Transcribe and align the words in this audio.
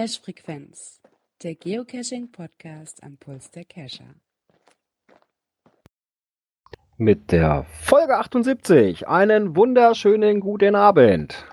Cache-Frequenz, 0.00 0.98
der 1.42 1.54
Geocaching-Podcast 1.56 3.02
am 3.02 3.18
Puls 3.18 3.50
der 3.50 3.66
Cacher. 3.66 4.14
Mit 6.96 7.32
der 7.32 7.66
Folge 7.82 8.16
78. 8.16 9.06
Einen 9.06 9.56
wunderschönen 9.56 10.40
guten 10.40 10.74
Abend. 10.74 11.44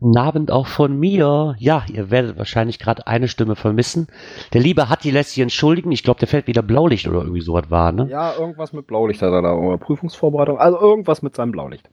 Guten 0.00 0.18
Abend 0.18 0.50
auch 0.50 0.66
von 0.66 0.98
mir. 0.98 1.54
Ja, 1.58 1.86
ihr 1.90 2.10
werdet 2.10 2.36
wahrscheinlich 2.36 2.78
gerade 2.78 3.06
eine 3.06 3.26
Stimme 3.26 3.56
vermissen. 3.56 4.08
Der 4.52 4.60
Liebe 4.60 4.90
Hatti 4.90 5.10
lässt 5.10 5.30
sich 5.30 5.40
entschuldigen. 5.40 5.90
Ich 5.90 6.02
glaube, 6.02 6.20
der 6.20 6.28
fällt 6.28 6.46
wieder 6.46 6.62
Blaulicht 6.62 7.08
oder 7.08 7.20
irgendwie 7.20 7.40
sowas 7.40 7.70
war, 7.70 7.90
ne? 7.90 8.06
Ja, 8.10 8.34
irgendwas 8.36 8.74
mit 8.74 8.86
Blaulicht 8.86 9.22
hat 9.22 9.32
er 9.32 9.40
da, 9.40 9.54
oder 9.54 9.78
Prüfungsvorbereitung. 9.78 10.58
Also 10.58 10.78
irgendwas 10.78 11.22
mit 11.22 11.34
seinem 11.34 11.52
Blaulicht. 11.52 11.88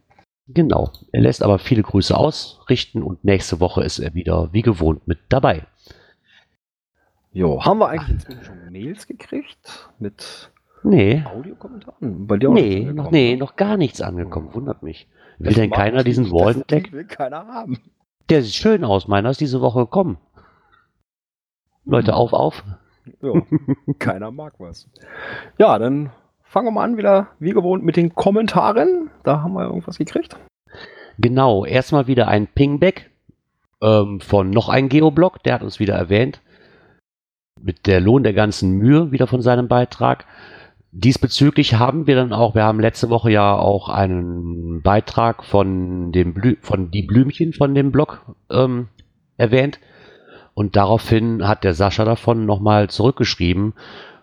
Genau. 0.47 0.91
Er 1.13 1.21
lässt 1.21 1.41
aber 1.41 1.57
viele 1.57 1.83
Grüße 1.83 2.17
ausrichten 2.17 3.01
und 3.01 3.23
nächste 3.23 3.61
Woche 3.61 3.81
ist 3.85 3.99
er 3.99 4.13
wieder 4.13 4.49
wie 4.51 4.61
gewohnt 4.61 5.07
mit 5.07 5.19
dabei. 5.29 5.65
Jo, 7.33 7.63
haben 7.63 7.79
wir 7.79 7.89
eigentlich 7.89 8.09
inzwischen 8.09 8.43
schon 8.43 8.71
Mails 8.71 9.07
gekriegt 9.07 9.89
mit 9.99 10.51
Nee. 10.83 11.23
Audiokommentaren? 11.25 12.27
Bei 12.27 12.37
dir 12.37 12.49
auch 12.49 12.53
Nee, 12.53 12.91
noch, 12.91 13.11
nee, 13.11 13.33
ne? 13.33 13.37
noch 13.39 13.55
gar 13.55 13.77
nichts 13.77 14.01
angekommen. 14.01 14.53
Wundert 14.53 14.81
mich. 14.83 15.07
Will 15.37 15.47
Das 15.47 15.55
denn 15.55 15.69
keiner 15.69 16.03
diesen 16.03 16.31
Walden 16.31 16.63
Deck? 16.67 16.91
will 16.91 17.05
keiner 17.05 17.45
haben. 17.47 17.79
Der 18.29 18.41
sieht 18.41 18.55
schön 18.55 18.83
aus. 18.83 19.07
Meiner 19.07 19.29
ist 19.29 19.41
diese 19.41 19.61
Woche 19.61 19.81
gekommen. 19.81 20.17
Leute, 21.85 22.15
auf, 22.15 22.33
auf. 22.33 22.63
Ja, 23.21 23.33
keiner 23.99 24.31
mag 24.31 24.53
was. 24.59 24.89
Ja, 25.57 25.77
dann 25.79 26.11
fangen 26.43 26.67
wir 26.67 26.71
mal 26.71 26.83
an, 26.83 26.97
wieder 26.97 27.29
wie 27.39 27.51
gewohnt 27.51 27.83
mit 27.83 27.95
den 27.95 28.13
Kommentaren. 28.13 29.09
Da 29.23 29.41
haben 29.41 29.53
wir 29.53 29.63
irgendwas 29.63 29.97
gekriegt. 29.97 30.35
Genau, 31.17 31.65
erstmal 31.65 32.07
wieder 32.07 32.27
ein 32.27 32.47
Pingback 32.47 33.09
ähm, 33.81 34.19
von 34.19 34.49
noch 34.49 34.69
ein 34.69 34.89
Geoblog, 34.89 35.41
der 35.43 35.55
hat 35.55 35.63
uns 35.63 35.79
wieder 35.79 35.95
erwähnt. 35.95 36.41
Mit 37.59 37.85
der 37.85 37.99
Lohn 37.99 38.23
der 38.23 38.33
ganzen 38.33 38.71
Mühe 38.71 39.11
wieder 39.11 39.27
von 39.27 39.41
seinem 39.41 39.67
Beitrag. 39.67 40.25
Diesbezüglich 40.93 41.75
haben 41.75 42.07
wir 42.07 42.15
dann 42.15 42.33
auch, 42.33 42.55
wir 42.55 42.63
haben 42.63 42.79
letzte 42.79 43.09
Woche 43.09 43.31
ja 43.31 43.55
auch 43.55 43.89
einen 43.89 44.81
Beitrag 44.81 45.43
von 45.43 46.11
dem 46.11 46.33
Blü 46.33 46.57
von 46.61 46.91
die 46.91 47.03
Blümchen 47.03 47.53
von 47.53 47.73
dem 47.75 47.91
Blog 47.91 48.25
ähm, 48.49 48.87
erwähnt. 49.37 49.79
Und 50.53 50.75
daraufhin 50.75 51.47
hat 51.47 51.63
der 51.63 51.73
Sascha 51.73 52.03
davon 52.03 52.45
nochmal 52.45 52.89
zurückgeschrieben. 52.89 53.73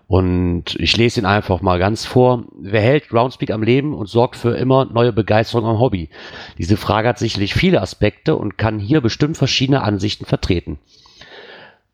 Und 0.09 0.75
ich 0.77 0.97
lese 0.97 1.21
ihn 1.21 1.27
einfach 1.27 1.61
mal 1.61 1.79
ganz 1.79 2.07
vor. 2.07 2.45
Wer 2.59 2.81
hält 2.81 3.09
Groundspeak 3.09 3.51
am 3.51 3.63
Leben 3.63 3.95
und 3.95 4.09
sorgt 4.09 4.37
für 4.37 4.57
immer 4.57 4.87
neue 4.87 5.13
Begeisterung 5.13 5.67
am 5.67 5.79
Hobby? 5.79 6.09
Diese 6.57 6.77
Frage 6.77 7.09
hat 7.09 7.19
sicherlich 7.19 7.55
viele 7.55 7.81
Aspekte 7.83 8.37
und 8.37 8.59
kann 8.59 8.79
hier 8.79 9.01
bestimmt 9.01 9.37
verschiedene 9.37 9.83
Ansichten 9.83 10.25
vertreten. 10.25 10.79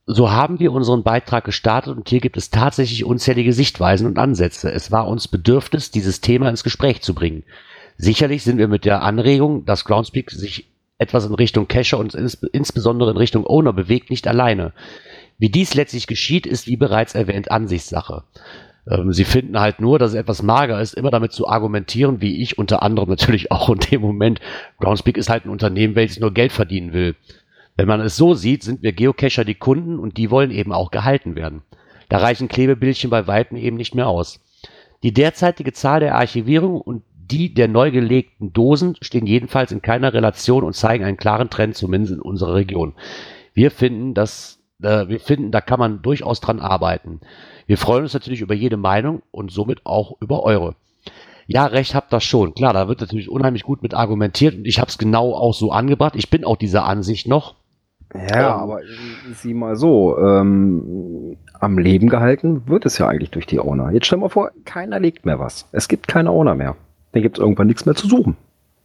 So 0.07 0.31
haben 0.31 0.61
wir 0.61 0.73
unseren 0.73 1.03
Beitrag 1.03 1.45
gestartet 1.45 1.97
und 1.97 2.09
hier 2.09 2.21
gibt 2.21 2.37
es 2.37 2.51
tatsächlich 2.51 3.05
unzählige 3.05 3.55
Sichtweisen 3.55 4.07
und 4.07 4.19
Ansätze. 4.19 4.71
Es 4.71 4.93
war 4.93 5.09
uns 5.09 5.29
Bedürfnis, 5.29 5.91
dieses 5.91 6.21
Thema 6.21 6.51
ins 6.51 6.63
Gespräch 6.63 7.01
zu 7.01 7.15
bringen. 7.15 7.45
Sicherlich 7.97 8.43
sind 8.43 8.59
wir 8.59 8.69
mit 8.69 8.85
der 8.85 9.03
Anregung, 9.03 9.65
dass 9.65 9.87
Groundspeak 9.87 10.31
sich 10.31 10.69
etwas 10.99 11.25
in 11.25 11.35
Richtung 11.35 11.69
Cacher 11.69 11.99
und 11.99 12.15
ins 12.15 12.35
insbesondere 12.35 13.13
in 13.13 13.17
Richtung 13.17 13.47
Owner 13.47 13.73
bewegt, 13.73 14.11
nicht 14.11 14.29
alleine. 14.29 14.73
Wie 15.39 15.49
dies 15.49 15.75
letztlich 15.75 16.07
geschieht, 16.07 16.47
ist 16.47 16.67
wie 16.67 16.77
bereits 16.77 17.15
erwähnt 17.15 17.51
Ansichtssache. 17.51 18.25
Ähm, 18.89 19.13
sie 19.13 19.25
finden 19.25 19.59
halt 19.59 19.81
nur, 19.81 19.99
dass 19.99 20.11
es 20.11 20.17
etwas 20.17 20.43
mager 20.43 20.81
ist, 20.81 20.95
immer 20.95 21.11
damit 21.11 21.33
zu 21.33 21.49
argumentieren, 21.49 22.21
wie 22.21 22.43
ich 22.43 22.59
unter 22.59 22.83
anderem 22.83 23.09
natürlich 23.09 23.51
auch 23.51 23.71
in 23.71 23.79
dem 23.79 24.03
Moment. 24.03 24.41
Groundspeak 24.81 25.17
ist 25.17 25.31
halt 25.31 25.47
ein 25.47 25.51
Unternehmen, 25.51 25.95
welches 25.95 26.21
nur 26.21 26.35
Geld 26.35 26.53
verdienen 26.53 26.93
will. 26.93 27.17
Wenn 27.77 27.89
man 27.89 28.01
es 28.01 28.17
so 28.17 28.35
sieht, 28.35 28.63
sind 28.63 28.83
wir 28.83 28.93
Geocacher 28.93 29.45
die 29.45 29.57
Kunden 29.57 29.99
und 29.99 30.17
die 30.17 30.31
wollen 30.31 30.51
eben 30.51 30.73
auch 30.73 30.91
gehalten 30.91 31.35
werden. 31.35 31.63
Da 32.09 32.19
reichen 32.19 32.49
Klebebildchen 32.49 33.11
bei 33.11 33.27
Weitem 33.27 33.57
eben 33.57 33.77
nicht 33.77 33.95
mehr 33.95 34.09
aus. 34.09 34.41
Die 35.03 35.13
derzeitige 35.13 35.73
Zahl 35.73 36.01
der 36.01 36.15
Archivierung 36.15 36.81
und 36.81 37.03
die 37.15 37.53
der 37.53 37.69
neu 37.69 37.91
gelegten 37.91 38.53
Dosen 38.53 38.97
stehen 39.01 39.27
jedenfalls 39.27 39.73
in 39.73 39.83
keiner 39.83 40.13
Relation 40.13 40.63
und 40.63 40.75
zeigen 40.75 41.05
einen 41.05 41.17
klaren 41.17 41.51
Trend, 41.51 41.77
zumindest 41.77 42.15
in 42.15 42.21
unserer 42.21 42.55
Region. 42.55 42.95
Wir 43.55 43.71
finden, 43.71 44.15
dass 44.15 44.61
äh, 44.83 45.09
wir 45.09 45.21
finden, 45.21 45.51
da 45.51 45.61
kann 45.61 45.79
man 45.79 46.03
durchaus 46.03 46.41
dran 46.41 46.61
arbeiten. 46.61 47.21
Wir 47.67 47.79
freuen 47.79 48.03
uns 48.03 48.15
natürlich 48.15 48.41
über 48.41 48.55
jede 48.55 48.77
Meinung 48.77 49.23
und 49.31 49.51
somit 49.51 49.85
auch 49.85 50.21
über 50.21 50.43
eure. 50.43 50.77
Ja, 51.47 51.67
recht 51.67 51.95
habt 51.95 52.13
das 52.13 52.25
schon. 52.25 52.55
Klar, 52.55 52.73
da 52.73 52.89
wird 52.89 53.01
natürlich 53.01 53.29
unheimlich 53.29 53.65
gut 53.65 53.83
mit 53.83 53.95
argumentiert 53.95 54.55
und 54.55 54.67
ich 54.67 54.79
habe 54.79 54.89
es 54.89 54.99
genau 54.99 55.35
auch 55.35 55.55
so 55.55 55.73
angebracht. 55.73 56.15
Ich 56.17 56.31
bin 56.31 56.45
auch 56.45 56.57
dieser 56.57 56.85
Ansicht 56.85 57.27
noch. 57.27 57.57
Ja, 58.15 58.55
Ähm, 58.55 58.61
aber 58.61 58.81
sieh 59.35 59.55
mal 59.55 59.77
so, 59.77 60.17
ähm, 60.19 61.37
am 61.55 61.79
Leben 61.79 62.09
gehalten 62.09 62.63
wird 62.67 62.87
es 62.87 62.99
ja 62.99 63.09
eigentlich 63.09 63.31
durch 63.31 63.47
die 63.47 63.59
Owner. 63.59 63.91
Jetzt 63.91 64.07
stell 64.07 64.19
mal 64.19 64.29
vor, 64.29 64.51
keiner 64.65 65.01
legt 65.01 65.27
mehr 65.27 65.39
was. 65.39 65.69
Es 65.73 65.89
gibt 65.89 66.07
keine 66.09 66.31
Owner 66.31 66.55
mehr. 66.55 66.77
Dann 67.13 67.23
gibt 67.23 67.39
es 67.39 67.43
irgendwann 67.43 67.67
nichts 67.67 67.87
mehr 67.87 67.95
zu 67.95 68.07
suchen. 68.07 68.37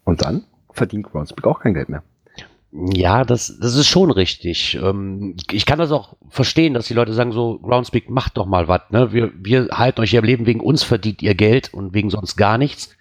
Und 0.03 0.21
dann 0.23 0.43
verdient 0.71 1.11
Groundspeak 1.11 1.45
auch 1.45 1.59
kein 1.59 1.73
Geld 1.73 1.89
mehr. 1.89 2.03
Ja, 2.71 3.23
das, 3.23 3.57
das 3.59 3.75
ist 3.75 3.87
schon 3.87 4.11
richtig. 4.11 4.79
Ähm, 4.81 5.35
ich 5.51 5.65
kann 5.65 5.79
das 5.79 5.91
auch 5.91 6.15
verstehen, 6.29 6.73
dass 6.75 6.87
die 6.87 6.93
Leute 6.93 7.13
sagen 7.13 7.31
so, 7.31 7.57
Groundspeak, 7.59 8.09
macht 8.09 8.37
doch 8.37 8.45
mal 8.45 8.67
was. 8.67 8.81
Ne? 8.91 9.11
Wir, 9.11 9.31
wir 9.35 9.69
halten 9.71 10.01
euch 10.01 10.11
hier 10.11 10.19
am 10.19 10.25
Leben, 10.25 10.45
wegen 10.45 10.59
uns 10.59 10.83
verdient 10.83 11.21
ihr 11.23 11.33
Geld 11.33 11.73
und 11.73 11.93
wegen 11.93 12.09
sonst 12.09 12.35
gar 12.35 12.57
nichts. 12.57 12.95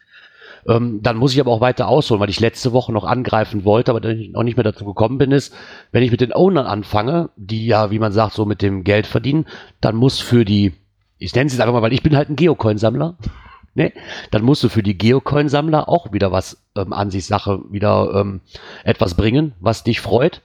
Ähm, 0.67 1.01
dann 1.03 1.17
muss 1.17 1.33
ich 1.33 1.41
aber 1.41 1.53
auch 1.53 1.61
weiter 1.61 1.89
ausholen, 1.89 2.21
weil 2.21 2.31
ich 2.31 2.41
letzte 2.41 2.73
Woche 2.73 2.93
noch 2.93 3.05
angreifen 3.05 3.65
wollte, 3.65 3.91
aber 3.91 4.01
dann 4.01 4.31
noch 4.33 4.43
nicht 4.43 4.57
mehr 4.57 4.65
dazu 4.65 4.85
gekommen 4.85 5.19
bin, 5.19 5.33
ist, 5.33 5.55
wenn 5.93 6.03
ich 6.03 6.11
mit 6.11 6.21
den 6.21 6.33
Ownern 6.33 6.67
anfange, 6.67 7.31
die 7.37 7.67
ja, 7.67 7.91
wie 7.91 7.99
man 7.99 8.13
sagt, 8.13 8.35
so 8.35 8.45
mit 8.45 8.63
dem 8.63 8.85
Geld 8.85 9.07
verdienen, 9.07 9.47
dann 9.81 9.97
muss 9.97 10.19
für 10.19 10.45
die, 10.45 10.73
ich 11.19 11.35
nenne 11.35 11.49
es 11.49 11.61
einfach 11.61 11.73
mal, 11.73 11.83
weil 11.83 11.93
ich 11.93 12.03
bin 12.03 12.17
halt 12.17 12.31
ein 12.31 12.37
Geocoin-Sammler, 12.37 13.17
ne? 13.75 13.93
dann 14.31 14.43
musst 14.43 14.65
du 14.65 14.69
für 14.69 14.83
die 14.83 14.99
Geocoin-Sammler 14.99 15.89
auch 15.89 16.13
wieder 16.13 16.33
was 16.33 16.63
ähm, 16.77 16.93
Ansichtssache 16.93 17.61
wieder 17.71 18.13
ähm, 18.15 18.41
etwas 18.85 19.15
bringen, 19.15 19.55
was 19.61 19.85
dich 19.85 20.01
freut. 20.01 20.43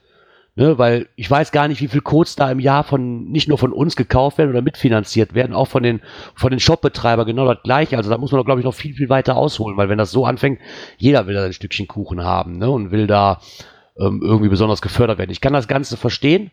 Ne, 0.56 0.78
weil 0.78 1.10
ich 1.16 1.32
weiß 1.32 1.52
gar 1.52 1.68
nicht, 1.68 1.82
wie 1.82 1.88
viel 1.88 2.02
Codes 2.02 2.36
da 2.36 2.52
im 2.52 2.60
Jahr 2.60 2.84
von 2.84 3.32
nicht 3.32 3.48
nur 3.48 3.58
von 3.58 3.74
uns 3.74 3.96
gekauft 3.96 4.38
werden 4.38 4.52
oder 4.52 4.62
mitfinanziert 4.62 5.34
werden, 5.34 5.56
auch 5.56 5.68
von 5.68 5.82
den 5.82 6.00
von 6.36 6.52
den 6.52 6.60
Shopbetreiber 6.60 7.26
genau 7.26 7.52
das 7.52 7.64
gleiche. 7.64 7.98
Also 7.98 8.12
da 8.12 8.20
muss 8.20 8.32
man 8.32 8.40
doch, 8.40 8.46
glaube 8.46 8.62
ich, 8.62 8.66
noch 8.66 8.76
viel, 8.76 8.94
viel 8.94 9.10
weiter 9.10 9.36
ausholen, 9.36 9.78
weil 9.78 9.90
wenn 9.90 9.98
das 9.98 10.12
so 10.12 10.28
anfängt, 10.28 10.60
jeder 10.98 11.26
will 11.26 11.34
da 11.34 11.46
ein 11.46 11.54
Stückchen 11.54 11.88
Kuchen 11.88 12.24
haben 12.24 12.60
ne, 12.60 12.70
und 12.70 12.92
will 12.92 13.08
da 13.08 13.42
ähm, 13.98 14.22
irgendwie 14.24 14.50
besonders 14.50 14.84
gefördert 14.84 15.18
werden. 15.18 15.32
Ich 15.32 15.42
kann 15.42 15.54
das 15.54 15.68
Ganze 15.68 15.98
verstehen. 15.98 16.52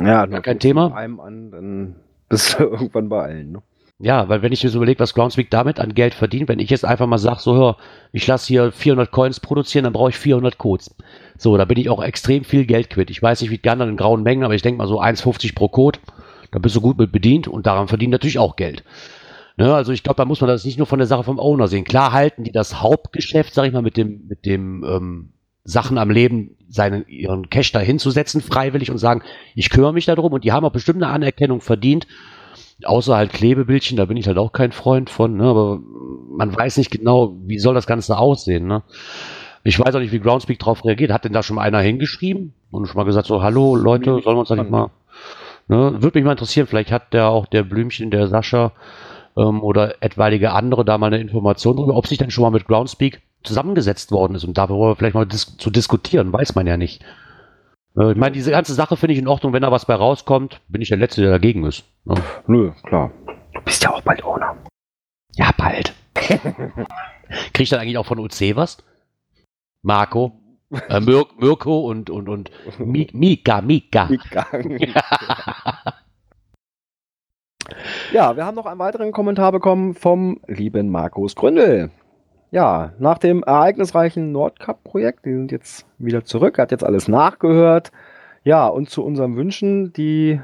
Ja, 0.00 0.26
Gar 0.26 0.42
kein 0.42 0.60
Thema. 0.60 0.94
Einem 0.94 1.18
an, 1.18 1.50
dann 1.50 1.96
bist 2.28 2.58
du 2.58 2.62
irgendwann 2.70 3.08
bei 3.08 3.22
allen. 3.22 3.52
Ne? 3.52 3.62
Ja, 3.98 4.28
weil 4.28 4.42
wenn 4.42 4.52
ich 4.52 4.64
mir 4.64 4.70
so 4.70 4.78
überlege, 4.78 4.98
was 4.98 5.14
Groundspeak 5.14 5.50
damit 5.50 5.78
an 5.78 5.94
Geld 5.94 6.14
verdient, 6.14 6.48
wenn 6.48 6.58
ich 6.58 6.70
jetzt 6.70 6.84
einfach 6.84 7.06
mal 7.06 7.18
sage, 7.18 7.40
so 7.40 7.54
hör, 7.54 7.76
ich 8.10 8.26
lasse 8.26 8.48
hier 8.48 8.72
400 8.72 9.10
Coins 9.12 9.38
produzieren, 9.38 9.84
dann 9.84 9.92
brauche 9.92 10.10
ich 10.10 10.18
400 10.18 10.58
Codes. 10.58 10.94
So, 11.42 11.56
da 11.56 11.64
bin 11.64 11.76
ich 11.76 11.90
auch 11.90 12.00
extrem 12.00 12.44
viel 12.44 12.66
Geld 12.66 12.88
quitt. 12.88 13.10
Ich 13.10 13.20
weiß 13.20 13.40
nicht, 13.40 13.50
wie 13.50 13.58
die 13.58 13.68
anderen 13.68 13.90
in 13.90 13.96
grauen 13.96 14.22
Mengen, 14.22 14.44
aber 14.44 14.54
ich 14.54 14.62
denke 14.62 14.78
mal 14.78 14.86
so 14.86 15.00
1,50 15.00 15.56
pro 15.56 15.66
Code, 15.66 15.98
da 16.52 16.60
bist 16.60 16.76
du 16.76 16.80
gut 16.80 16.98
mit 16.98 17.10
bedient 17.10 17.48
und 17.48 17.66
daran 17.66 17.88
verdienen 17.88 18.12
natürlich 18.12 18.38
auch 18.38 18.54
Geld. 18.54 18.84
Ne, 19.56 19.74
also 19.74 19.90
ich 19.90 20.04
glaube, 20.04 20.18
da 20.18 20.24
muss 20.24 20.40
man 20.40 20.46
das 20.46 20.64
nicht 20.64 20.78
nur 20.78 20.86
von 20.86 21.00
der 21.00 21.08
Sache 21.08 21.24
vom 21.24 21.40
Owner 21.40 21.66
sehen. 21.66 21.82
Klar 21.82 22.12
halten 22.12 22.44
die 22.44 22.52
das 22.52 22.80
Hauptgeschäft, 22.80 23.54
sag 23.54 23.66
ich 23.66 23.72
mal, 23.72 23.82
mit 23.82 23.96
dem, 23.96 24.28
mit 24.28 24.46
dem 24.46 24.84
ähm, 24.84 25.32
Sachen 25.64 25.98
am 25.98 26.10
Leben, 26.10 26.56
seinen 26.68 27.08
ihren 27.08 27.50
Cash 27.50 27.72
da 27.72 27.80
hinzusetzen, 27.80 28.40
freiwillig 28.40 28.92
und 28.92 28.98
sagen, 28.98 29.22
ich 29.56 29.68
kümmere 29.68 29.92
mich 29.92 30.06
darum 30.06 30.32
und 30.32 30.44
die 30.44 30.52
haben 30.52 30.64
auch 30.64 30.72
bestimmt 30.72 31.02
eine 31.02 31.12
Anerkennung 31.12 31.60
verdient. 31.60 32.06
Außer 32.84 33.16
halt 33.16 33.32
Klebebildchen, 33.32 33.96
da 33.96 34.04
bin 34.04 34.16
ich 34.16 34.28
halt 34.28 34.38
auch 34.38 34.52
kein 34.52 34.70
Freund 34.70 35.10
von, 35.10 35.36
ne? 35.36 35.44
aber 35.44 35.80
man 36.30 36.54
weiß 36.54 36.76
nicht 36.76 36.92
genau, 36.92 37.36
wie 37.46 37.58
soll 37.58 37.74
das 37.74 37.88
Ganze 37.88 38.16
aussehen. 38.16 38.68
Ne? 38.68 38.84
Ich 39.64 39.78
weiß 39.78 39.94
auch 39.94 40.00
nicht, 40.00 40.12
wie 40.12 40.20
Groundspeak 40.20 40.58
darauf 40.58 40.84
reagiert. 40.84 41.12
Hat 41.12 41.24
denn 41.24 41.32
da 41.32 41.42
schon 41.42 41.56
mal 41.56 41.62
einer 41.62 41.80
hingeschrieben 41.80 42.52
und 42.70 42.86
schon 42.86 42.96
mal 42.96 43.04
gesagt, 43.04 43.26
so, 43.26 43.42
hallo 43.42 43.76
Leute, 43.76 44.14
Nee, 44.14 44.22
sollen 44.22 44.36
wir 44.36 44.40
uns 44.40 44.48
da 44.48 44.56
nicht 44.56 44.70
mal. 44.70 44.90
Ne? 45.68 46.02
Würde 46.02 46.18
mich 46.18 46.24
mal 46.24 46.32
interessieren, 46.32 46.66
vielleicht 46.66 46.90
hat 46.90 47.12
der 47.12 47.28
auch 47.28 47.46
der 47.46 47.62
Blümchen, 47.62 48.10
der 48.10 48.26
Sascha 48.26 48.72
ähm, 49.36 49.62
oder 49.62 50.02
etwaige 50.02 50.52
andere 50.52 50.84
da 50.84 50.98
mal 50.98 51.06
eine 51.06 51.20
Information 51.20 51.76
darüber, 51.76 51.96
ob 51.96 52.06
sich 52.06 52.18
denn 52.18 52.30
schon 52.30 52.42
mal 52.42 52.50
mit 52.50 52.66
Groundspeak 52.66 53.22
zusammengesetzt 53.44 54.12
worden 54.12 54.34
ist 54.34 54.44
und 54.44 54.58
darüber 54.58 54.96
vielleicht 54.96 55.14
mal 55.14 55.26
dis 55.26 55.56
zu 55.56 55.70
diskutieren, 55.70 56.32
weiß 56.32 56.54
man 56.54 56.66
ja 56.66 56.76
nicht. 56.76 57.02
Äh, 57.96 58.12
ich 58.12 58.16
meine, 58.18 58.32
diese 58.32 58.50
ganze 58.50 58.74
Sache 58.74 58.96
finde 58.96 59.14
ich 59.14 59.18
in 59.18 59.28
Ordnung, 59.28 59.52
wenn 59.52 59.62
da 59.62 59.70
was 59.70 59.86
bei 59.86 59.94
rauskommt, 59.94 60.60
bin 60.68 60.82
ich 60.82 60.88
der 60.88 60.98
Letzte, 60.98 61.22
der 61.22 61.30
dagegen 61.30 61.64
ist. 61.64 61.84
Ne? 62.04 62.14
Nö, 62.46 62.72
klar. 62.84 63.10
Du 63.54 63.60
bist 63.62 63.82
ja 63.82 63.90
auch 63.90 64.02
bald 64.02 64.24
Owner. 64.24 64.56
Ja, 65.36 65.50
bald. 65.56 65.94
Krieg 66.14 67.64
ich 67.64 67.70
dann 67.70 67.80
eigentlich 67.80 67.98
auch 67.98 68.06
von 68.06 68.18
UC 68.18 68.56
was? 68.56 68.78
Marco, 69.82 70.32
äh, 70.88 71.00
Mir 71.00 71.26
Mirko 71.38 71.90
und, 71.90 72.08
und, 72.08 72.28
und 72.28 72.50
Mi 72.78 73.08
Mika, 73.12 73.60
Mika. 73.60 74.08
ja, 78.12 78.36
wir 78.36 78.46
haben 78.46 78.54
noch 78.54 78.66
einen 78.66 78.78
weiteren 78.78 79.12
Kommentar 79.12 79.50
bekommen 79.52 79.94
vom 79.94 80.40
lieben 80.46 80.88
Markus 80.88 81.34
Gründel. 81.34 81.90
Ja, 82.52 82.92
nach 82.98 83.18
dem 83.18 83.42
ereignisreichen 83.42 84.30
Nordcup-Projekt, 84.30 85.24
die 85.24 85.32
sind 85.32 85.50
jetzt 85.52 85.86
wieder 85.98 86.24
zurück, 86.24 86.58
hat 86.58 86.70
jetzt 86.70 86.84
alles 86.84 87.08
nachgehört. 87.08 87.90
Ja, 88.44 88.66
und 88.68 88.90
zu 88.90 89.02
unseren 89.04 89.36
Wünschen, 89.36 89.92
die 89.92 90.40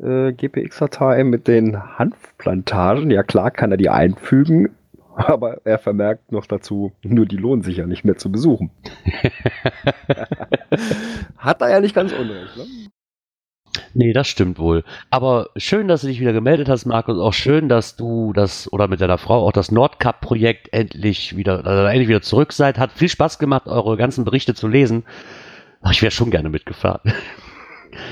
äh, 0.00 0.32
GPX-Datei 0.32 1.24
mit 1.24 1.48
den 1.48 1.98
Hanfplantagen. 1.98 3.10
Ja 3.10 3.22
klar 3.22 3.50
kann 3.50 3.70
er 3.70 3.76
die 3.76 3.90
einfügen, 3.90 4.74
aber 5.16 5.60
er 5.64 5.78
vermerkt 5.78 6.32
noch 6.32 6.46
dazu, 6.46 6.92
nur 7.02 7.26
die 7.26 7.36
lohnen 7.36 7.62
sich 7.62 7.76
ja 7.76 7.86
nicht 7.86 8.04
mehr 8.04 8.16
zu 8.16 8.32
besuchen. 8.32 8.70
Hat 11.36 11.60
er 11.60 11.70
ja 11.70 11.80
nicht 11.80 11.94
ganz 11.94 12.12
unrecht, 12.12 12.56
ne? 12.56 12.64
Nee, 13.94 14.12
das 14.12 14.28
stimmt 14.28 14.58
wohl. 14.58 14.84
Aber 15.10 15.48
schön, 15.56 15.88
dass 15.88 16.02
du 16.02 16.06
dich 16.06 16.20
wieder 16.20 16.32
gemeldet 16.32 16.68
hast, 16.68 16.84
Markus. 16.84 17.18
Auch 17.18 17.32
schön, 17.32 17.68
dass 17.70 17.96
du 17.96 18.32
das 18.34 18.70
oder 18.70 18.86
mit 18.86 19.00
deiner 19.00 19.16
Frau 19.16 19.46
auch 19.46 19.52
das 19.52 19.70
Nordcup-Projekt 19.70 20.72
endlich 20.72 21.36
wieder, 21.36 21.64
also 21.64 21.84
endlich 21.84 22.08
wieder 22.08 22.20
zurück 22.20 22.52
seid. 22.52 22.78
Hat 22.78 22.92
viel 22.92 23.08
Spaß 23.08 23.38
gemacht, 23.38 23.66
eure 23.66 23.96
ganzen 23.96 24.24
Berichte 24.24 24.54
zu 24.54 24.68
lesen. 24.68 25.04
Ich 25.90 26.02
wäre 26.02 26.10
schon 26.10 26.30
gerne 26.30 26.50
mitgefahren. 26.50 27.00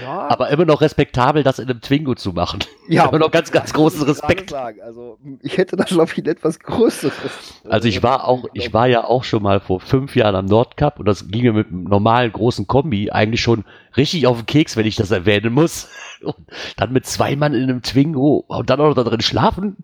Ja, 0.02 0.28
Aber 0.28 0.50
immer 0.50 0.64
noch 0.64 0.80
respektabel, 0.80 1.42
das 1.42 1.58
in 1.58 1.68
einem 1.68 1.80
Twingo 1.80 2.14
zu 2.14 2.32
machen. 2.32 2.60
Ja, 2.88 3.04
immer 3.08 3.18
noch 3.18 3.30
ganz, 3.30 3.50
ganz 3.50 3.72
großen 3.72 4.02
Respekt. 4.02 4.52
Also, 4.52 5.18
ich 5.42 5.56
hätte 5.56 5.76
da, 5.76 5.84
glaube 5.84 6.10
ich, 6.12 6.18
ein 6.18 6.26
etwas 6.26 6.58
größeres. 6.60 7.60
Also 7.68 7.88
ich 7.88 8.02
war 8.02 8.26
auch, 8.26 8.44
ich 8.52 8.72
war 8.72 8.86
ja 8.86 9.04
auch 9.04 9.24
schon 9.24 9.42
mal 9.42 9.60
vor 9.60 9.80
fünf 9.80 10.16
Jahren 10.16 10.34
am 10.34 10.46
Nordcup 10.46 10.98
und 10.98 11.06
das 11.06 11.28
ging 11.28 11.42
mir 11.42 11.52
mit 11.52 11.68
einem 11.68 11.84
normalen 11.84 12.32
großen 12.32 12.66
Kombi 12.66 13.10
eigentlich 13.10 13.40
schon 13.40 13.64
richtig 13.96 14.26
auf 14.26 14.38
den 14.38 14.46
Keks, 14.46 14.76
wenn 14.76 14.86
ich 14.86 14.96
das 14.96 15.10
erwähnen 15.10 15.52
muss. 15.52 15.88
Und 16.22 16.36
dann 16.76 16.92
mit 16.92 17.06
zwei 17.06 17.34
Mann 17.34 17.54
in 17.54 17.62
einem 17.62 17.80
Twingo 17.80 18.44
und 18.46 18.68
dann 18.68 18.78
auch 18.78 18.88
noch 18.88 18.94
da 18.94 19.04
drin 19.04 19.22
schlafen. 19.22 19.78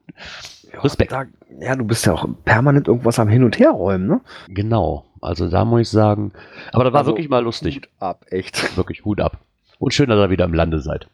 Ja, 0.71 0.81
Respekt. 0.83 1.11
Da, 1.11 1.25
ja, 1.61 1.75
du 1.75 1.85
bist 1.85 2.05
ja 2.05 2.13
auch 2.13 2.29
permanent 2.45 2.89
irgendwas 2.89 3.19
am 3.19 3.29
Hin- 3.31 3.43
und 3.43 3.59
Herräumen, 3.59 4.07
ne? 4.07 4.21
Genau. 4.49 5.07
Also 5.23 5.49
da 5.49 5.65
muss 5.65 5.81
ich 5.81 5.89
sagen, 5.89 6.33
aber 6.73 6.85
das 6.85 6.93
war 6.93 7.01
Also, 7.01 7.13
wirklich 7.13 7.31
mal 7.31 7.43
lustig. 7.43 7.77
Hut 7.77 7.89
ab, 8.01 8.27
echt. 8.31 8.77
Wirklich 8.77 9.07
Hut 9.07 9.21
ab. 9.23 9.39
Und 9.79 9.93
schön, 9.93 10.09
dass 10.09 10.19
ihr 10.19 10.31
wieder 10.31 10.45
im 10.45 10.55
Lande 10.55 10.81
seid. 10.81 11.09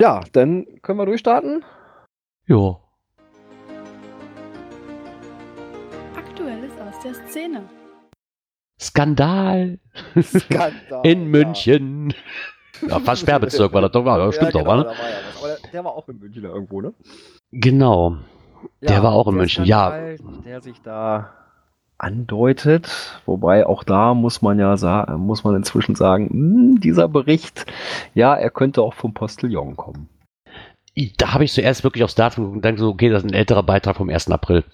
Ja, 0.00 0.20
dann 0.32 0.66
können 0.82 0.98
wir 0.98 1.06
durchstarten. 1.06 1.64
Jo. 2.46 2.80
Aktuelles 6.16 6.72
aus 6.80 6.98
der 7.02 7.14
Szene. 7.14 7.68
Skandal 8.80 9.78
Skandal, 10.22 11.00
in 11.02 11.22
ja. 11.22 11.26
München. 11.26 12.14
Ja, 12.86 13.00
fast 13.00 13.22
Sperrbezirk 13.22 13.72
war 13.72 13.80
das 13.82 13.90
doch, 13.90 14.04
war, 14.04 14.32
stimmt 14.32 14.54
ja, 14.54 14.60
doch, 14.60 14.66
war, 14.66 14.84
genau, 14.84 14.92
ne? 14.92 14.98
war 14.98 15.10
ja 15.10 15.16
was. 15.26 15.38
Aber 15.38 15.48
der, 15.48 15.70
der 15.72 15.84
war 15.84 15.92
auch 15.92 16.08
in 16.08 16.18
München 16.20 16.44
irgendwo, 16.44 16.80
ne? 16.80 16.94
Genau. 17.50 18.16
Der 18.80 19.02
war 19.02 19.12
auch 19.12 19.26
in 19.28 19.34
München, 19.34 19.64
ja. 19.64 19.88
Skandal, 19.88 20.42
Der 20.44 20.60
sich 20.60 20.80
da 20.82 21.34
andeutet, 21.98 23.20
wobei 23.26 23.66
auch 23.66 23.84
da 23.84 24.14
muss 24.14 24.40
man 24.42 24.58
ja 24.58 24.76
sagen, 24.76 25.20
muss 25.20 25.44
man 25.44 25.56
inzwischen 25.56 25.94
sagen, 25.94 26.28
hm, 26.30 26.80
dieser 26.80 27.08
Bericht, 27.08 27.66
ja, 28.14 28.34
er 28.34 28.50
könnte 28.50 28.82
auch 28.82 28.94
vom 28.94 29.14
Postillon 29.14 29.76
kommen. 29.76 30.08
Da 31.16 31.32
habe 31.32 31.44
ich 31.44 31.52
zuerst 31.52 31.84
wirklich 31.84 32.02
aufs 32.02 32.16
Datum 32.16 32.44
geguckt 32.44 32.56
und 32.56 32.64
dann 32.64 32.76
so, 32.76 32.88
okay, 32.88 33.08
das 33.08 33.22
ist 33.22 33.30
ein 33.30 33.34
älterer 33.34 33.62
Beitrag 33.62 33.96
vom 33.96 34.08
1. 34.10 34.30
April. 34.30 34.64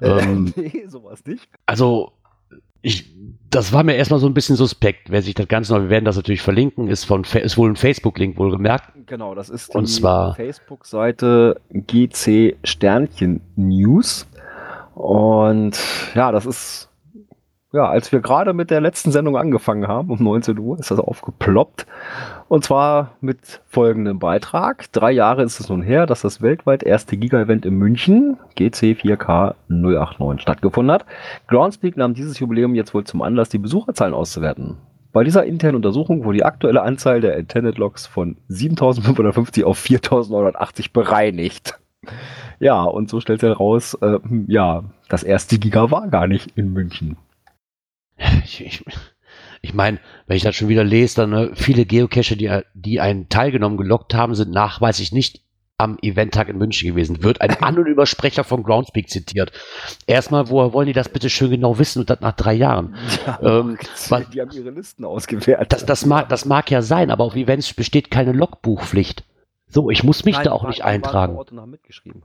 Ähm, 0.00 0.52
nee, 0.56 0.84
sowas 0.88 1.24
nicht. 1.26 1.48
also, 1.66 2.12
ich, 2.80 3.14
das 3.50 3.72
war 3.72 3.82
mir 3.82 3.94
erstmal 3.94 4.20
so 4.20 4.26
ein 4.26 4.34
bisschen 4.34 4.56
suspekt. 4.56 5.10
Wer 5.10 5.22
sich 5.22 5.34
das 5.34 5.48
Ganze 5.48 5.72
noch, 5.72 5.80
wir 5.80 5.88
werden 5.90 6.04
das 6.04 6.16
natürlich 6.16 6.42
verlinken, 6.42 6.88
ist, 6.88 7.04
von, 7.04 7.24
ist 7.24 7.56
wohl 7.56 7.70
ein 7.70 7.76
Facebook-Link 7.76 8.36
wohl 8.38 8.50
gemerkt. 8.50 8.92
Genau, 9.06 9.34
das 9.34 9.48
ist 9.48 9.74
Und 9.74 9.88
die 9.88 9.92
zwar- 9.92 10.34
Facebook-Seite 10.34 11.60
GC 11.70 12.56
Sternchen 12.64 13.40
News. 13.56 14.26
Und 14.94 15.78
ja, 16.14 16.30
das 16.30 16.46
ist, 16.46 16.88
ja, 17.72 17.88
als 17.88 18.12
wir 18.12 18.20
gerade 18.20 18.52
mit 18.52 18.70
der 18.70 18.80
letzten 18.80 19.10
Sendung 19.10 19.36
angefangen 19.36 19.88
haben, 19.88 20.10
um 20.10 20.22
19 20.22 20.58
Uhr, 20.58 20.78
ist 20.78 20.90
das 20.90 21.00
aufgeploppt. 21.00 21.86
Und 22.48 22.64
zwar 22.64 23.12
mit 23.20 23.62
folgendem 23.66 24.20
Beitrag. 24.20 24.92
Drei 24.92 25.10
Jahre 25.10 25.42
ist 25.42 25.58
es 25.58 25.68
nun 25.68 25.82
her, 25.82 26.06
dass 26.06 26.20
das 26.20 26.40
weltweit 26.40 26.84
erste 26.84 27.16
Giga-Event 27.16 27.66
in 27.66 27.74
München, 27.74 28.38
GC 28.54 28.94
4K 28.94 29.54
089, 29.68 30.40
stattgefunden 30.40 30.92
hat. 30.92 31.06
Groundspeak 31.48 31.96
nahm 31.96 32.14
dieses 32.14 32.38
Jubiläum 32.38 32.74
jetzt 32.74 32.94
wohl 32.94 33.04
zum 33.04 33.22
Anlass, 33.22 33.48
die 33.48 33.58
Besucherzahlen 33.58 34.14
auszuwerten. 34.14 34.76
Bei 35.12 35.24
dieser 35.24 35.44
internen 35.44 35.76
Untersuchung 35.76 36.24
wurde 36.24 36.38
die 36.38 36.44
aktuelle 36.44 36.82
Anzahl 36.82 37.20
der 37.20 37.36
Intended 37.36 37.78
Logs 37.78 38.06
von 38.06 38.36
7550 38.48 39.64
auf 39.64 39.78
4980 39.78 40.92
bereinigt. 40.92 41.78
Ja, 42.60 42.82
und 42.84 43.10
so 43.10 43.20
stellt 43.20 43.40
sich 43.40 43.48
heraus, 43.50 43.94
äh, 44.00 44.18
hm, 44.22 44.46
ja, 44.48 44.84
das 45.08 45.22
erste 45.22 45.58
Giga 45.58 45.90
war 45.90 46.08
gar 46.08 46.26
nicht 46.26 46.52
in 46.56 46.72
München. 46.72 47.16
Ich, 48.44 48.64
ich, 48.64 48.84
ich 49.60 49.74
meine, 49.74 49.98
wenn 50.26 50.36
ich 50.36 50.42
das 50.44 50.54
schon 50.54 50.68
wieder 50.68 50.84
lese, 50.84 51.16
dann 51.16 51.30
ne, 51.30 51.50
viele 51.54 51.84
Geocacher, 51.84 52.36
die, 52.36 52.60
die 52.74 53.00
einen 53.00 53.28
teilgenommen 53.28 53.76
gelockt 53.76 54.14
haben, 54.14 54.34
sind 54.34 54.50
nachweislich 54.50 55.12
nicht 55.12 55.40
am 55.76 55.98
Eventtag 56.02 56.48
in 56.48 56.56
München 56.56 56.88
gewesen. 56.90 57.24
Wird 57.24 57.40
ein 57.40 57.60
anonymer 57.60 58.06
Sprecher 58.06 58.44
von 58.44 58.62
Groundspeak 58.62 59.08
zitiert. 59.10 59.50
Erstmal, 60.06 60.48
woher 60.48 60.72
wollen 60.72 60.86
die 60.86 60.92
das 60.92 61.08
bitte 61.08 61.28
schön 61.28 61.50
genau 61.50 61.78
wissen 61.80 61.98
und 62.00 62.10
das 62.10 62.20
nach 62.20 62.36
drei 62.36 62.54
Jahren? 62.54 62.94
Ähm, 63.42 63.76
was- 64.08 64.30
die 64.30 64.40
haben 64.40 64.52
ihre 64.52 64.70
Listen 64.70 65.04
ausgewertet. 65.04 65.72
Das, 65.72 65.84
das, 65.84 66.06
mag, 66.06 66.28
das 66.28 66.44
mag 66.44 66.70
ja 66.70 66.80
sein, 66.80 67.10
aber 67.10 67.24
auf 67.24 67.34
Events 67.34 67.74
besteht 67.74 68.12
keine 68.12 68.30
Logbuchpflicht. 68.32 69.24
So, 69.74 69.90
ich 69.90 70.04
muss 70.04 70.24
mich 70.24 70.36
Nein, 70.36 70.44
da 70.44 70.52
auch 70.52 70.62
die 70.62 70.68
nicht 70.68 70.84
eintragen. 70.84 71.32
vor 71.32 71.40
Ort 71.40 71.50
und 71.52 71.60
haben 71.60 71.70
mitgeschrieben. 71.72 72.22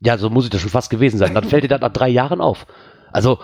Ja, 0.00 0.18
so 0.18 0.28
muss 0.28 0.44
ich 0.44 0.50
das 0.50 0.60
schon 0.60 0.68
fast 0.68 0.90
gewesen 0.90 1.16
sein. 1.16 1.32
Dann 1.32 1.44
fällt 1.44 1.64
dir 1.64 1.68
das 1.68 1.80
nach 1.80 1.92
drei 1.92 2.08
Jahren 2.10 2.42
auf. 2.42 2.66
Also, 3.12 3.38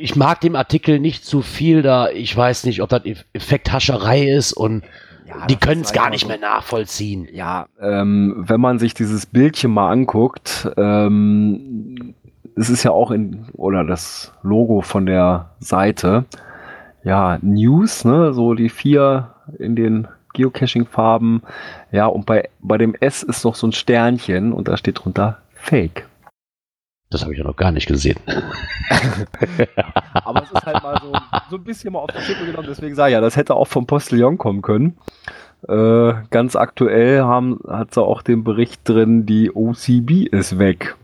ich 0.00 0.14
mag 0.14 0.40
dem 0.42 0.56
Artikel 0.56 0.98
nicht 1.00 1.24
zu 1.24 1.40
viel 1.40 1.80
da. 1.80 2.10
Ich 2.10 2.36
weiß 2.36 2.64
nicht, 2.64 2.82
ob 2.82 2.90
das 2.90 3.02
Eff- 3.04 3.24
Effekthascherei 3.32 4.24
ist 4.28 4.52
und 4.52 4.84
Ja, 5.26 5.46
die 5.46 5.56
können 5.56 5.80
es 5.80 5.92
gar 5.94 6.10
nicht 6.10 6.22
so. 6.22 6.28
mehr 6.28 6.38
nachvollziehen. 6.38 7.28
Ja, 7.32 7.66
ähm, 7.80 8.44
wenn 8.46 8.60
man 8.60 8.78
sich 8.78 8.92
dieses 8.92 9.24
Bildchen 9.24 9.70
mal 9.70 9.90
anguckt, 9.90 10.68
ähm, 10.76 12.14
es 12.56 12.68
ist 12.68 12.82
ja 12.82 12.90
auch 12.90 13.10
in, 13.10 13.46
oder 13.54 13.84
das 13.84 14.32
Logo 14.42 14.82
von 14.82 15.06
der 15.06 15.50
Seite, 15.60 16.26
ja, 17.04 17.38
News, 17.40 18.04
ne, 18.04 18.34
so 18.34 18.52
die 18.54 18.68
vier 18.68 19.30
in 19.58 19.76
den 19.76 20.08
Geocaching-Farben, 20.32 21.42
ja, 21.90 22.06
und 22.06 22.26
bei, 22.26 22.48
bei 22.60 22.78
dem 22.78 22.94
S 22.94 23.22
ist 23.22 23.44
noch 23.44 23.54
so 23.54 23.66
ein 23.66 23.72
Sternchen 23.72 24.52
und 24.52 24.68
da 24.68 24.76
steht 24.76 25.04
drunter 25.04 25.38
Fake. 25.54 26.06
Das 27.10 27.22
habe 27.22 27.32
ich 27.32 27.38
ja 27.38 27.44
noch 27.44 27.56
gar 27.56 27.72
nicht 27.72 27.86
gesehen. 27.86 28.18
Aber 30.14 30.42
es 30.42 30.50
ist 30.50 30.64
halt 30.64 30.82
mal 30.82 30.98
so, 31.02 31.12
so 31.50 31.56
ein 31.56 31.64
bisschen 31.64 31.92
mal 31.92 31.98
auf 31.98 32.10
die 32.10 32.22
Schippe 32.22 32.46
genommen, 32.46 32.66
deswegen 32.68 32.94
sage 32.94 33.10
ich 33.10 33.14
ja, 33.14 33.20
das 33.20 33.36
hätte 33.36 33.54
auch 33.54 33.66
vom 33.66 33.86
Postillon 33.86 34.38
kommen 34.38 34.62
können. 34.62 34.96
Äh, 35.68 36.14
ganz 36.30 36.56
aktuell 36.56 37.20
haben, 37.20 37.60
hat 37.68 37.94
sie 37.94 38.02
auch 38.02 38.22
den 38.22 38.44
Bericht 38.44 38.88
drin, 38.88 39.26
die 39.26 39.50
OCB 39.54 40.26
ist 40.32 40.58
weg. 40.58 40.96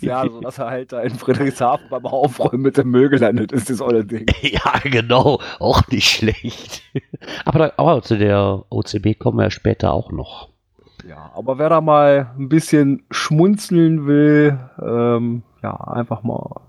Ja, 0.00 0.24
so 0.24 0.40
dass 0.40 0.58
er 0.58 0.66
halt 0.66 0.92
da 0.92 1.00
in 1.02 1.10
Friedrichshafen 1.10 1.86
beim 1.88 2.04
Aufräumen 2.04 2.62
mit 2.62 2.76
dem 2.76 2.90
Müll 2.90 3.08
gelandet 3.08 3.52
ist, 3.52 3.70
das 3.70 3.80
olle 3.80 4.04
Ding. 4.04 4.26
ja, 4.42 4.72
genau. 4.82 5.40
Auch 5.60 5.86
nicht 5.88 6.10
schlecht. 6.10 6.82
Aber, 7.44 7.58
da, 7.58 7.72
aber 7.76 8.02
zu 8.02 8.18
der 8.18 8.64
OCB 8.70 9.18
kommen 9.18 9.38
wir 9.38 9.44
ja 9.44 9.50
später 9.50 9.92
auch 9.92 10.10
noch. 10.10 10.48
Ja, 11.08 11.30
aber 11.34 11.58
wer 11.58 11.68
da 11.68 11.80
mal 11.80 12.32
ein 12.36 12.48
bisschen 12.48 13.04
schmunzeln 13.10 14.06
will, 14.06 14.58
ähm, 14.82 15.42
ja, 15.62 15.74
einfach 15.74 16.22
mal 16.22 16.60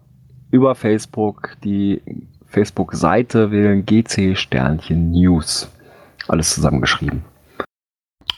über 0.52 0.76
Facebook 0.76 1.58
die 1.64 2.02
Facebook-Seite 2.46 3.52
wählen, 3.52 3.86
GC 3.86 4.36
Sternchen 4.38 5.12
News. 5.12 5.72
Alles 6.28 6.54
zusammengeschrieben. 6.54 7.24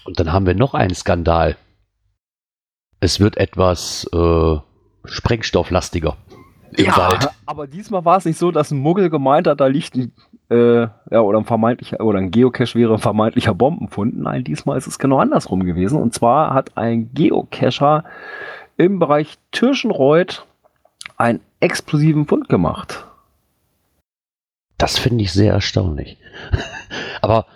Und 0.05 0.19
dann 0.19 0.31
haben 0.31 0.45
wir 0.45 0.55
noch 0.55 0.73
einen 0.73 0.95
Skandal. 0.95 1.55
Es 3.01 3.19
wird 3.19 3.35
etwas 3.37 4.07
äh, 4.13 4.57
sprengstofflastiger 5.05 6.15
im 6.77 6.87
Wald. 6.95 7.29
aber 7.45 7.67
diesmal 7.67 8.05
war 8.05 8.17
es 8.17 8.25
nicht 8.25 8.37
so, 8.37 8.51
dass 8.51 8.71
ein 8.71 8.77
Muggel 8.77 9.09
gemeint 9.09 9.47
hat, 9.47 9.59
da 9.59 9.65
liegt 9.65 9.95
ein, 9.95 10.13
äh, 10.49 10.81
ja, 11.09 11.19
oder 11.21 11.39
ein 11.39 11.45
vermeintlicher, 11.45 11.99
oder 11.99 12.19
ein 12.19 12.31
Geocache 12.31 12.75
wäre 12.75 12.93
ein 12.93 12.99
vermeintlicher 12.99 13.53
Bombenfund. 13.53 14.17
Nein, 14.19 14.43
diesmal 14.43 14.77
ist 14.77 14.87
es 14.87 14.99
genau 14.99 15.17
andersrum 15.17 15.65
gewesen. 15.65 15.99
Und 15.99 16.13
zwar 16.13 16.53
hat 16.53 16.77
ein 16.77 17.11
Geocacher 17.13 18.05
im 18.77 18.99
Bereich 18.99 19.37
Tirschenreuth 19.51 20.45
einen 21.17 21.41
explosiven 21.59 22.27
Fund 22.27 22.49
gemacht. 22.49 23.05
Das 24.77 24.97
finde 24.97 25.23
ich 25.23 25.33
sehr 25.33 25.53
erstaunlich. 25.53 26.17
Aber 27.21 27.47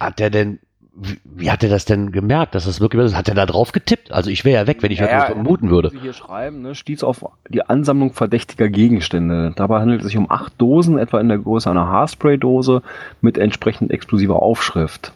hat 0.00 0.18
der 0.18 0.30
denn, 0.30 0.60
wie, 1.00 1.18
wie 1.24 1.50
hat 1.50 1.62
er 1.62 1.68
das 1.68 1.84
denn 1.84 2.10
gemerkt, 2.10 2.54
dass 2.54 2.64
das 2.64 2.80
wirklich 2.80 3.04
ist? 3.04 3.14
Hat 3.14 3.28
er 3.28 3.34
da 3.34 3.46
drauf 3.46 3.72
getippt? 3.72 4.10
Also 4.10 4.30
ich 4.30 4.44
wäre 4.44 4.62
ja 4.62 4.66
weg, 4.66 4.82
wenn 4.82 4.90
ich 4.90 4.98
Ja, 4.98 5.18
nur 5.18 5.26
vermuten 5.26 5.70
würde. 5.70 5.92
Hier 6.00 6.12
schreiben, 6.12 6.62
ne, 6.62 6.74
stieß 6.74 7.04
auf 7.04 7.24
die 7.48 7.62
Ansammlung 7.62 8.12
verdächtiger 8.12 8.68
Gegenstände. 8.68 9.52
Dabei 9.54 9.80
handelt 9.80 10.00
es 10.00 10.06
sich 10.06 10.16
um 10.16 10.30
acht 10.30 10.54
Dosen, 10.58 10.98
etwa 10.98 11.20
in 11.20 11.28
der 11.28 11.38
Größe 11.38 11.70
einer 11.70 11.86
Haarspray-Dose 11.86 12.82
mit 13.20 13.38
entsprechend 13.38 13.90
explosiver 13.90 14.42
Aufschrift. 14.42 15.12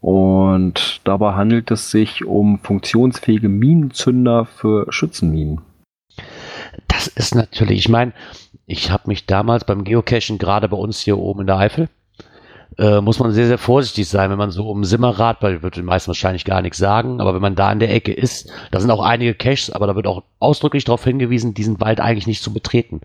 Und 0.00 1.00
dabei 1.04 1.34
handelt 1.34 1.70
es 1.70 1.90
sich 1.90 2.24
um 2.24 2.58
funktionsfähige 2.58 3.48
Minenzünder 3.48 4.46
für 4.46 4.86
Schützenminen. 4.90 5.60
Das 6.88 7.02
Das 7.02 7.08
ist 7.08 7.34
natürlich, 7.34 7.80
ich 7.80 7.88
meine, 7.88 8.12
ich 8.64 8.92
habe 8.92 9.08
mich 9.08 9.26
damals 9.26 9.64
beim 9.64 9.82
Geocachen, 9.82 10.38
gerade 10.38 10.68
bei 10.68 10.76
uns 10.76 11.00
hier 11.00 11.18
oben 11.18 11.40
in 11.40 11.46
der 11.48 11.56
Eifel, 11.56 11.88
äh, 12.78 13.00
muss 13.00 13.18
man 13.18 13.32
sehr, 13.32 13.46
sehr 13.46 13.58
vorsichtig 13.58 14.08
sein, 14.08 14.30
wenn 14.30 14.38
man 14.38 14.50
so 14.50 14.68
um 14.68 14.84
Simmerrad, 14.84 15.42
weil 15.42 15.62
wird 15.62 15.76
den 15.76 15.84
meisten 15.84 16.08
wahrscheinlich 16.08 16.44
gar 16.44 16.62
nichts 16.62 16.78
sagen, 16.78 17.20
aber 17.20 17.34
wenn 17.34 17.42
man 17.42 17.54
da 17.54 17.70
in 17.72 17.78
der 17.78 17.92
Ecke 17.94 18.12
ist, 18.12 18.50
da 18.70 18.80
sind 18.80 18.90
auch 18.90 19.02
einige 19.02 19.34
Caches, 19.34 19.70
aber 19.70 19.86
da 19.86 19.96
wird 19.96 20.06
auch 20.06 20.22
ausdrücklich 20.38 20.84
darauf 20.84 21.04
hingewiesen, 21.04 21.54
diesen 21.54 21.80
Wald 21.80 22.00
eigentlich 22.00 22.26
nicht 22.26 22.42
zu 22.42 22.52
betreten, 22.52 23.00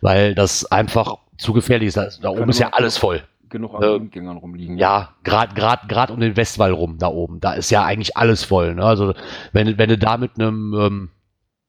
weil 0.00 0.34
das 0.34 0.70
einfach 0.70 1.16
zu 1.38 1.52
gefährlich 1.52 1.88
ist. 1.88 1.96
Da, 1.96 2.08
da 2.22 2.28
oben 2.30 2.50
ist 2.50 2.58
ja 2.58 2.70
alles 2.72 2.96
voll. 2.96 3.22
Genug 3.48 3.74
an 3.74 3.82
äh, 3.82 4.00
Gängern 4.06 4.36
rumliegen. 4.38 4.76
Ja, 4.76 5.14
gerade 5.22 5.54
grad, 5.54 5.88
grad 5.88 6.10
um 6.10 6.20
den 6.20 6.36
Westwall 6.36 6.72
rum, 6.72 6.98
da 6.98 7.08
oben, 7.08 7.40
da 7.40 7.52
ist 7.52 7.70
ja 7.70 7.84
eigentlich 7.84 8.16
alles 8.16 8.44
voll. 8.44 8.74
Ne? 8.74 8.84
Also 8.84 9.14
wenn, 9.52 9.78
wenn 9.78 9.88
du 9.88 9.98
da 9.98 10.16
mit 10.16 10.32
einem, 10.34 10.74
ähm, 10.74 11.08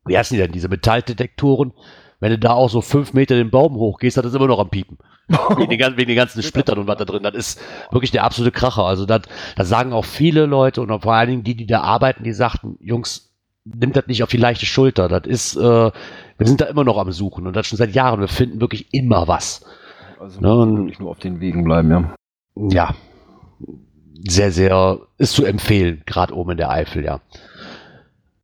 wie 0.06 0.18
heißen 0.18 0.36
die 0.36 0.42
denn, 0.42 0.51
diese 0.51 0.70
Metalldetektoren, 0.70 1.74
wenn 2.19 2.31
du 2.31 2.39
da 2.39 2.51
auch 2.53 2.69
so 2.69 2.81
fünf 2.81 3.13
Meter 3.13 3.36
den 3.36 3.51
Baum 3.51 3.75
hochgehst, 3.75 4.17
hat 4.17 4.25
es 4.25 4.33
immer 4.33 4.47
noch 4.47 4.59
am 4.59 4.69
Piepen. 4.69 4.97
wegen, 5.57 5.77
den, 5.77 5.97
wegen 5.97 6.07
den 6.07 6.15
ganzen 6.15 6.41
Splittern 6.41 6.79
und 6.79 6.88
was 6.88 6.97
da 6.97 7.05
drin. 7.05 7.24
Das 7.24 7.36
ist 7.36 7.62
wirklich 7.91 8.12
der 8.12 8.24
absolute 8.24 8.51
Kracher. 8.51 8.83
Also 8.83 9.05
das, 9.05 9.24
das 9.55 9.67
sagen 9.67 9.91
auch 9.93 10.05
viele 10.05 10.45
Leute 10.45 10.81
und 10.81 11.01
vor 11.01 11.13
allen 11.13 11.29
Dingen 11.29 11.43
die, 11.43 11.55
die 11.55 11.67
da 11.67 11.81
arbeiten, 11.81 12.24
die 12.24 12.33
sagten, 12.33 12.77
Jungs, 12.79 13.33
nimmt 13.65 13.97
das 13.97 14.07
nicht 14.07 14.24
auf 14.24 14.29
die 14.29 14.38
leichte 14.38 14.65
Schulter. 14.65 15.09
Das 15.09 15.24
ist, 15.25 15.57
äh, 15.57 15.59
wir 15.59 16.47
sind 16.47 16.62
da 16.62 16.65
immer 16.65 16.86
noch 16.86 16.97
am 16.97 17.12
Suchen 17.12 17.45
und 17.45 17.55
das 17.55 17.67
schon 17.67 17.77
seit 17.77 17.93
Jahren. 17.93 18.21
Wir 18.21 18.29
finden 18.29 18.62
wirklich 18.62 18.93
immer 18.93 19.27
was. 19.27 19.65
Also 20.19 20.39
ne, 20.39 20.55
und, 20.55 20.77
wirklich 20.77 21.00
nur 21.00 21.12
auf 21.12 21.19
den 21.19 21.41
Wegen 21.41 21.63
bleiben, 21.65 21.91
ja. 21.91 22.15
Ja. 22.55 22.95
Sehr, 24.27 24.51
sehr, 24.51 25.00
ist 25.17 25.33
zu 25.33 25.45
empfehlen, 25.45 26.01
gerade 26.05 26.33
oben 26.33 26.51
in 26.51 26.57
der 26.57 26.71
Eifel, 26.71 27.03
ja 27.03 27.21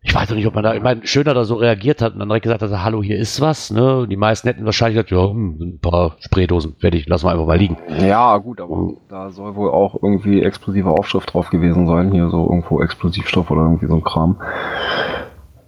ich 0.05 0.13
weiß 0.13 0.29
noch 0.29 0.35
nicht, 0.35 0.45
ob 0.47 0.53
man 0.53 0.65
da, 0.65 0.73
ich 0.73 0.83
meine, 0.83 1.07
schöner 1.07 1.33
da 1.33 1.45
so 1.45 1.55
reagiert 1.55 2.01
hat 2.01 2.13
und 2.13 2.19
dann 2.19 2.27
direkt 2.27 2.43
gesagt 2.43 2.61
hat, 2.61 2.83
hallo, 2.83 3.01
hier 3.01 3.17
ist 3.17 3.39
was, 3.39 3.71
ne? 3.71 4.05
Die 4.09 4.17
meisten 4.17 4.49
hätten 4.49 4.65
wahrscheinlich 4.65 4.95
gesagt, 4.95 5.11
ja, 5.11 5.29
hm, 5.29 5.57
ein 5.61 5.79
paar 5.79 6.17
Spraydosen, 6.19 6.75
fertig, 6.77 7.07
lassen 7.07 7.25
wir 7.25 7.31
einfach 7.31 7.45
mal 7.45 7.57
liegen. 7.57 7.77
Ja, 7.99 8.37
gut, 8.37 8.59
aber 8.59 8.75
mhm. 8.75 8.97
da 9.07 9.29
soll 9.29 9.55
wohl 9.55 9.71
auch 9.71 9.95
irgendwie 10.03 10.43
explosive 10.43 10.89
Aufschrift 10.89 11.33
drauf 11.33 11.49
gewesen 11.49 11.87
sein, 11.87 12.11
hier 12.11 12.29
so 12.29 12.43
irgendwo 12.43 12.81
Explosivstoff 12.81 13.49
oder 13.49 13.61
irgendwie 13.61 13.87
so 13.87 13.95
ein 13.95 14.03
Kram. 14.03 14.41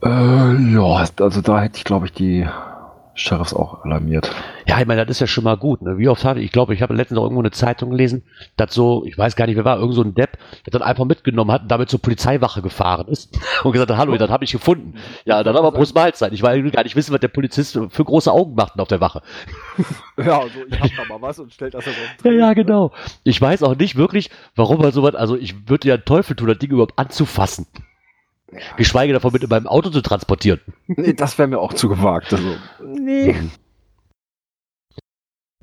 Äh, 0.03 0.73
ja, 0.73 1.05
also 1.21 1.41
da 1.41 1.61
hätte 1.61 1.77
ich, 1.77 1.85
glaube 1.85 2.07
ich, 2.07 2.11
die 2.11 2.45
Sheriffs 3.15 3.53
auch 3.53 3.85
alarmiert. 3.85 4.29
Ja, 4.67 4.79
ich 4.79 4.85
meine, 4.85 5.05
das 5.05 5.15
ist 5.15 5.21
ja 5.21 5.27
schon 5.27 5.45
mal 5.45 5.55
gut. 5.55 5.81
Ne? 5.81 5.97
Wie 5.97 6.09
oft 6.09 6.25
hatte 6.25 6.41
ich, 6.41 6.51
glaube, 6.51 6.73
ich 6.73 6.81
habe 6.81 6.93
letztens 6.93 7.17
auch 7.17 7.23
irgendwo 7.23 7.41
eine 7.41 7.51
Zeitung 7.51 7.91
gelesen, 7.91 8.23
dass 8.57 8.73
so, 8.73 9.05
ich 9.05 9.17
weiß 9.17 9.37
gar 9.37 9.47
nicht, 9.47 9.55
wer 9.55 9.63
war, 9.63 9.79
irgend 9.79 9.95
so 9.95 10.01
ein 10.03 10.13
Depp, 10.13 10.37
der 10.65 10.71
dann 10.71 10.81
einfach 10.81 11.05
mitgenommen 11.05 11.51
hat 11.51 11.63
und 11.63 11.71
damit 11.71 11.89
zur 11.89 12.01
Polizeiwache 12.01 12.61
gefahren 12.61 13.07
ist 13.07 13.39
und 13.63 13.71
gesagt 13.71 13.89
hat, 13.89 13.97
hallo, 13.97 14.17
das 14.17 14.29
habe 14.29 14.43
ich 14.43 14.51
gefunden. 14.51 14.95
Ja, 15.23 15.43
dann 15.43 15.55
aber 15.55 15.71
Brust 15.71 15.95
Mahlzeit. 15.95 16.33
Ich 16.33 16.43
will 16.43 16.71
gar 16.71 16.83
nicht 16.83 16.97
wissen, 16.97 17.13
was 17.13 17.21
der 17.21 17.29
Polizist 17.29 17.79
für 17.89 18.03
große 18.03 18.31
Augen 18.31 18.53
macht 18.55 18.79
auf 18.79 18.87
der 18.87 19.01
Wache. 19.01 19.21
Ja, 20.17 20.39
also 20.39 20.59
ich 20.65 20.79
hab 20.79 20.89
da 20.95 21.13
mal 21.13 21.21
was 21.21 21.39
und 21.39 21.51
stellt 21.51 21.73
das 21.73 21.85
ja 21.85 21.91
so. 21.91 22.29
Ja, 22.29 22.35
ja, 22.35 22.53
genau. 22.53 22.93
Ich 23.25 23.39
weiß 23.41 23.63
auch 23.63 23.75
nicht 23.75 23.97
wirklich, 23.97 24.29
warum 24.55 24.81
er 24.81 24.93
sowas, 24.93 25.13
also 25.13 25.35
ich 25.35 25.67
würde 25.67 25.89
ja 25.89 25.95
einen 25.95 26.05
Teufel 26.05 26.37
tun, 26.37 26.47
das 26.47 26.57
Ding 26.57 26.71
überhaupt 26.71 26.97
anzufassen. 26.97 27.67
Geschweige 28.77 29.13
davon 29.13 29.33
mit 29.33 29.43
in 29.43 29.49
meinem 29.49 29.67
Auto 29.67 29.89
zu 29.89 30.01
transportieren. 30.01 30.61
Nee, 30.87 31.13
das 31.13 31.37
wäre 31.37 31.47
mir 31.47 31.59
auch 31.59 31.73
zu 31.73 31.89
gewagt. 31.89 32.33
Also. 32.33 32.55
Nee. 32.83 33.35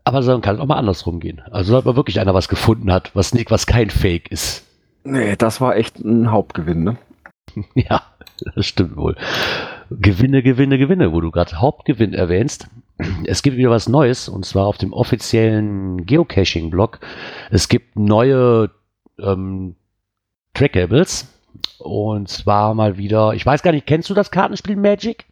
Aber 0.05 0.21
dann 0.21 0.41
kann 0.41 0.57
es 0.57 0.61
auch 0.61 0.67
mal 0.67 0.77
andersrum 0.77 1.21
gehen. 1.21 1.41
Also, 1.51 1.75
dass 1.75 1.85
man 1.85 1.97
wirklich 1.97 2.21
einer 2.21 2.35
was 2.35 2.49
gefunden 2.49 2.93
hat, 2.93 3.15
was 3.15 3.35
nicht, 3.35 3.51
was 3.51 3.67
kein 3.67 3.91
Fake 3.91 4.31
ist. 4.31 4.65
Nee, 5.05 5.37
das 5.37 5.61
war 5.61 5.77
echt 5.77 5.99
ein 5.99 6.31
Hauptgewinn, 6.31 6.85
ne? 6.85 6.97
ja, 7.75 8.03
das 8.55 8.67
stimmt 8.67 8.97
wohl. 8.97 9.17
Gewinne, 9.91 10.43
Gewinne, 10.43 10.79
Gewinne, 10.79 11.13
wo 11.13 11.21
du 11.21 11.31
gerade 11.31 11.61
Hauptgewinn 11.61 12.15
erwähnst. 12.15 12.69
Es 13.25 13.43
gibt 13.43 13.57
wieder 13.57 13.71
was 13.71 13.89
Neues 13.89 14.29
und 14.29 14.45
zwar 14.45 14.67
auf 14.67 14.79
dem 14.79 14.93
offiziellen 14.93 16.07
Geocaching-Blog. 16.07 17.01
Es 17.51 17.69
gibt 17.69 17.97
neue 17.97 18.71
ähm, 19.19 19.75
Trackables 20.55 21.29
und 21.79 22.29
zwar 22.29 22.75
mal 22.75 22.97
wieder, 22.97 23.35
ich 23.35 23.45
weiß 23.45 23.63
gar 23.63 23.73
nicht, 23.73 23.87
kennst 23.87 24.11
du 24.11 24.15
das 24.15 24.31
Kartenspiel 24.31 24.77
Magic? 24.77 25.27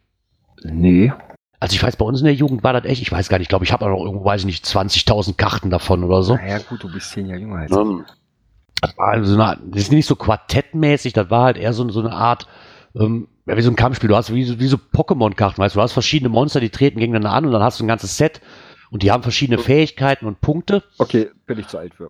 Nee. 0.63 1.11
Also 1.59 1.75
ich 1.75 1.83
weiß, 1.83 1.95
bei 1.95 2.05
uns 2.05 2.19
in 2.19 2.25
der 2.25 2.33
Jugend 2.33 2.63
war 2.63 2.73
das 2.73 2.85
echt, 2.85 3.01
ich 3.01 3.11
weiß 3.11 3.29
gar 3.29 3.37
nicht, 3.37 3.45
ich 3.45 3.49
glaube, 3.49 3.65
ich 3.65 3.71
habe 3.71 3.85
auch 3.85 3.89
noch 3.89 4.03
irgendwo, 4.03 4.25
weiß 4.25 4.41
ich 4.41 4.45
nicht, 4.45 4.65
20.000 4.65 5.35
Karten 5.35 5.69
davon 5.69 6.03
oder 6.03 6.23
so. 6.23 6.35
Ja 6.35 6.57
gut, 6.57 6.83
du 6.83 6.91
bist 6.91 7.11
zehn 7.11 7.27
Jahre 7.27 7.39
jünger 7.39 7.59
als 7.59 7.71
ähm, 7.71 8.03
das 8.81 8.97
war 8.97 9.09
also 9.09 9.39
eine, 9.39 9.59
das 9.63 9.83
ist 9.83 9.91
nicht 9.91 10.07
so 10.07 10.15
quartettmäßig, 10.15 11.13
das 11.13 11.29
war 11.29 11.45
halt 11.45 11.57
eher 11.57 11.71
so, 11.71 11.87
so 11.89 11.99
eine 11.99 12.11
Art, 12.11 12.47
ähm, 12.95 13.27
ja, 13.45 13.55
wie 13.55 13.61
so 13.61 13.69
ein 13.69 13.75
Kampfspiel. 13.75 14.09
Du 14.09 14.15
hast 14.15 14.33
wie 14.33 14.43
so, 14.43 14.59
wie 14.59 14.67
so 14.67 14.77
Pokémon-Karten, 14.77 15.59
weißt 15.59 15.75
du, 15.75 15.79
du 15.79 15.83
hast 15.83 15.93
verschiedene 15.93 16.29
Monster, 16.29 16.59
die 16.59 16.69
treten 16.69 16.99
gegeneinander 16.99 17.31
an 17.31 17.45
und 17.45 17.51
dann 17.51 17.61
hast 17.63 17.79
du 17.79 17.85
ein 17.85 17.87
ganzes 17.87 18.17
Set 18.17 18.41
und 18.89 19.03
die 19.03 19.11
haben 19.11 19.23
verschiedene 19.23 19.59
Fähigkeiten 19.59 20.25
und 20.25 20.41
Punkte. 20.41 20.83
Okay, 20.97 21.29
bin 21.45 21.59
ich 21.59 21.67
zu 21.67 21.77
alt 21.77 21.93
für. 21.93 22.09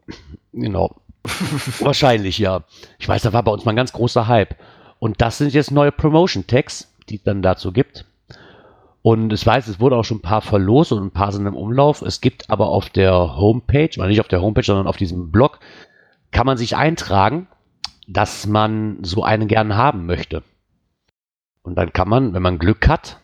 Genau. 0.53 0.95
Wahrscheinlich, 1.79 2.37
ja. 2.39 2.63
Ich 2.99 3.07
weiß, 3.07 3.21
da 3.21 3.33
war 3.33 3.43
bei 3.43 3.51
uns 3.51 3.65
mal 3.65 3.73
ein 3.73 3.77
ganz 3.77 3.93
großer 3.93 4.27
Hype. 4.27 4.55
Und 4.99 5.21
das 5.21 5.37
sind 5.37 5.53
jetzt 5.53 5.71
neue 5.71 5.91
Promotion-Tags, 5.91 6.93
die 7.09 7.15
es 7.15 7.23
dann 7.23 7.41
dazu 7.41 7.71
gibt. 7.71 8.05
Und 9.01 9.33
ich 9.33 9.45
weiß, 9.45 9.67
es 9.67 9.79
wurde 9.79 9.95
auch 9.95 10.03
schon 10.03 10.17
ein 10.17 10.21
paar 10.21 10.41
verlost 10.41 10.91
und 10.91 11.03
ein 11.03 11.11
paar 11.11 11.31
sind 11.31 11.47
im 11.47 11.55
Umlauf. 11.55 12.01
Es 12.01 12.21
gibt 12.21 12.49
aber 12.49 12.67
auf 12.67 12.89
der 12.89 13.35
Homepage, 13.35 13.89
oder 13.97 14.07
nicht 14.07 14.19
auf 14.19 14.27
der 14.27 14.41
Homepage, 14.41 14.63
sondern 14.63 14.87
auf 14.87 14.97
diesem 14.97 15.31
Blog, 15.31 15.59
kann 16.31 16.45
man 16.45 16.57
sich 16.57 16.75
eintragen, 16.75 17.47
dass 18.07 18.45
man 18.45 18.99
so 19.03 19.23
einen 19.23 19.47
gern 19.47 19.75
haben 19.75 20.05
möchte. 20.05 20.43
Und 21.63 21.75
dann 21.75 21.93
kann 21.93 22.09
man, 22.09 22.33
wenn 22.33 22.41
man 22.41 22.59
Glück 22.59 22.87
hat, 22.87 23.20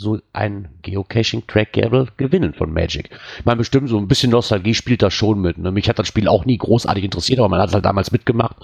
so 0.00 0.18
ein 0.32 0.68
Geocaching-Track-Gable 0.80 2.08
gewinnen 2.16 2.54
von 2.54 2.72
Magic. 2.72 3.10
Ich 3.38 3.44
meine, 3.44 3.58
bestimmt 3.58 3.90
so 3.90 3.98
ein 3.98 4.08
bisschen 4.08 4.30
Nostalgie 4.30 4.72
spielt 4.72 5.02
da 5.02 5.10
schon 5.10 5.42
mit. 5.42 5.58
Ne? 5.58 5.70
Mich 5.72 5.90
hat 5.90 5.98
das 5.98 6.08
Spiel 6.08 6.26
auch 6.26 6.46
nie 6.46 6.56
großartig 6.56 7.04
interessiert, 7.04 7.38
aber 7.38 7.50
man 7.50 7.60
hat 7.60 7.68
es 7.68 7.74
halt 7.74 7.84
damals 7.84 8.10
mitgemacht. 8.10 8.56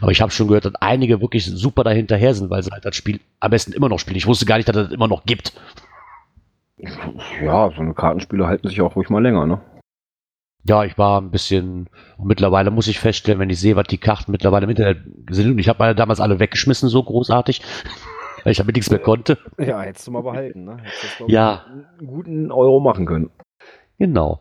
Aber 0.00 0.12
ich 0.12 0.20
habe 0.20 0.30
schon 0.30 0.46
gehört, 0.46 0.66
dass 0.66 0.76
einige 0.76 1.20
wirklich 1.20 1.46
super 1.46 1.82
dahinterher 1.82 2.32
sind, 2.34 2.48
weil 2.48 2.62
sie 2.62 2.70
halt 2.70 2.84
das 2.84 2.94
Spiel 2.94 3.18
am 3.40 3.50
besten 3.50 3.72
immer 3.72 3.88
noch 3.88 3.98
spielen. 3.98 4.16
Ich 4.16 4.28
wusste 4.28 4.46
gar 4.46 4.56
nicht, 4.56 4.68
dass 4.68 4.76
es 4.76 4.84
das 4.84 4.94
immer 4.94 5.08
noch 5.08 5.24
gibt. 5.24 5.52
Ja, 7.42 7.70
so 7.74 7.80
eine 7.80 7.94
Kartenspiele 7.94 8.46
halten 8.46 8.68
sich 8.68 8.80
auch 8.80 8.94
ruhig 8.94 9.10
mal 9.10 9.22
länger, 9.22 9.46
ne? 9.46 9.60
Ja, 10.66 10.84
ich 10.84 10.96
war 10.96 11.20
ein 11.20 11.30
bisschen, 11.30 11.88
und 12.16 12.28
mittlerweile 12.28 12.70
muss 12.70 12.86
ich 12.86 12.98
feststellen, 13.00 13.40
wenn 13.40 13.50
ich 13.50 13.60
sehe, 13.60 13.76
was 13.76 13.86
die 13.88 13.98
Karten 13.98 14.32
mittlerweile 14.32 14.64
im 14.64 14.70
Internet 14.70 14.98
sind, 15.28 15.50
und 15.50 15.58
ich 15.58 15.68
habe 15.68 15.80
meine 15.80 15.94
damals 15.94 16.20
alle 16.20 16.38
weggeschmissen, 16.38 16.88
so 16.88 17.02
großartig 17.02 17.60
weil 18.44 18.52
ich 18.52 18.58
damit 18.58 18.76
nichts 18.76 18.90
mehr 18.90 19.00
konnte. 19.00 19.38
Ja, 19.58 19.80
hättest 19.80 20.06
du 20.06 20.12
mal 20.12 20.22
behalten, 20.22 20.64
ne? 20.64 20.76
Hättest 20.82 21.20
das, 21.20 21.28
ja. 21.28 21.64
einen 21.66 22.06
guten 22.06 22.52
Euro 22.52 22.78
machen 22.78 23.06
können. 23.06 23.30
Genau. 23.98 24.40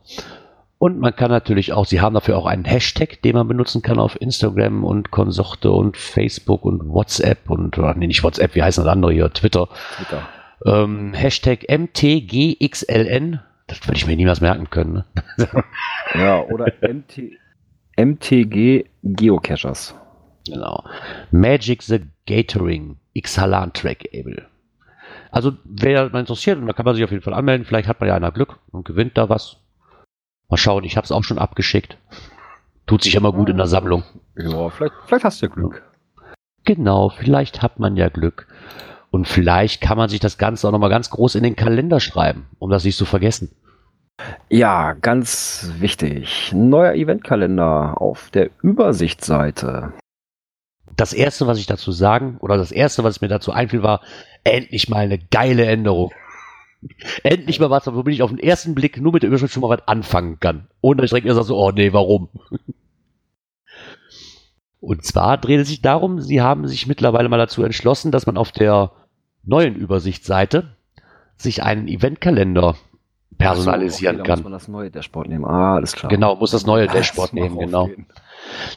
Und 0.77 0.99
man 0.99 1.15
kann 1.15 1.31
natürlich 1.31 1.71
auch, 1.71 1.85
sie 1.85 2.01
haben 2.01 2.13
dafür 2.13 2.37
auch 2.37 2.45
einen 2.45 2.65
Hashtag, 2.65 3.21
den 3.21 3.35
man 3.35 3.47
benutzen 3.47 3.81
kann 3.81 3.99
auf 3.99 4.19
Instagram 4.19 4.83
und 4.83 5.11
Konsorte 5.11 5.71
und 5.71 5.95
Facebook 5.95 6.65
und 6.65 6.89
WhatsApp 6.89 7.49
und, 7.49 7.77
nee, 7.95 8.07
nicht 8.07 8.23
WhatsApp, 8.23 8.53
wie 8.55 8.63
heißen 8.63 8.83
das 8.83 8.91
andere 8.91 9.13
hier? 9.13 9.31
Twitter. 9.31 9.69
Twitter. 9.95 10.27
Ähm, 10.65 11.13
Hashtag 11.13 11.69
MTGXLN. 11.69 13.39
Das 13.67 13.87
würde 13.87 13.95
ich 13.95 14.07
mir 14.07 14.17
niemals 14.17 14.41
merken 14.41 14.69
können. 14.69 15.05
Ne? 15.37 15.47
ja, 16.15 16.41
oder 16.41 16.65
MT, 16.81 17.31
MTG 17.97 18.85
Geocachers. 19.03 19.95
Genau. 20.45 20.83
Magic 21.31 21.81
the 21.83 22.01
Gatoring. 22.27 22.97
Xhalan-Track-Able. 23.21 24.47
Also, 25.31 25.53
wer 25.63 26.09
mal 26.09 26.19
interessiert, 26.19 26.59
da 26.65 26.73
kann 26.73 26.85
man 26.85 26.95
sich 26.95 27.03
auf 27.03 27.11
jeden 27.11 27.23
Fall 27.23 27.33
anmelden. 27.33 27.65
Vielleicht 27.65 27.87
hat 27.87 27.99
man 27.99 28.09
ja 28.09 28.15
einer 28.15 28.31
Glück 28.31 28.59
und 28.71 28.85
gewinnt 28.85 29.17
da 29.17 29.29
was. 29.29 29.57
Mal 30.49 30.57
schauen, 30.57 30.83
ich 30.83 30.97
habe 30.97 31.05
es 31.05 31.11
auch 31.11 31.23
schon 31.23 31.39
abgeschickt. 31.39 31.97
Tut 32.85 33.03
sich 33.03 33.15
immer 33.15 33.31
gut 33.31 33.49
in 33.49 33.57
der 33.57 33.67
Sammlung. 33.67 34.03
Ja, 34.35 34.69
vielleicht, 34.69 34.93
vielleicht 35.05 35.25
hast 35.25 35.41
du 35.41 35.47
ja 35.47 35.53
Glück. 35.53 35.83
Genau, 36.65 37.09
vielleicht 37.09 37.61
hat 37.61 37.79
man 37.79 37.97
ja 37.97 38.09
Glück. 38.09 38.47
Und 39.09 39.27
vielleicht 39.27 39.81
kann 39.81 39.97
man 39.97 40.09
sich 40.09 40.19
das 40.19 40.37
Ganze 40.37 40.67
auch 40.67 40.71
nochmal 40.71 40.89
ganz 40.89 41.09
groß 41.09 41.35
in 41.35 41.43
den 41.43 41.55
Kalender 41.55 41.99
schreiben, 41.99 42.47
um 42.59 42.69
das 42.69 42.83
nicht 42.83 42.97
zu 42.97 43.05
vergessen. 43.05 43.51
Ja, 44.49 44.93
ganz 44.93 45.71
wichtig. 45.79 46.51
Neuer 46.53 46.93
Eventkalender 46.93 47.99
auf 48.01 48.29
der 48.31 48.49
Übersichtsseite 48.61 49.93
das 50.95 51.13
erste, 51.13 51.47
was 51.47 51.59
ich 51.59 51.65
dazu 51.65 51.91
sagen, 51.91 52.37
oder 52.39 52.57
das 52.57 52.71
erste, 52.71 53.03
was 53.03 53.21
mir 53.21 53.27
dazu 53.27 53.51
einfiel, 53.51 53.83
war 53.83 54.01
endlich 54.43 54.89
mal 54.89 54.99
eine 54.99 55.17
geile 55.19 55.65
Änderung. 55.65 56.11
endlich 57.23 57.59
mal 57.59 57.69
was, 57.69 57.87
womit 57.87 58.13
ich 58.13 58.23
auf 58.23 58.29
den 58.29 58.39
ersten 58.39 58.75
Blick 58.75 58.99
nur 58.99 59.13
mit 59.13 59.23
der 59.23 59.29
Überschrift 59.29 59.53
schon 59.53 59.61
mal 59.61 59.69
was 59.69 59.87
anfangen 59.87 60.39
kann. 60.39 60.67
Ohne 60.81 60.97
dass 60.97 61.05
ich 61.05 61.11
direkt 61.11 61.27
sage 61.27 61.43
so, 61.43 61.57
oh 61.57 61.71
nee, 61.71 61.93
warum? 61.93 62.29
Und 64.79 65.05
zwar 65.05 65.37
dreht 65.37 65.61
es 65.61 65.69
sich 65.69 65.81
darum, 65.81 66.19
sie 66.19 66.41
haben 66.41 66.67
sich 66.67 66.87
mittlerweile 66.87 67.29
mal 67.29 67.37
dazu 67.37 67.63
entschlossen, 67.63 68.11
dass 68.11 68.25
man 68.25 68.35
auf 68.37 68.51
der 68.51 68.91
neuen 69.43 69.75
Übersichtsseite 69.75 70.75
sich 71.37 71.63
einen 71.63 71.87
Eventkalender 71.87 72.75
personalisieren 73.37 74.17
so, 74.17 74.21
okay, 74.21 74.27
kann. 74.27 74.39
Muss 74.39 74.43
man 74.43 74.53
das 74.53 74.67
neue 74.67 74.91
Dashboard 74.91 75.29
nehmen. 75.29 75.45
Ah, 75.45 75.75
alles 75.75 75.93
klar. 75.93 76.09
Genau, 76.09 76.35
muss 76.35 76.51
das 76.51 76.65
neue 76.65 76.85
das 76.85 76.95
Dashboard 76.95 77.33
nehmen, 77.33 77.57
genau. 77.57 77.89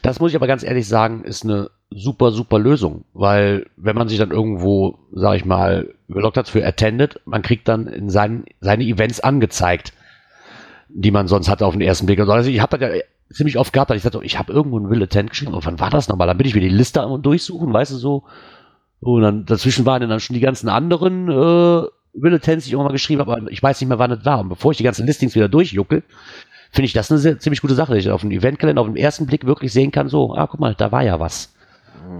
Das 0.01 0.19
muss 0.19 0.31
ich 0.31 0.35
aber 0.35 0.47
ganz 0.47 0.63
ehrlich 0.63 0.87
sagen, 0.87 1.23
ist 1.23 1.43
eine 1.43 1.69
super, 1.89 2.31
super 2.31 2.59
Lösung, 2.59 3.05
weil 3.13 3.67
wenn 3.77 3.95
man 3.95 4.09
sich 4.09 4.17
dann 4.17 4.31
irgendwo, 4.31 4.99
sag 5.13 5.35
ich 5.35 5.45
mal, 5.45 5.93
überlockt 6.07 6.37
hat 6.37 6.49
für 6.49 6.65
Attended, 6.65 7.19
man 7.25 7.41
kriegt 7.41 7.67
dann 7.67 7.87
in 7.87 8.09
seinen, 8.09 8.45
seine 8.59 8.83
Events 8.83 9.19
angezeigt, 9.19 9.93
die 10.89 11.11
man 11.11 11.27
sonst 11.27 11.49
hatte 11.49 11.65
auf 11.65 11.73
den 11.73 11.81
ersten 11.81 12.05
Blick. 12.05 12.19
Also 12.19 12.49
ich 12.49 12.61
habe 12.61 12.77
das 12.77 12.89
ja 12.89 13.01
ziemlich 13.31 13.57
oft 13.57 13.73
gehabt, 13.73 13.89
dass 13.89 13.97
ich 13.97 14.03
sagte, 14.03 14.19
ich 14.23 14.37
habe 14.37 14.53
irgendwo 14.53 14.77
einen 14.77 14.89
Will 14.89 15.03
Attend 15.03 15.29
geschrieben, 15.29 15.53
aber 15.53 15.65
wann 15.65 15.79
war 15.79 15.89
das 15.89 16.07
nochmal? 16.07 16.27
Dann 16.27 16.37
bin 16.37 16.47
ich 16.47 16.55
wieder 16.55 16.67
die 16.67 16.73
Liste 16.73 17.01
am 17.01 17.21
durchsuchen, 17.21 17.73
weißt 17.73 17.91
du 17.91 17.97
so. 17.97 18.23
Und 18.99 19.21
dann 19.21 19.45
dazwischen 19.45 19.85
waren 19.85 20.07
dann 20.07 20.19
schon 20.19 20.33
die 20.33 20.39
ganzen 20.39 20.69
anderen 20.69 21.29
äh, 21.29 21.87
Will 22.13 22.33
Attends, 22.33 22.65
die 22.65 22.69
ich 22.69 22.73
irgendwann 22.73 22.91
mal 22.91 22.93
geschrieben 22.93 23.21
habe, 23.21 23.37
aber 23.37 23.51
ich 23.51 23.61
weiß 23.61 23.79
nicht 23.79 23.87
mehr, 23.87 23.99
wann 23.99 24.09
das 24.09 24.25
war. 24.25 24.39
Und 24.39 24.49
bevor 24.49 24.71
ich 24.71 24.77
die 24.77 24.83
ganzen 24.83 25.05
Listings 25.05 25.35
wieder 25.35 25.49
durchjuckel, 25.49 26.03
finde 26.71 26.85
ich 26.85 26.93
das 26.93 27.11
eine 27.11 27.19
sehr, 27.19 27.39
ziemlich 27.39 27.61
gute 27.61 27.75
Sache, 27.75 27.93
dass 27.93 28.03
ich 28.03 28.09
auf 28.09 28.21
dem 28.21 28.31
Eventkalender 28.31 28.81
auf 28.81 28.87
den 28.87 28.95
ersten 28.95 29.25
Blick 29.25 29.45
wirklich 29.45 29.71
sehen 29.73 29.91
kann, 29.91 30.09
so, 30.09 30.35
ah, 30.35 30.47
guck 30.47 30.59
mal, 30.59 30.75
da 30.75 30.91
war 30.91 31.03
ja 31.03 31.19
was. 31.19 31.53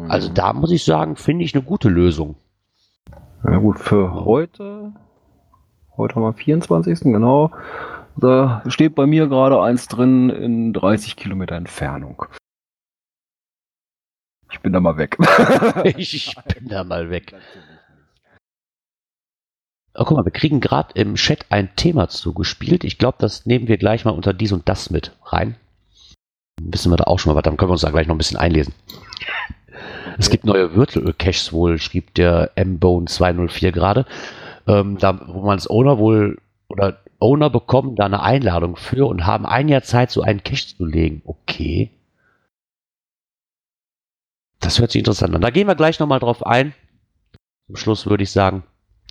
Also 0.10 0.30
da 0.30 0.54
muss 0.54 0.72
ich 0.72 0.84
sagen, 0.84 1.16
finde 1.16 1.46
ich 1.46 1.54
eine 1.54 1.63
gute 1.63 1.89
Lösung. 1.89 2.36
Ja 3.44 3.58
gut, 3.58 3.80
für 3.80 4.13
heute, 4.25 4.92
heute 5.96 6.16
haben 6.16 6.24
wir 6.24 6.27
am 6.27 6.36
24. 6.36 7.01
genau, 7.01 7.51
da 8.16 8.63
steht 8.68 8.96
bei 8.96 9.06
mir 9.06 9.27
gerade 9.27 9.62
eins 9.62 9.88
drin 9.88 10.30
in 10.30 10.74
30 10.74 11.16
Kilometer 11.16 11.56
Entfernung. 11.56 12.25
Ich 14.51 14.60
bin 14.62 14.74
da 14.74 14.80
mal 14.80 14.98
weg. 14.98 15.18
ich 15.98 16.36
bin 16.56 16.68
da 16.68 16.84
mal 16.84 17.10
weg. 17.10 17.36
Oh, 20.00 20.04
guck 20.06 20.16
mal, 20.16 20.25
wir 20.25 20.32
kriegen 20.32 20.60
gerade 20.60 20.94
im 20.94 21.16
Chat 21.16 21.48
ein 21.50 21.75
Thema 21.75 22.08
zugespielt. 22.08 22.84
Ich 22.84 23.00
glaube, 23.00 23.18
das 23.20 23.48
nehmen 23.48 23.68
wir 23.68 23.77
gleich 23.77 24.06
mal 24.06 24.12
unter 24.12 24.32
dies 24.32 24.51
und 24.51 24.70
das 24.70 24.92
mit 24.92 25.12
rein. 25.24 25.56
Wissen 26.62 26.92
wir 26.92 26.98
da 26.98 27.06
auch 27.06 27.18
schon 27.18 27.32
mal 27.32 27.36
was, 27.36 27.44
dann 27.44 27.58
können 27.58 27.70
wir 27.70 27.74
uns 27.74 27.82
da 27.82 27.89
gleich 27.89 28.06
noch 28.06 28.13
ein 28.13 28.20
bisschen 28.20 28.38
einlesen. 28.38 28.74
Es 30.20 30.30
gibt 30.30 30.46
neue 30.46 30.75
Virtual-Caches 30.75 31.51
wohl, 31.51 31.80
schrieb 31.80 32.13
der 32.13 32.51
M-Bone204 32.56 33.72
gerade. 33.72 34.06
Ähm, 34.68 35.00
da, 35.00 35.20
wo 35.27 35.42
man 35.42 35.58
als 35.58 35.70
Owner 35.70 35.98
wohl, 35.98 36.38
oder 36.68 37.00
Owner 37.20 37.50
bekommen 37.50 37.96
da 37.96 38.06
eine 38.06 38.22
Einladung 38.22 38.75
für 38.75 39.08
und 39.08 39.25
haben 39.25 39.48
ein 39.48 39.68
Jahr 39.68 39.82
Zeit, 39.82 40.12
so 40.12 40.22
einen 40.22 40.44
Cache 40.44 40.75
zu 40.75 40.86
legen. 40.86 41.24
Okay. 41.25 41.89
Das 44.60 44.80
hört 44.80 44.92
sich 44.92 45.00
interessant 45.00 45.34
an. 45.34 45.42
Da 45.42 45.50
gehen 45.50 45.68
wir 45.68 45.75
gleich 45.75 46.00
nochmal 46.00 46.20
drauf 46.20 46.46
ein. 46.46 46.74
Zum 47.66 47.75
Schluss 47.77 48.06
würde 48.06 48.24
ich 48.24 48.32
sagen. 48.32 48.63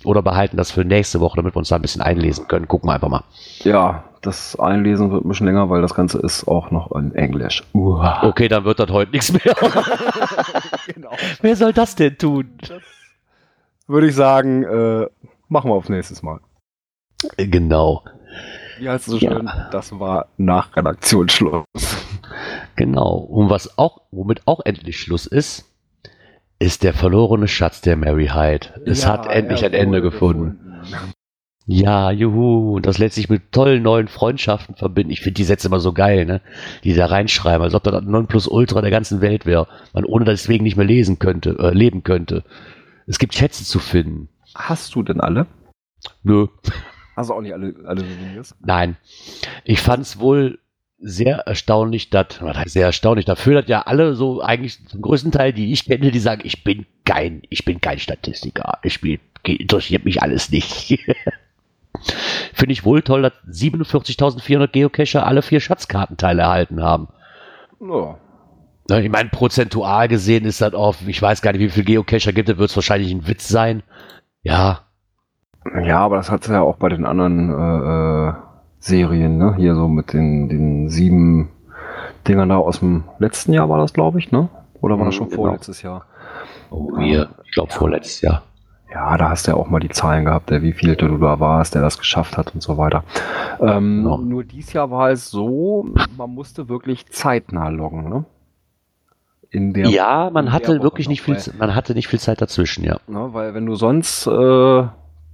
Oder 0.03 0.21
behalten 0.21 0.57
das 0.57 0.71
für 0.71 0.85
nächste 0.85 1.19
Woche, 1.19 1.37
damit 1.37 1.55
wir 1.55 1.57
uns 1.59 1.69
da 1.69 1.75
ein 1.75 1.81
bisschen 1.81 2.01
einlesen 2.01 2.47
können. 2.47 2.67
Gucken 2.67 2.89
wir 2.89 2.93
einfach 2.93 3.09
mal. 3.09 3.23
Ja, 3.63 4.03
das 4.21 4.57
Einlesen 4.59 5.11
wird 5.11 5.25
ein 5.25 5.27
bisschen 5.27 5.47
länger, 5.47 5.69
weil 5.69 5.81
das 5.81 5.93
Ganze 5.95 6.19
ist 6.19 6.47
auch 6.47 6.69
noch 6.71 6.91
in 6.91 7.13
Englisch. 7.15 7.63
Uah. 7.73 8.23
Okay, 8.23 8.47
dann 8.47 8.63
wird 8.63 8.79
das 8.79 8.89
heute 8.91 9.11
nichts 9.11 9.31
mehr. 9.33 9.41
genau. 10.93 11.11
Wer 11.41 11.55
soll 11.55 11.73
das 11.73 11.95
denn 11.95 12.17
tun? 12.17 12.57
Würde 13.87 14.07
ich 14.07 14.15
sagen, 14.15 14.63
äh, 14.63 15.07
machen 15.47 15.69
wir 15.71 15.75
aufs 15.75 15.89
nächstes 15.89 16.21
Mal. 16.21 16.39
Genau. 17.37 18.03
Wie 18.79 18.89
heißt 18.89 19.07
es 19.07 19.13
so 19.13 19.17
Ja. 19.17 19.31
schön? 19.31 19.49
Das 19.71 19.99
war 19.99 20.27
nach 20.37 20.75
Redaktionsschluss. 20.75 21.65
Genau. 22.75 23.15
Und 23.15 23.49
was 23.49 23.77
auch, 23.79 24.01
womit 24.11 24.41
auch 24.45 24.59
endlich 24.63 24.99
Schluss 24.99 25.25
ist, 25.25 25.65
ist 26.59 26.83
der 26.83 26.93
verlorene 26.93 27.47
Schatz 27.47 27.81
der 27.81 27.95
Mary 27.95 28.27
Hyde. 28.27 28.81
Es 28.85 29.03
Ja, 29.03 29.09
hat 29.09 29.27
endlich 29.27 29.63
ein 29.63 29.73
Ende 29.73 29.99
wurde 29.99 30.11
gefunden. 30.11 30.59
Ja, 31.65 32.11
juhu. 32.11 32.75
Und 32.77 32.85
das 32.85 32.97
lässt 32.97 33.15
sich 33.15 33.29
mit 33.29 33.51
tollen 33.51 33.83
neuen 33.83 34.07
Freundschaften 34.07 34.75
verbinden. 34.75 35.11
Ich 35.11 35.19
finde 35.19 35.35
die 35.35 35.43
Sätze 35.43 35.67
immer 35.67 35.81
so 35.81 35.91
geil, 35.91 36.25
ne? 36.25 36.41
Die 36.85 36.93
da 36.93 37.07
reinschreiben, 37.07 37.61
als 37.61 37.75
ob 37.75 37.83
das 37.83 38.03
Nonplusultra 38.03 38.81
der 38.81 38.89
ganzen 38.89 39.19
Welt 39.19 39.45
wäre. 39.45 39.67
Man 39.93 40.05
ohne 40.05 40.23
deswegen 40.23 40.63
nicht 40.63 40.77
mehr 40.77 40.85
lesen 40.85 41.19
könnte, 41.19 41.57
äh, 41.59 41.73
leben 41.73 42.03
könnte. 42.03 42.43
Es 43.05 43.19
gibt 43.19 43.35
Schätze 43.35 43.65
zu 43.65 43.79
finden. 43.79 44.29
Hast 44.55 44.95
du 44.95 45.03
denn 45.03 45.19
alle? 45.19 45.45
Nö. 46.23 46.47
Hast 47.17 47.29
du 47.29 47.33
auch 47.33 47.41
nicht 47.41 47.53
alle, 47.53 47.75
alle 47.85 48.01
Souvenirs? 48.01 48.55
Nein. 48.61 48.95
Ich 49.65 49.81
fand 49.81 50.03
es 50.03 50.19
wohl 50.19 50.59
sehr 50.99 51.39
erstaunlich, 51.39 52.09
dass, 52.09 52.39
sehr 52.65 52.85
erstaunlich, 52.85 53.25
dafür, 53.25 53.61
dass 53.61 53.69
ja 53.69 53.81
alle 53.83 54.15
so 54.15 54.41
eigentlich 54.41 54.85
zum 54.87 55.01
größten 55.01 55.31
Teil, 55.31 55.53
die 55.53 55.71
ich 55.71 55.85
kenne, 55.85 56.11
die 56.11 56.19
sagen, 56.19 56.41
ich 56.43 56.63
bin 56.63 56.85
kein, 57.05 57.43
ich 57.49 57.65
bin 57.65 57.81
kein 57.81 57.99
Statistiker. 57.99 58.79
Ich 58.83 59.01
bin, 59.01 59.19
interessiert 59.43 60.05
mich 60.05 60.21
alles 60.21 60.51
nicht. 60.51 60.99
Finde 62.53 62.73
ich 62.73 62.85
wohl 62.85 63.01
toll, 63.01 63.23
dass 63.23 63.33
47.400 63.49 64.67
Geocacher 64.67 65.25
alle 65.25 65.41
vier 65.41 65.59
Schatzkartenteile 65.59 66.41
erhalten 66.43 66.81
haben. 66.81 67.07
Ja. 67.79 68.17
Ich 68.89 69.09
meine, 69.09 69.29
prozentual 69.29 70.07
gesehen 70.07 70.45
ist 70.45 70.61
das 70.61 70.73
auch, 70.73 70.95
ich 71.05 71.21
weiß 71.21 71.41
gar 71.41 71.51
nicht, 71.51 71.61
wie 71.61 71.69
viele 71.69 71.85
Geocacher 71.85 72.31
gibt, 72.31 72.49
es 72.49 72.57
wird 72.57 72.69
es 72.69 72.75
wahrscheinlich 72.75 73.11
ein 73.11 73.27
Witz 73.27 73.47
sein. 73.47 73.83
Ja, 74.43 74.87
Ja, 75.83 75.99
aber 75.99 76.17
das 76.17 76.31
hat 76.31 76.41
es 76.43 76.47
ja 76.47 76.61
auch 76.61 76.77
bei 76.77 76.89
den 76.89 77.05
anderen 77.05 77.49
äh, 77.49 78.29
äh, 78.29 78.33
Serien, 78.79 79.37
ne? 79.37 79.55
Hier 79.57 79.75
so 79.75 79.87
mit 79.87 80.13
den, 80.13 80.49
den 80.49 80.89
sieben 80.89 81.49
Dingern 82.27 82.49
da 82.49 82.57
aus 82.57 82.79
dem 82.79 83.03
letzten 83.19 83.53
Jahr 83.53 83.69
war 83.69 83.77
das, 83.79 83.93
glaube 83.93 84.19
ich, 84.19 84.31
ne? 84.31 84.49
Oder 84.81 84.97
war 84.99 85.05
das 85.05 85.15
schon 85.15 85.29
Genau. 85.29 85.41
vorletztes 85.43 85.81
Jahr? 85.81 86.05
oh, 86.69 86.89
wir, 86.97 87.29
ich 87.45 87.51
glaube 87.51 87.71
vorletztes 87.71 88.21
Jahr. 88.21 88.43
Ja, 88.93 89.17
da 89.17 89.29
hast 89.29 89.47
du 89.47 89.51
ja 89.51 89.57
auch 89.57 89.67
mal 89.69 89.79
die 89.79 89.89
Zahlen 89.89 90.25
gehabt, 90.25 90.49
der 90.49 90.61
wie 90.61 90.71
viel 90.71 90.95
du 90.95 91.17
da 91.17 91.39
warst, 91.39 91.75
der 91.75 91.81
das 91.81 91.97
geschafft 91.97 92.37
hat 92.37 92.53
und 92.53 92.61
so 92.61 92.77
weiter. 92.77 93.03
Ähm, 93.59 94.03
Genau. 94.03 94.17
Nur 94.17 94.43
dies 94.43 94.71
Jahr 94.73 94.89
war 94.91 95.09
es 95.11 95.29
so, 95.29 95.87
man 96.15 96.29
musste 96.29 96.69
wirklich 96.69 97.05
zeitnah 97.07 97.69
loggen, 97.69 98.07
ne? 98.09 98.25
In 99.49 99.73
der, 99.73 99.87
Ja, 99.87 100.29
man 100.31 100.51
hatte 100.51 100.81
wirklich 100.83 101.07
nicht 101.09 101.21
viel, 101.21 101.37
man 101.57 101.73
hatte 101.73 101.93
nicht 101.93 102.07
viel 102.09 102.19
Zeit 102.19 102.41
dazwischen, 102.41 102.83
ja. 102.83 102.97
Ne, 103.07 103.29
weil 103.33 103.53
wenn 103.53 103.65
du 103.65 103.75
sonst 103.75 104.27
äh, 104.27 104.83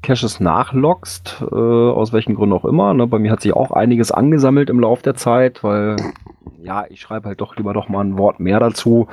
Caches 0.04 0.40
nachloggst, 0.40 1.44
äh, 1.52 1.56
aus 1.56 2.14
welchen 2.14 2.36
Gründen 2.36 2.54
auch 2.54 2.66
immer, 2.66 2.94
ne, 2.94 3.08
bei 3.08 3.18
mir 3.18 3.32
hat 3.32 3.42
sich 3.42 3.54
auch 3.54 3.72
einiges 3.72 4.12
angesammelt 4.12 4.70
im 4.70 4.80
Lauf 4.80 5.02
der 5.02 5.16
Zeit, 5.16 5.64
weil 5.64 5.96
ja, 6.62 6.86
ich 6.90 7.02
schreibe 7.02 7.30
halt 7.30 7.42
doch 7.42 7.56
lieber 7.58 7.74
doch 7.74 7.90
mal 7.90 8.02
ein 8.02 8.18
Wort 8.18 8.40
mehr 8.40 8.60
dazu. 8.60 9.08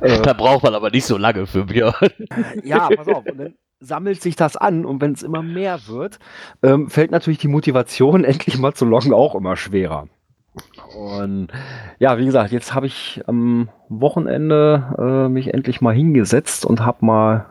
Äh, 0.00 0.20
Da 0.22 0.32
braucht 0.32 0.64
man 0.64 0.74
aber 0.74 0.90
nicht 0.90 1.04
so 1.06 1.16
lange 1.16 1.46
für 1.46 1.64
Björn. 1.64 1.94
ja, 2.64 2.88
pass 2.94 3.08
auf, 3.08 3.24
und 3.24 3.38
dann 3.38 3.54
sammelt 3.80 4.20
sich 4.20 4.36
das 4.36 4.56
an 4.56 4.84
und 4.84 5.00
wenn 5.00 5.12
es 5.12 5.22
immer 5.22 5.42
mehr 5.42 5.86
wird, 5.86 6.18
ähm, 6.62 6.90
fällt 6.90 7.10
natürlich 7.10 7.38
die 7.38 7.48
Motivation, 7.48 8.24
endlich 8.24 8.58
mal 8.58 8.74
zu 8.74 8.84
loggen, 8.84 9.12
auch 9.14 9.34
immer 9.34 9.56
schwerer. 9.56 10.08
Und 10.98 11.48
ja, 12.00 12.18
wie 12.18 12.24
gesagt, 12.26 12.50
jetzt 12.50 12.74
habe 12.74 12.86
ich 12.86 13.22
am 13.26 13.68
Wochenende 13.88 15.24
äh, 15.26 15.28
mich 15.28 15.54
endlich 15.54 15.80
mal 15.80 15.94
hingesetzt 15.94 16.66
und 16.66 16.84
habe 16.84 17.06
mal 17.06 17.46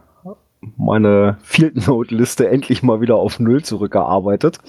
meine 0.78 1.38
Field 1.42 1.88
Note 1.88 2.14
Liste 2.14 2.50
endlich 2.50 2.84
mal 2.84 3.02
wieder 3.02 3.16
auf 3.16 3.40
Null 3.40 3.64
zurückgearbeitet. 3.64 4.60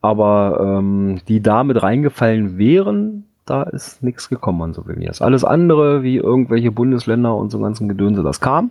Aber 0.00 0.58
ähm, 0.60 1.20
die 1.28 1.40
da 1.40 1.64
mit 1.64 1.82
reingefallen 1.82 2.58
wären, 2.58 3.24
da 3.46 3.62
ist 3.62 4.02
nichts 4.02 4.28
gekommen 4.28 4.60
an 4.62 4.74
Souvenirs. 4.74 5.22
Alles 5.22 5.44
andere, 5.44 6.02
wie 6.02 6.16
irgendwelche 6.16 6.72
Bundesländer 6.72 7.34
und 7.34 7.50
so 7.50 7.58
ganzen 7.58 7.88
Gedönse, 7.88 8.22
das 8.22 8.40
kam 8.40 8.70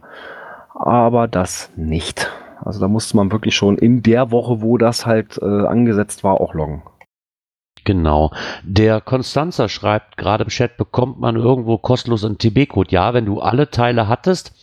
aber 0.73 1.27
das 1.27 1.71
nicht. 1.75 2.29
Also 2.61 2.79
da 2.79 2.87
musste 2.87 3.17
man 3.17 3.31
wirklich 3.31 3.55
schon 3.55 3.77
in 3.77 4.03
der 4.03 4.31
Woche, 4.31 4.61
wo 4.61 4.77
das 4.77 5.05
halt 5.05 5.37
äh, 5.41 5.45
angesetzt 5.45 6.23
war, 6.23 6.39
auch 6.39 6.53
loggen. 6.53 6.83
Genau. 7.85 8.31
Der 8.63 9.01
Konstanzer 9.01 9.67
schreibt 9.67 10.15
gerade 10.15 10.45
im 10.45 10.49
Chat, 10.49 10.77
bekommt 10.77 11.19
man 11.19 11.35
irgendwo 11.35 11.77
kostenlos 11.77 12.23
einen 12.23 12.37
TB-Code. 12.37 12.91
Ja, 12.91 13.13
wenn 13.13 13.25
du 13.25 13.41
alle 13.41 13.69
Teile 13.69 14.07
hattest, 14.07 14.53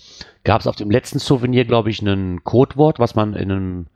gab 0.45 0.61
es 0.61 0.67
auf 0.67 0.77
dem 0.77 0.91
letzten 0.91 1.19
Souvenir, 1.19 1.65
glaube 1.65 1.91
ich, 1.91 2.01
ein 2.03 2.43
Codewort, 2.45 2.99
was 2.99 3.15
man 3.15 3.35
in 3.35 3.51
einem 3.51 3.87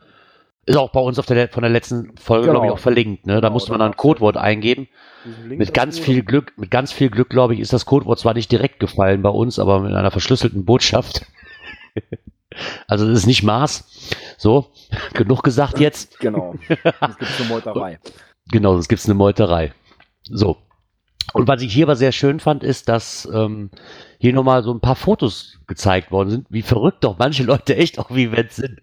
ist 0.66 0.76
auch 0.76 0.90
bei 0.90 1.00
uns 1.00 1.18
auf 1.18 1.26
der, 1.26 1.48
von 1.48 1.62
der 1.62 1.70
letzten 1.70 2.16
Folge, 2.16 2.46
Genau. 2.46 2.60
glaube 2.60 2.66
ich, 2.68 2.72
auch 2.72 2.78
verlinkt. 2.78 3.26
Ne? 3.26 3.34
Da 3.34 3.40
Genau, 3.40 3.52
musste 3.52 3.70
man 3.70 3.80
da 3.80 3.84
dann 3.84 3.92
ein 3.92 3.96
Codewort 3.98 4.38
eingeben. 4.38 4.88
Mit 5.46 5.74
ganz 5.74 5.98
viel 5.98 6.22
Glück, 6.22 6.54
mit 6.56 6.70
ganz 6.70 6.90
viel 6.92 7.10
Glück, 7.10 7.28
glaube 7.28 7.52
ich, 7.54 7.60
ist 7.60 7.72
das 7.72 7.84
Codewort 7.84 8.18
zwar 8.18 8.32
nicht 8.34 8.50
direkt 8.50 8.80
gefallen 8.80 9.20
bei 9.20 9.28
uns, 9.28 9.58
aber 9.58 9.80
mit 9.80 9.92
einer 9.92 10.10
verschlüsselten 10.10 10.64
Botschaft. 10.64 11.26
also 12.86 13.06
das 13.06 13.18
ist 13.18 13.26
nicht 13.26 13.42
Maß. 13.42 13.84
So, 14.38 14.72
genug 15.12 15.42
gesagt 15.42 15.80
jetzt. 15.80 16.18
Genau. 16.20 16.54
Es 16.68 16.68
gibt 17.18 17.40
eine 17.40 17.48
Meuterei. 17.48 17.98
Genau, 18.50 18.76
es 18.78 18.88
gibt 18.88 19.04
eine 19.04 19.14
Meuterei. 19.14 19.72
So. 20.22 20.56
Und 21.32 21.48
was 21.48 21.62
ich 21.62 21.72
hier 21.72 21.86
aber 21.86 21.96
sehr 21.96 22.12
schön 22.12 22.40
fand, 22.40 22.62
ist, 22.62 22.88
dass 22.88 23.28
ähm, 23.32 23.70
hier 24.24 24.32
nochmal 24.32 24.62
so 24.62 24.72
ein 24.72 24.80
paar 24.80 24.96
Fotos 24.96 25.58
gezeigt 25.66 26.10
worden 26.10 26.30
sind, 26.30 26.46
wie 26.48 26.62
verrückt 26.62 27.04
doch 27.04 27.18
manche 27.18 27.42
Leute 27.44 27.76
echt 27.76 27.98
auf 27.98 28.08
Events 28.10 28.56
sind. 28.56 28.80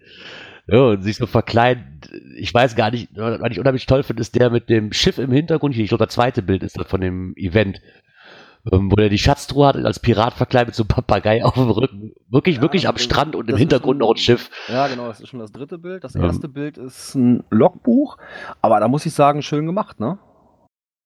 Ja, 0.68 0.80
und 0.90 1.02
sich 1.02 1.16
so 1.16 1.26
verkleiden. 1.26 2.00
Ich 2.36 2.54
weiß 2.54 2.76
gar 2.76 2.92
nicht, 2.92 3.08
was 3.16 3.50
ich 3.50 3.58
unheimlich 3.58 3.86
toll 3.86 4.04
finde, 4.04 4.20
ist 4.20 4.36
der 4.36 4.50
mit 4.50 4.68
dem 4.68 4.92
Schiff 4.92 5.18
im 5.18 5.32
Hintergrund. 5.32 5.76
Ich 5.76 5.88
glaube, 5.88 6.04
das 6.06 6.14
zweite 6.14 6.42
Bild 6.42 6.62
ist 6.62 6.78
das 6.78 6.86
von 6.86 7.00
dem 7.00 7.34
Event. 7.36 7.80
Ähm, 8.70 8.92
wo 8.92 8.94
der 8.94 9.08
die 9.08 9.18
Schatztruhe 9.18 9.66
hat, 9.66 9.74
als 9.74 9.98
Pirat 9.98 10.34
verkleidet 10.34 10.76
so 10.76 10.84
Papagei 10.84 11.44
auf 11.44 11.54
dem 11.54 11.68
Rücken. 11.68 12.12
Wirklich, 12.30 12.56
Ja, 12.56 12.62
wirklich 12.62 12.86
am 12.86 12.96
Strand 12.96 13.34
und 13.34 13.50
im 13.50 13.56
Hintergrund 13.56 13.98
noch 13.98 14.12
ein 14.12 14.16
Schiff. 14.16 14.48
Ja, 14.68 14.86
genau, 14.86 15.08
das 15.08 15.20
ist 15.20 15.30
schon 15.30 15.40
das 15.40 15.50
dritte 15.50 15.78
Bild. 15.78 16.04
Das 16.04 16.14
Ähm. 16.14 16.22
erste 16.22 16.48
Bild 16.48 16.78
ist 16.78 17.16
ein 17.16 17.42
Logbuch, 17.50 18.18
aber 18.60 18.78
da 18.78 18.86
muss 18.86 19.04
ich 19.04 19.12
sagen, 19.14 19.42
schön 19.42 19.66
gemacht, 19.66 19.98
ne? 19.98 20.20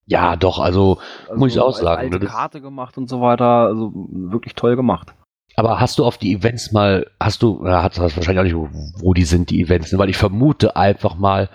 Ja, 0.07 0.37
doch, 0.37 0.61
also, 0.61 0.99
muss 1.35 1.53
ich 1.53 1.61
auch 1.61 1.77
sagen. 1.77 2.13
Alte 2.13 2.19
ne, 2.19 2.27
Karte 2.27 2.61
gemacht 2.61 2.97
und 2.97 3.09
so 3.09 3.21
weiter. 3.21 3.67
Also 3.67 3.93
wirklich 3.95 4.55
toll 4.55 4.77
gemacht. 4.77 5.13
Aber 5.57 5.81
hast 5.81 5.99
du 5.99 6.05
auf 6.05 6.19
die 6.19 6.35
Events 6.35 6.73
mal, 6.73 7.07
hast 7.19 7.43
du, 7.43 7.65
ja, 7.65 7.83
hast, 7.83 7.99
hast 7.99 8.17
wahrscheinlich 8.17 8.41
auch 8.41 8.45
nicht, 8.45 8.57
wo, 8.57 8.69
wo 9.01 9.15
die 9.15 9.25
sind, 9.25 9.51
die 9.51 9.63
Events, 9.63 9.91
ne? 9.91 9.99
weil 9.99 10.11
ich 10.11 10.17
vermute 10.17 10.77
einfach 10.77 11.17
mal, 11.17 11.49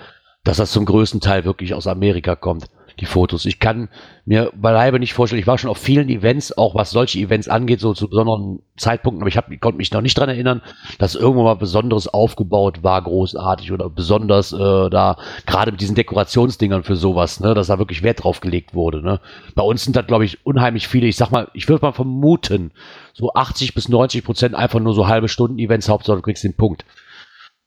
dass 0.44 0.58
das 0.58 0.72
zum 0.72 0.86
größten 0.86 1.22
Teil 1.22 1.46
wirklich 1.46 1.76
aus 1.76 1.86
Amerika 1.86 2.36
kommt, 2.36 2.66
die 3.02 3.06
Fotos. 3.06 3.46
Ich 3.46 3.60
kann 3.60 3.90
mir 4.26 4.52
beileibe 4.56 5.00
nicht 5.00 5.14
vorstellen, 5.14 5.42
ich 5.42 5.48
war 5.48 5.58
schon 5.58 5.70
auf 5.70 5.78
vielen 5.78 6.08
Events, 6.08 6.58
auch 6.58 6.76
was 6.76 6.92
solche 6.92 7.20
Events 7.20 7.48
angeht, 7.48 7.80
so 7.80 7.94
zu 7.94 8.08
besonderen 8.08 8.60
Zeitpunkten, 8.78 9.22
aber 9.22 9.28
ich, 9.28 9.38
hab, 9.38 9.52
ich 9.52 9.60
konnte 9.60 9.78
mich 9.78 9.92
noch 9.92 10.02
nicht 10.02 10.18
dran 10.18 10.30
erinnern, 10.30 10.62
dass 11.00 11.16
irgendwo 11.16 11.44
mal 11.44 11.56
Besonderes 11.56 12.08
aufgebaut 12.08 12.84
war, 12.84 13.02
großartig 13.02 13.72
oder 13.72 13.90
besonders 13.90 14.54
äh, 14.54 14.90
da, 14.90 15.18
gerade 15.46 15.72
mit 15.72 15.82
diesen 15.82 15.96
Dekorationsdingern 15.96 16.84
für 16.84 16.96
sowas, 16.96 17.40
ne, 17.40 17.54
dass 17.54 17.68
da 17.68 17.80
wirklich 17.80 18.04
Wert 18.04 18.24
drauf 18.24 18.40
gelegt 18.40 18.74
wurde. 18.74 19.02
Ne. 19.02 19.20
Bei 19.56 19.64
uns 19.64 19.84
sind 19.84 19.96
da, 19.96 20.02
glaube 20.02 20.26
ich, 20.26 20.46
unheimlich 20.46 20.88
viele, 20.88 21.08
ich 21.08 21.18
sag 21.18 21.32
mal, 21.32 21.50
ich 21.54 21.68
würde 21.68 21.86
mal 21.86 21.92
vermuten, 21.92 22.72
so 23.14 23.34
80 23.34 23.74
bis 23.74 23.90
90 23.90 24.24
Prozent 24.24 24.56
einfach 24.56 24.80
nur 24.80 24.94
so 24.94 25.08
halbe 25.08 25.28
Stunden 25.28 25.60
Events, 25.60 25.90
Hauptsache 25.90 26.18
du 26.18 26.22
kriegst 26.22 26.44
den 26.44 26.56
Punkt. 26.56 26.86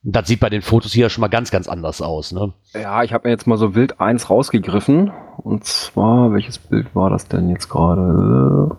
Das 0.06 0.28
sieht 0.28 0.40
bei 0.40 0.50
den 0.50 0.60
Fotos 0.60 0.92
hier 0.92 1.08
schon 1.08 1.22
mal 1.22 1.28
ganz, 1.28 1.50
ganz 1.50 1.66
anders 1.66 2.02
aus, 2.02 2.32
ne? 2.32 2.52
Ja, 2.74 3.02
ich 3.04 3.14
habe 3.14 3.26
mir 3.26 3.32
jetzt 3.32 3.46
mal 3.46 3.56
so 3.56 3.74
wild 3.74 4.00
eins 4.00 4.28
rausgegriffen. 4.28 5.10
Und 5.38 5.64
zwar, 5.64 6.30
welches 6.34 6.58
Bild 6.58 6.94
war 6.94 7.08
das 7.08 7.26
denn 7.26 7.48
jetzt 7.48 7.70
gerade? 7.70 8.76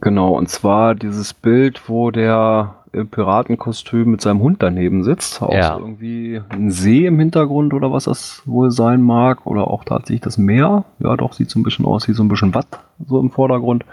Genau, 0.00 0.32
und 0.36 0.48
zwar 0.48 0.94
dieses 0.94 1.34
Bild, 1.34 1.88
wo 1.88 2.10
der 2.10 2.76
im 2.92 3.08
Piratenkostüm 3.08 4.10
mit 4.10 4.22
seinem 4.22 4.40
Hund 4.40 4.62
daneben 4.62 5.04
sitzt. 5.04 5.42
Auch 5.42 5.52
Ja. 5.52 5.74
so 5.74 5.80
irgendwie 5.80 6.40
ein 6.48 6.70
See 6.70 7.06
im 7.06 7.18
Hintergrund 7.18 7.74
oder 7.74 7.92
was 7.92 8.04
das 8.04 8.42
wohl 8.46 8.70
sein 8.70 9.02
mag. 9.02 9.46
Oder 9.46 9.68
auch 9.68 9.84
tatsächlich 9.84 10.22
das 10.22 10.38
Meer. 10.38 10.84
Ja, 10.98 11.14
doch, 11.16 11.34
sieht 11.34 11.50
so 11.50 11.58
ein 11.58 11.62
bisschen 11.62 11.84
aus 11.84 12.08
wie 12.08 12.12
so 12.14 12.22
ein 12.22 12.28
bisschen 12.28 12.54
Watt 12.54 12.80
so 13.06 13.20
im 13.20 13.30
Vordergrund. 13.30 13.84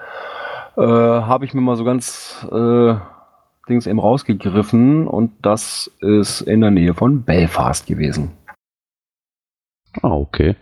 Äh, 0.77 0.81
habe 0.81 1.43
ich 1.43 1.53
mir 1.53 1.61
mal 1.61 1.75
so 1.75 1.83
ganz 1.83 2.45
äh, 2.51 2.95
Dings 3.69 3.87
eben 3.87 3.99
rausgegriffen 3.99 5.07
und 5.07 5.31
das 5.41 5.91
ist 6.01 6.41
in 6.41 6.61
der 6.61 6.71
Nähe 6.71 6.93
von 6.93 7.23
Belfast 7.23 7.87
gewesen. 7.87 8.31
Ah, 10.01 10.11
okay. 10.11 10.55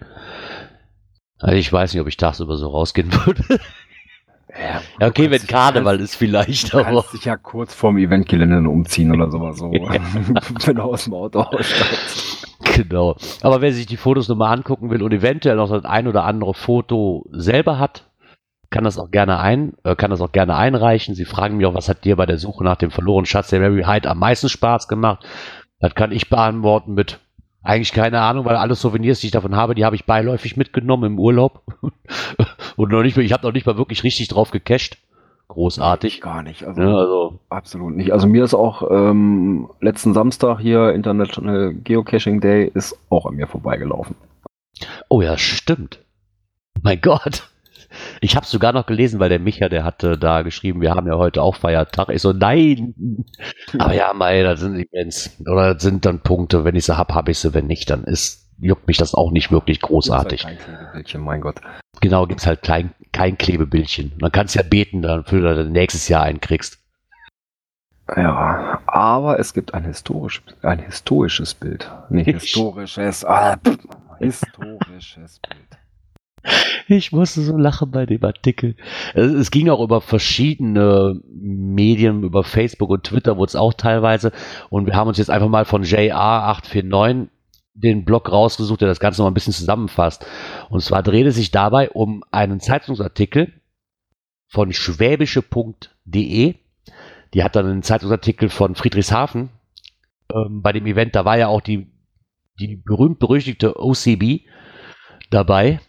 Also 1.39 1.55
ich 1.55 1.71
weiß 1.71 1.93
nicht, 1.93 2.01
ob 2.01 2.07
ich 2.07 2.17
tagsüber 2.17 2.57
so 2.57 2.69
rausgehen 2.69 3.11
würde. 3.25 3.43
Ja, 4.49 4.81
Ja, 4.99 5.07
okay, 5.07 5.29
wenn 5.29 5.45
Karneval 5.45 5.99
ist 5.99 6.15
vielleicht, 6.15 6.73
Du 6.73 6.81
kannst 6.81 7.13
dich 7.13 7.25
ja 7.25 7.37
kurz 7.37 7.73
vorm 7.73 7.97
Eventgelände 7.97 8.67
umziehen 8.69 9.13
oder 9.13 9.29
sowas 9.29 9.57
so. 9.57 9.71
wenn 9.71 10.75
du 10.75 10.81
aus 10.81 11.03
dem 11.03 11.13
Auto 11.13 11.41
aussteigst. 11.41 12.47
Genau. 12.75 13.15
Aber 13.41 13.61
wer 13.61 13.71
sich 13.73 13.85
die 13.85 13.97
Fotos 13.97 14.27
nochmal 14.27 14.55
angucken 14.55 14.89
will 14.89 15.03
und 15.03 15.13
eventuell 15.13 15.57
noch 15.57 15.69
das 15.69 15.85
ein 15.85 16.07
oder 16.07 16.23
andere 16.23 16.53
Foto 16.53 17.25
selber 17.31 17.77
hat, 17.79 18.06
kann 18.69 18.83
das 18.83 18.97
auch 18.97 19.11
gerne 19.11 19.39
ein, 19.39 19.73
äh, 19.83 19.95
kann 19.95 20.11
das 20.11 20.21
auch 20.21 20.31
gerne 20.31 20.55
einreichen. 20.55 21.15
Sie 21.15 21.25
fragen 21.25 21.57
mich 21.57 21.65
auch, 21.65 21.73
was 21.73 21.89
hat 21.89 22.03
dir 22.03 22.15
bei 22.15 22.25
der 22.25 22.37
Suche 22.37 22.63
nach 22.63 22.75
dem 22.75 22.91
verlorenen 22.91 23.25
Schatz 23.25 23.49
der 23.49 23.59
Mary 23.59 23.83
Hyde 23.83 24.09
am 24.09 24.19
meisten 24.19 24.49
Spaß 24.49 24.87
gemacht? 24.87 25.25
Das 25.79 25.95
kann 25.95 26.11
ich 26.11 26.29
beantworten 26.29 26.93
mit 26.93 27.19
eigentlich 27.63 27.91
keine 27.91 28.21
Ahnung, 28.21 28.45
weil 28.45 28.55
alle 28.55 28.75
Souvenirs, 28.75 29.19
die 29.19 29.27
ich 29.27 29.31
davon 29.31 29.55
habe, 29.55 29.75
die 29.75 29.83
habe 29.83 29.95
ich 29.95 30.05
beiläufig 30.05 30.55
mitgenommen 30.55 31.13
im 31.13 31.19
Urlaub. 31.19 31.63
und 32.77 32.91
noch 32.91 33.03
nicht, 33.03 33.17
ich 33.17 33.33
habe 33.33 33.45
noch 33.45 33.53
nicht 33.53 33.65
mal 33.65 33.77
wirklich 33.77 34.03
richtig 34.03 34.29
drauf 34.29 34.51
gecached. 34.51 34.97
Großartig. 35.49 36.21
Gar 36.21 36.43
nicht. 36.43 36.63
Also, 36.63 36.81
Ne, 36.81 36.95
also, 36.95 37.39
Absolut 37.49 37.95
nicht. 37.95 38.11
Also 38.11 38.27
mir 38.27 38.43
ist 38.43 38.53
auch 38.53 38.89
ähm, 38.89 39.69
letzten 39.79 40.13
Samstag 40.13 40.59
hier 40.59 40.93
International 40.93 41.73
Geocaching 41.73 42.41
Day 42.41 42.69
ist 42.73 42.97
auch 43.09 43.25
an 43.25 43.35
mir 43.35 43.47
vorbeigelaufen. 43.47 44.15
Oh 45.09 45.21
ja, 45.21 45.37
stimmt. 45.37 45.99
Mein 46.81 47.01
Gott. 47.01 47.49
Ich 48.21 48.35
habe 48.35 48.45
sogar 48.45 48.73
noch 48.73 48.85
gelesen, 48.85 49.19
weil 49.19 49.29
der 49.29 49.39
Micha, 49.39 49.69
der 49.69 49.83
hatte 49.83 50.17
da 50.17 50.41
geschrieben, 50.41 50.81
wir 50.81 50.91
haben 50.91 51.07
ja 51.07 51.17
heute 51.17 51.41
auch 51.41 51.55
Feiertag. 51.55 52.09
Ich 52.09 52.21
so, 52.21 52.33
nein. 52.33 52.95
Aber 53.77 53.93
ja, 53.93 54.13
mei, 54.13 54.43
das 54.43 54.59
sind 54.59 54.75
Events. 54.75 55.37
Oder 55.41 55.73
das 55.73 55.83
sind 55.83 56.05
dann 56.05 56.21
Punkte. 56.21 56.65
Wenn 56.65 56.75
ich 56.75 56.85
sie 56.85 56.97
hab, 56.97 57.13
habe 57.13 57.31
ich 57.31 57.39
sie. 57.39 57.53
Wenn 57.53 57.67
nicht, 57.67 57.89
dann 57.89 58.03
ist, 58.03 58.49
juckt 58.59 58.87
mich 58.87 58.97
das 58.97 59.13
auch 59.13 59.31
nicht 59.31 59.51
wirklich 59.51 59.81
großartig. 59.81 60.45
Halt 60.45 60.59
kein 60.59 60.65
Klebebildchen, 60.65 61.21
mein 61.21 61.41
Gott. 61.41 61.61
Genau, 62.01 62.25
gibt's 62.27 62.45
halt 62.45 62.61
klein, 62.61 62.91
kein 63.11 63.37
Klebebildchen. 63.37 64.13
Man 64.19 64.31
kannst 64.31 64.55
ja 64.55 64.63
beten, 64.63 65.01
dafür, 65.01 65.41
dass 65.41 65.65
du 65.65 65.71
nächstes 65.71 66.07
Jahr 66.07 66.23
einen 66.23 66.41
kriegst. 66.41 66.79
Ja, 68.15 68.81
aber 68.85 69.37
es 69.39 69.53
gibt 69.53 69.73
ein 69.73 69.83
historisch, 69.83 70.41
ein 70.61 70.79
historisches 70.79 71.53
Bild. 71.53 71.91
Nicht 72.09 72.25
historisches, 72.27 73.25
ah, 73.25 73.57
historisches 74.19 75.39
Bild. 75.39 75.76
Ich 76.87 77.11
musste 77.11 77.41
so 77.41 77.57
lachen 77.57 77.91
bei 77.91 78.05
dem 78.05 78.23
Artikel. 78.23 78.75
Es, 79.13 79.51
ging 79.51 79.69
auch 79.69 79.81
über 79.81 79.99
verschiedene 79.99 81.19
Medien, 81.25 82.23
über 82.23 82.43
Facebook 82.43 82.89
und 82.89 83.03
Twitter 83.03 83.37
wurde 83.37 83.49
es 83.49 83.55
auch 83.55 83.73
teilweise. 83.73 84.31
Und 84.69 84.85
wir 84.85 84.95
haben 84.95 85.09
uns 85.09 85.17
jetzt 85.17 85.29
einfach 85.29 85.49
mal 85.49 85.65
von 85.65 85.83
JR849 85.83 87.27
den 87.73 88.05
Blog 88.05 88.31
rausgesucht, 88.31 88.81
der 88.81 88.87
das 88.87 88.99
Ganze 88.99 89.21
noch 89.21 89.27
ein 89.27 89.33
bisschen 89.33 89.53
zusammenfasst. 89.53 90.25
Und 90.69 90.81
zwar 90.81 91.03
dreht 91.03 91.27
es 91.27 91.35
sich 91.35 91.51
dabei 91.51 91.89
um 91.89 92.23
einen 92.31 92.59
Zeitungsartikel 92.59 93.53
von 94.47 94.73
schwäbische.de. 94.73 96.55
Die 97.33 97.43
hat 97.43 97.55
dann 97.55 97.65
einen 97.65 97.83
Zeitungsartikel 97.83 98.49
von 98.49 98.75
Friedrichshafen. 98.75 99.49
Ähm, 100.33 100.61
bei 100.61 100.73
dem 100.73 100.85
Event, 100.85 101.15
da 101.15 101.25
war 101.25 101.37
ja 101.37 101.47
auch 101.47 101.61
die, 101.61 101.87
die 102.59 102.77
berühmt-berüchtigte 102.77 103.79
OCB 103.79 104.45
dabei. 105.29 105.79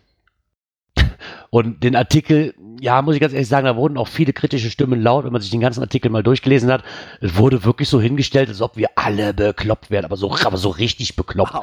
Und 1.51 1.83
den 1.83 1.97
Artikel, 1.97 2.55
ja, 2.81 3.01
muss 3.01 3.15
ich 3.15 3.21
ganz 3.21 3.33
ehrlich 3.33 3.49
sagen, 3.49 3.65
da 3.65 3.77
wurden 3.77 3.97
auch 3.97 4.09
viele 4.09 4.33
kritische 4.33 4.71
Stimmen 4.71 5.01
laut, 5.01 5.25
wenn 5.25 5.33
man 5.33 5.41
sich 5.41 5.51
den 5.51 5.61
ganzen 5.61 5.81
Artikel 5.81 6.11
mal 6.11 6.23
durchgelesen 6.23 6.71
hat. 6.71 6.85
Es 7.21 7.37
wurde 7.37 7.65
wirklich 7.65 7.89
so 7.89 8.01
hingestellt, 8.01 8.49
als 8.49 8.61
ob 8.61 8.77
wir 8.77 8.91
alle 8.97 9.33
bekloppt 9.33 9.91
wären, 9.91 10.05
aber 10.05 10.17
so, 10.17 10.35
aber 10.45 10.59
so 10.59 10.69
richtig 10.69 11.17
bekloppt. 11.17 11.55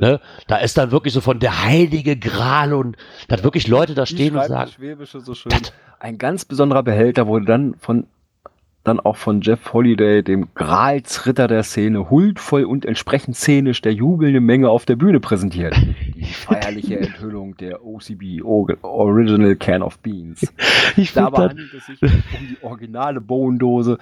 Ne? 0.00 0.20
Da 0.48 0.56
ist 0.56 0.76
dann 0.76 0.90
wirklich 0.90 1.14
so 1.14 1.20
von 1.20 1.38
der 1.38 1.64
heilige 1.64 2.16
Gral 2.16 2.74
und 2.74 2.96
da 3.28 3.36
hat 3.36 3.44
wirklich 3.44 3.68
Leute 3.68 3.94
da 3.94 4.06
stehen 4.06 4.36
und 4.36 4.46
sagen, 4.46 4.70
so 5.04 5.34
schön. 5.34 5.52
Ein 6.00 6.18
ganz 6.18 6.44
besonderer 6.44 6.82
Behälter 6.82 7.26
wurde 7.26 7.44
dann 7.44 7.74
von 7.78 8.06
dann 8.84 9.00
auch 9.00 9.16
von 9.16 9.40
Jeff 9.42 9.72
Holiday, 9.72 10.22
dem 10.22 10.48
Gralsritter 10.54 11.46
der 11.46 11.62
Szene, 11.62 12.08
huldvoll 12.10 12.64
und 12.64 12.86
entsprechend 12.86 13.36
szenisch 13.36 13.82
der 13.82 13.92
jubelnden 13.92 14.44
Menge 14.44 14.70
auf 14.70 14.86
der 14.86 14.96
Bühne 14.96 15.20
präsentiert. 15.20 15.76
Die 16.14 16.24
feierliche 16.32 16.98
Enthüllung 16.98 17.56
der 17.58 17.84
OCB 17.84 18.42
Or- 18.42 18.76
Original 18.82 19.56
Can 19.56 19.82
of 19.82 19.98
Beans. 19.98 20.52
ich 20.96 21.12
Dabei 21.12 21.48
handelt 21.48 21.74
es 21.74 21.86
sich 21.86 22.00
um 22.02 22.08
die 22.48 22.56
originale 22.62 23.20
Bohendose, 23.20 23.98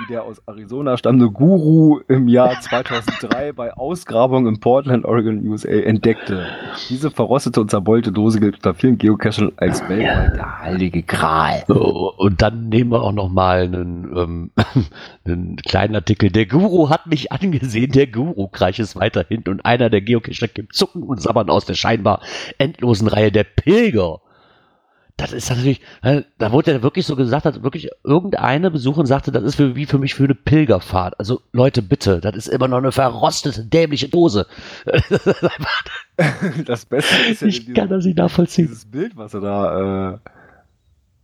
die 0.00 0.06
der 0.06 0.24
aus 0.24 0.40
Arizona 0.46 0.96
stammende 0.96 1.30
Guru 1.30 2.00
im 2.08 2.28
Jahr 2.28 2.60
2003 2.60 3.52
bei 3.52 3.72
Ausgrabung 3.72 4.46
in 4.46 4.60
Portland, 4.60 5.04
Oregon, 5.04 5.46
USA 5.46 5.68
entdeckte. 5.68 6.46
Diese 6.88 7.10
verrostete 7.10 7.60
und 7.60 7.70
zerbeulte 7.70 8.12
Dose 8.12 8.40
gilt 8.40 8.56
unter 8.56 8.74
vielen 8.74 8.98
Geocachern 8.98 9.52
als 9.56 9.86
weltweit 9.88 10.36
der 10.36 10.60
heilige 10.60 11.02
Gral. 11.02 11.64
So, 11.66 12.14
und 12.16 12.42
dann 12.42 12.68
nehmen 12.68 12.90
wir 12.90 13.02
auch 13.02 13.12
noch 13.12 13.28
mal 13.28 13.62
einen, 13.62 14.16
ähm, 14.16 14.50
einen 15.24 15.56
kleinen 15.56 15.94
Artikel. 15.94 16.30
Der 16.30 16.46
Guru 16.46 16.90
hat 16.90 17.06
mich 17.06 17.32
angesehen, 17.32 17.92
der 17.92 18.06
Guru-Kreis 18.06 18.78
ist 18.78 18.96
weiterhin 18.96 19.42
und 19.48 19.64
einer 19.64 19.90
der 19.90 20.00
Geocacher 20.00 20.48
gibt 20.48 20.74
Zucken 20.74 21.02
und 21.02 21.20
Sabbern 21.20 21.50
aus 21.50 21.66
der 21.66 21.74
scheinbar 21.74 22.22
endlosen 22.58 23.08
Reihe 23.08 23.32
der 23.32 23.44
Pilger. 23.44 24.20
Das 25.20 25.34
ist 25.34 25.50
natürlich, 25.50 25.82
äh, 26.00 26.22
da 26.38 26.50
wurde 26.50 26.72
ja 26.72 26.82
wirklich 26.82 27.04
so 27.04 27.14
gesagt, 27.14 27.44
dass 27.44 27.62
wirklich 27.62 27.90
irgendeine 28.04 28.70
Besucherin 28.70 29.04
sagte, 29.04 29.30
das 29.30 29.44
ist 29.44 29.56
für, 29.56 29.76
wie 29.76 29.84
für 29.84 29.98
mich 29.98 30.14
für 30.14 30.24
eine 30.24 30.34
Pilgerfahrt. 30.34 31.20
Also 31.20 31.42
Leute, 31.52 31.82
bitte, 31.82 32.22
das 32.22 32.34
ist 32.36 32.48
immer 32.48 32.68
noch 32.68 32.78
eine 32.78 32.90
verrostete, 32.90 33.64
dämliche 33.64 34.08
Dose. 34.08 34.46
Das 36.66 36.84
Beste 36.84 37.14
ist 37.30 37.40
ja 37.40 37.48
ich 37.48 37.72
kann 37.72 37.88
das 37.88 38.04
nicht 38.04 38.18
nachvollziehen. 38.18 38.66
dieses 38.66 38.84
Bild, 38.84 39.16
was 39.16 39.32
er 39.32 39.40
da 39.40 40.12
äh, 40.12 40.18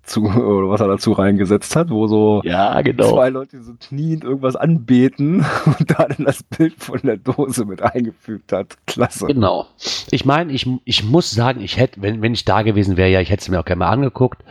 zu, 0.06 0.22
oder 0.24 0.68
was 0.70 0.80
er 0.80 0.88
dazu 0.88 1.12
reingesetzt 1.12 1.74
hat, 1.76 1.90
wo 1.90 2.06
so 2.06 2.40
Ja, 2.44 2.80
genau. 2.82 3.10
zwei 3.10 3.28
Leute 3.30 3.62
so 3.62 3.72
kniend 3.80 4.24
irgendwas 4.24 4.56
anbeten 4.56 5.44
und 5.66 5.90
da 5.90 6.06
dann 6.08 6.24
das 6.26 6.42
Bild 6.42 6.74
von 6.82 7.00
der 7.02 7.16
Dose 7.16 7.64
mit 7.64 7.82
eingefügt 7.82 8.52
hat. 8.52 8.76
Klasse. 8.86 9.26
Genau. 9.26 9.66
Ich 10.10 10.24
meine, 10.24 10.52
ich, 10.52 10.68
ich 10.84 11.04
muss 11.04 11.30
sagen, 11.30 11.60
ich 11.60 11.76
hätte, 11.76 12.00
wenn, 12.02 12.22
wenn 12.22 12.34
ich 12.34 12.44
da 12.44 12.62
gewesen 12.62 12.96
wäre, 12.96 13.10
ja, 13.10 13.20
ich 13.20 13.30
hätte 13.30 13.42
es 13.42 13.48
mir 13.48 13.60
auch 13.60 13.64
gerne 13.64 13.80
mal 13.80 13.90
angeguckt. 13.90 14.42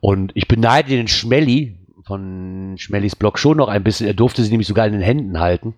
Und 0.00 0.32
ich 0.34 0.46
beneide 0.46 0.90
den 0.90 1.08
Schmelly 1.08 1.78
von 2.04 2.74
Schmellys 2.78 3.16
Blog 3.16 3.38
schon 3.38 3.56
noch 3.56 3.68
ein 3.68 3.82
bisschen. 3.82 4.06
Er 4.06 4.14
durfte 4.14 4.42
sie 4.42 4.50
nämlich 4.50 4.68
sogar 4.68 4.86
in 4.86 4.92
den 4.92 5.02
Händen 5.02 5.40
halten. 5.40 5.74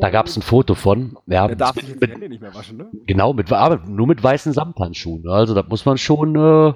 Da 0.00 0.10
gab 0.10 0.26
es 0.26 0.36
ein 0.36 0.42
Foto 0.42 0.74
von. 0.74 1.16
Ja, 1.26 1.46
Er 1.46 1.54
darf 1.54 1.74
sich 1.74 1.84
jetzt 1.88 1.96
die 2.02 2.06
mit, 2.06 2.10
Hände 2.14 2.28
nicht 2.28 2.42
mehr 2.42 2.54
waschen, 2.54 2.78
ne? 2.78 2.86
genau, 3.06 3.32
mit, 3.32 3.52
aber 3.52 3.76
nur 3.86 4.06
mit 4.08 4.22
weißen 4.22 4.52
Samthandschuhen. 4.52 5.28
Also 5.28 5.54
da 5.54 5.62
muss 5.68 5.84
man 5.84 5.98
schon, 5.98 6.34
äh, 6.34 6.72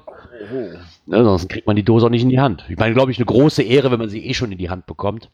Oh. 0.53 0.69
Ne, 1.07 1.25
sonst 1.25 1.49
kriegt 1.49 1.67
man 1.67 1.77
die 1.77 1.83
Dose 1.83 2.07
auch 2.07 2.11
nicht 2.11 2.23
in 2.23 2.29
die 2.29 2.41
Hand. 2.41 2.65
Ich 2.69 2.77
meine, 2.77 2.95
glaube 2.95 3.11
ich, 3.13 3.19
eine 3.19 3.27
große 3.27 3.63
Ehre, 3.63 3.91
wenn 3.91 3.99
man 3.99 4.09
sie 4.09 4.25
eh 4.25 4.35
schon 4.35 4.53
in 4.53 4.59
die 4.59 4.71
Hand 4.71 4.87
bekommt. 4.87 5.31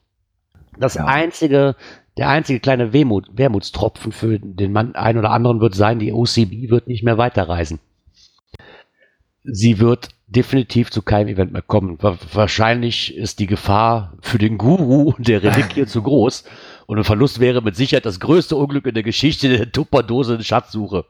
Das 0.79 0.95
Ja. 0.95 1.05
Einzige, 1.05 1.77
der 2.17 2.29
einzige 2.29 2.61
kleine 2.61 2.93
Wehmut, 2.93 3.27
Wermutstropfen 3.33 4.13
für 4.13 4.39
den 4.39 4.73
Mann, 4.73 4.95
ein 4.95 5.19
oder 5.19 5.31
anderen 5.31 5.61
wird 5.61 5.75
sein, 5.75 5.99
die 5.99 6.13
OCB 6.13 6.71
wird 6.71 6.87
nicht 6.89 7.03
mehr 7.03 7.19
weiterreisen. 7.19 7.79
Sie 9.45 9.81
wird 9.81 10.09
definitiv 10.29 10.91
zu 10.91 11.03
keinem 11.03 11.29
Event 11.29 11.53
mehr 11.53 11.63
kommen. 11.63 11.99
Wahrscheinlich 12.01 13.15
ist 13.17 13.39
die 13.39 13.47
Gefahr 13.47 14.15
für 14.21 14.39
den 14.39 14.57
Guru 14.57 15.15
der 15.19 15.43
Reliquie 15.43 15.85
zu 15.85 16.03
groß 16.03 16.45
und 16.87 16.99
ein 16.99 17.05
Verlust 17.05 17.41
wäre 17.41 17.61
mit 17.61 17.77
Sicherheit 17.77 18.07
das 18.07 18.21
größte 18.21 18.57
Unglück 18.57 18.87
in 18.87 18.95
der 18.95 19.03
Geschichte 19.03 19.49
der 19.49 19.71
Tupperdose 19.73 20.43
Schatzsuche. 20.43 21.05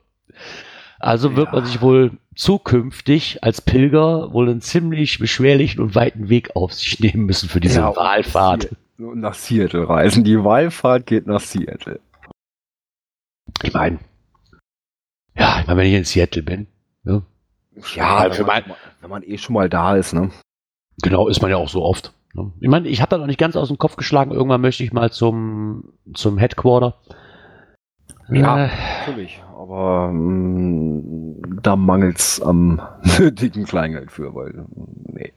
Also 1.03 1.35
wird 1.35 1.49
ja. 1.49 1.55
man 1.55 1.65
sich 1.67 1.81
wohl 1.81 2.13
zukünftig 2.37 3.43
als 3.43 3.61
Pilger 3.61 4.33
wohl 4.33 4.49
einen 4.49 4.61
ziemlich 4.61 5.19
beschwerlichen 5.19 5.81
und 5.81 5.95
weiten 5.95 6.29
Weg 6.29 6.55
auf 6.55 6.73
sich 6.73 7.01
nehmen 7.01 7.27
müssen 7.27 7.49
für 7.49 7.61
diese 7.61 7.81
ja, 7.81 7.97
Wahlfahrt. 7.97 8.77
Nach 8.99 9.35
Seattle 9.35 9.89
reisen. 9.89 10.23
Die 10.23 10.43
Wahlfahrt 10.45 11.07
geht 11.07 11.27
nach 11.27 11.41
Seattle. 11.41 11.99
Ich 13.63 13.73
meine, 13.73 13.99
ja, 15.35 15.61
ich 15.61 15.67
meine, 15.67 15.81
wenn 15.81 15.89
ich 15.89 15.95
in 15.95 16.05
Seattle 16.05 16.43
bin, 16.43 16.69
ne? 17.03 17.23
Ja, 17.95 18.31
wenn, 18.37 18.47
man, 18.47 18.63
wenn 19.01 19.11
man 19.11 19.23
eh 19.23 19.39
schon 19.39 19.55
mal 19.55 19.69
da 19.69 19.97
ist, 19.97 20.13
ne? 20.13 20.31
Genau, 21.03 21.27
ist 21.27 21.43
man 21.43 21.51
ja 21.51 21.57
auch 21.57 21.69
so 21.69 21.83
oft. 21.83 22.13
Ne? 22.35 22.53
Ich 22.61 22.69
meine, 22.69 22.89
ich 22.89 23.01
habe 23.01 23.11
da 23.11 23.19
noch 23.19 23.27
nicht 23.27 23.41
ganz 23.41 23.57
aus 23.57 23.69
dem 23.69 23.79
Kopf 23.79 23.97
geschlagen. 23.97 24.31
Irgendwann 24.31 24.61
möchte 24.61 24.85
ich 24.85 24.93
mal 24.93 25.11
zum, 25.11 25.95
zum 26.15 26.39
Headquarter. 26.39 26.97
Ja, 28.35 28.65
äh, 28.65 28.71
natürlich. 29.01 29.43
Aber 29.57 30.11
mh, 30.13 30.19
mm, 30.19 31.61
da 31.63 31.77
mangelt 31.77 32.19
es 32.19 32.41
am 32.41 32.81
nötigen 33.19 33.65
Kleingeld 33.65 34.11
für, 34.11 34.35
weil, 34.35 34.67
nee. 35.05 35.33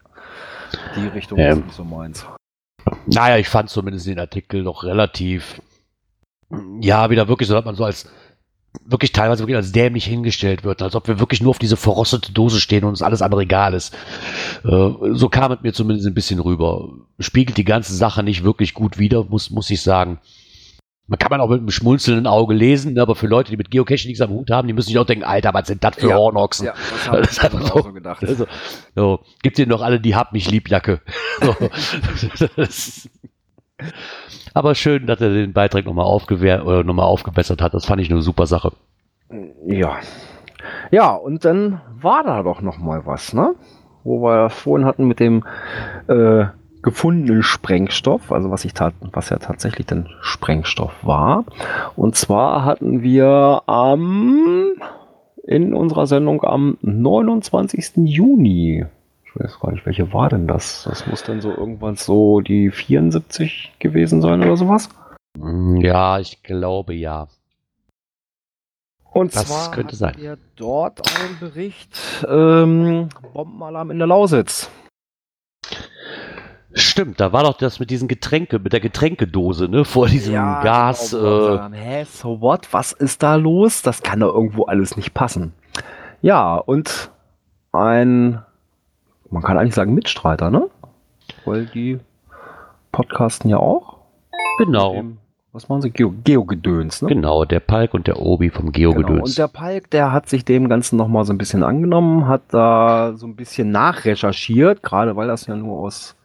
Die 0.96 1.08
Richtung 1.08 1.38
ähm, 1.40 1.60
ist 1.60 1.66
nicht 1.66 1.76
so 1.76 1.84
meins. 1.84 2.26
Naja, 3.06 3.38
ich 3.38 3.50
fand 3.50 3.70
zumindest 3.70 4.08
den 4.08 4.20
Artikel 4.20 4.64
noch 4.64 4.84
relativ, 4.84 5.62
ja, 6.82 7.10
wieder 7.10 7.28
wirklich 7.28 7.48
so, 7.48 7.56
dass 7.56 7.66
man 7.66 7.76
so 7.76 7.84
als 7.84 8.10
wirklich 8.84 9.12
teilweise 9.12 9.44
wirklich 9.44 9.56
als 9.56 9.72
dämlich 9.72 10.06
hingestellt 10.06 10.64
wird, 10.64 10.82
als 10.82 10.96
ob 10.96 11.08
wir 11.08 11.20
wirklich 11.20 11.42
nur 11.42 11.52
auf 11.52 11.60
diese 11.60 11.78
verrostete 11.78 12.34
Dose 12.34 12.60
stehen 12.60 12.84
und 12.84 12.90
uns 12.90 13.02
alles 13.02 13.22
andere 13.22 13.44
egal 13.44 13.74
ist. 13.74 13.94
Äh, 14.64 14.90
so 15.14 15.30
kam 15.30 15.52
es 15.52 15.62
mir 15.62 15.74
zumindest 15.74 16.08
ein 16.08 16.14
bisschen 16.14 16.40
rüber. 16.40 16.90
Spiegelt 17.20 17.58
die 17.58 17.64
ganze 17.64 17.96
Sache 17.96 18.24
nicht 18.24 18.44
wirklich 18.44 18.74
gut 18.74 18.98
wider, 18.98 19.24
muss, 19.26 19.50
muss 19.50 19.70
ich 19.70 19.82
sagen. 19.82 20.20
Man 21.08 21.20
kann 21.20 21.30
man 21.30 21.40
auch 21.40 21.50
mit 21.50 21.60
einem 21.60 21.70
schmunzelnden 21.70 22.26
Auge 22.26 22.56
lesen, 22.56 22.94
ne, 22.94 23.02
aber 23.02 23.16
für 23.16 23.28
Leute, 23.28 23.52
die 23.52 23.58
mit 23.58 23.70
Geocaching 23.70 24.10
nichts 24.10 24.22
am 24.22 24.32
Hut 24.32 24.50
haben, 24.50 24.68
die 24.68 24.74
müssen 24.74 24.88
sich 24.88 24.98
auch 24.98 25.06
denken, 25.06 25.24
Alter, 25.24 25.54
was 25.54 25.68
sind 25.68 25.84
das 25.84 25.98
für 25.98 26.10
ja, 26.10 26.16
Hornochsen? 26.16 26.66
Ja, 26.66 26.74
das 26.74 27.08
habe 27.12 27.22
ich 27.22 27.42
einfach 27.44 27.62
so, 27.62 27.82
so 27.84 27.94
gedacht. 27.94 28.24
Also, 28.24 28.48
so, 28.96 29.20
gibt 29.44 29.60
ihr 29.60 29.68
noch 29.68 29.82
alle 29.82 30.00
die 30.00 30.16
Hab 30.16 30.34
mich 30.34 30.50
lieb 30.50 30.70
Jacke. 30.70 31.02
So. 31.42 31.54
aber 34.54 34.74
schön, 34.74 35.06
dass 35.06 35.20
er 35.20 35.32
den 35.32 35.52
Beitrag 35.52 35.86
nochmal 35.86 36.06
noch 36.06 37.04
aufgebessert 37.04 37.62
hat. 37.62 37.74
Das 37.74 37.86
fand 37.86 38.02
ich 38.02 38.10
eine 38.10 38.22
super 38.22 38.48
Sache. 38.48 38.72
Ja. 39.68 39.98
Ja, 40.92 41.14
und 41.14 41.44
dann 41.44 41.82
war 42.02 42.24
da 42.24 42.42
doch 42.42 42.62
noch 42.62 42.78
mal 42.78 43.06
was, 43.06 43.34
ne? 43.34 43.56
Wo 44.04 44.22
wir 44.22 44.44
das 44.44 44.54
vorhin 44.54 44.88
hatten 44.88 45.08
mit 45.08 45.20
dem 45.20 45.44
äh, 46.08 46.46
gefundenen 46.86 47.42
Sprengstoff, 47.42 48.32
also 48.32 48.52
was, 48.52 48.64
ich 48.64 48.74
was 49.12 49.30
ja 49.32 49.40
tatsächlich 49.40 49.88
dann 49.88 50.08
Sprengstoff 50.22 50.94
war. 51.02 51.44
Und 51.96 52.16
zwar 52.16 52.64
hatten 52.64 53.02
wir 53.02 53.64
am 53.66 54.68
in 55.44 55.74
unserer 55.74 56.06
Sendung 56.06 56.44
am 56.44 56.78
29. 56.82 57.94
Juni. 58.06 58.86
Ich 59.26 59.36
weiß 59.36 59.60
gar 59.60 59.72
nicht, 59.72 59.86
welche 59.88 60.14
war 60.14 60.30
denn 60.30 60.48
das? 60.48 60.84
Das 60.88 61.08
muss 61.08 61.24
dann 61.24 61.42
so 61.42 61.50
irgendwann 61.50 61.96
so 61.96 62.42
die 62.42 62.70
74 62.70 63.74
gewesen 63.80 64.22
sein 64.22 64.44
oder 64.44 64.56
sowas? 64.56 64.90
Ja, 65.80 66.20
ich 66.20 66.44
glaube 66.44 66.94
ja. 66.94 67.28
Und 69.12 69.36
das 69.36 69.48
zwar 69.48 69.72
könnte 69.72 69.96
sein. 69.96 70.14
wir 70.18 70.38
dort 70.56 71.02
einen 71.18 71.40
Bericht 71.40 71.98
ähm, 72.30 73.10
Bombenalarm 73.34 73.90
in 73.90 73.98
der 73.98 74.08
Lausitz. 74.08 74.70
Stimmt, 76.78 77.22
da 77.22 77.32
war 77.32 77.44
doch 77.44 77.58
das 77.58 77.80
mit 77.80 77.90
diesen 77.90 78.10
Getränke, 78.10 78.60
mit 78.60 78.74
der 78.74 78.82
Getränkedose, 78.82 79.70
ne, 79.70 79.86
vor 79.86 80.08
diesem 80.08 80.34
ja, 80.34 80.62
Gas. 80.62 81.12
Genau, 81.12 81.56
äh, 81.56 81.70
Hä, 81.72 82.04
so 82.04 82.42
what? 82.42 82.68
Was 82.72 82.92
ist 82.92 83.24
da 83.24 83.36
los? 83.36 83.82
Das 83.82 84.04
kann 84.04 84.20
doch 84.20 84.36
irgendwo 84.36 84.66
alles 84.66 84.98
nicht 84.98 85.14
passen. 85.14 85.54
Ja, 86.22 86.56
und 86.56 87.12
ein, 87.72 88.44
man 89.30 89.42
kann 89.42 89.58
eigentlich 89.58 89.76
sagen 89.76 89.94
Mitstreiter, 89.94 90.52
ne? 90.52 90.70
Weil 91.46 91.66
die 91.68 92.00
podcasten 92.92 93.50
ja 93.50 93.58
auch. 93.58 94.00
Genau. 94.58 95.02
was 95.54 95.70
machen 95.70 95.82
sie? 95.82 95.92
Geo, 95.92 96.14
Geogedöns, 96.26 97.02
ne? 97.02 97.08
Genau, 97.08 97.46
der 97.46 97.62
Palk 97.62 97.94
und 97.94 98.08
der 98.08 98.20
Obi 98.20 98.50
vom 98.50 98.74
Geogedöns. 98.74 99.08
Genau. 99.08 99.24
Und 99.24 99.38
der 99.38 99.48
Palk, 99.48 99.90
der 99.92 100.12
hat 100.12 100.28
sich 100.28 100.44
dem 100.44 100.68
Ganzen 100.68 100.98
nochmal 100.98 101.24
so 101.24 101.32
ein 101.32 101.38
bisschen 101.38 101.64
angenommen, 101.64 102.28
hat 102.28 102.42
da 102.50 103.14
so 103.16 103.28
ein 103.28 103.38
bisschen 103.38 103.72
nachrecherchiert, 103.72 104.84
gerade 104.84 105.16
weil 105.16 105.28
das 105.30 105.48
ja 105.48 105.56
nur 105.56 105.80
aus 105.80 106.18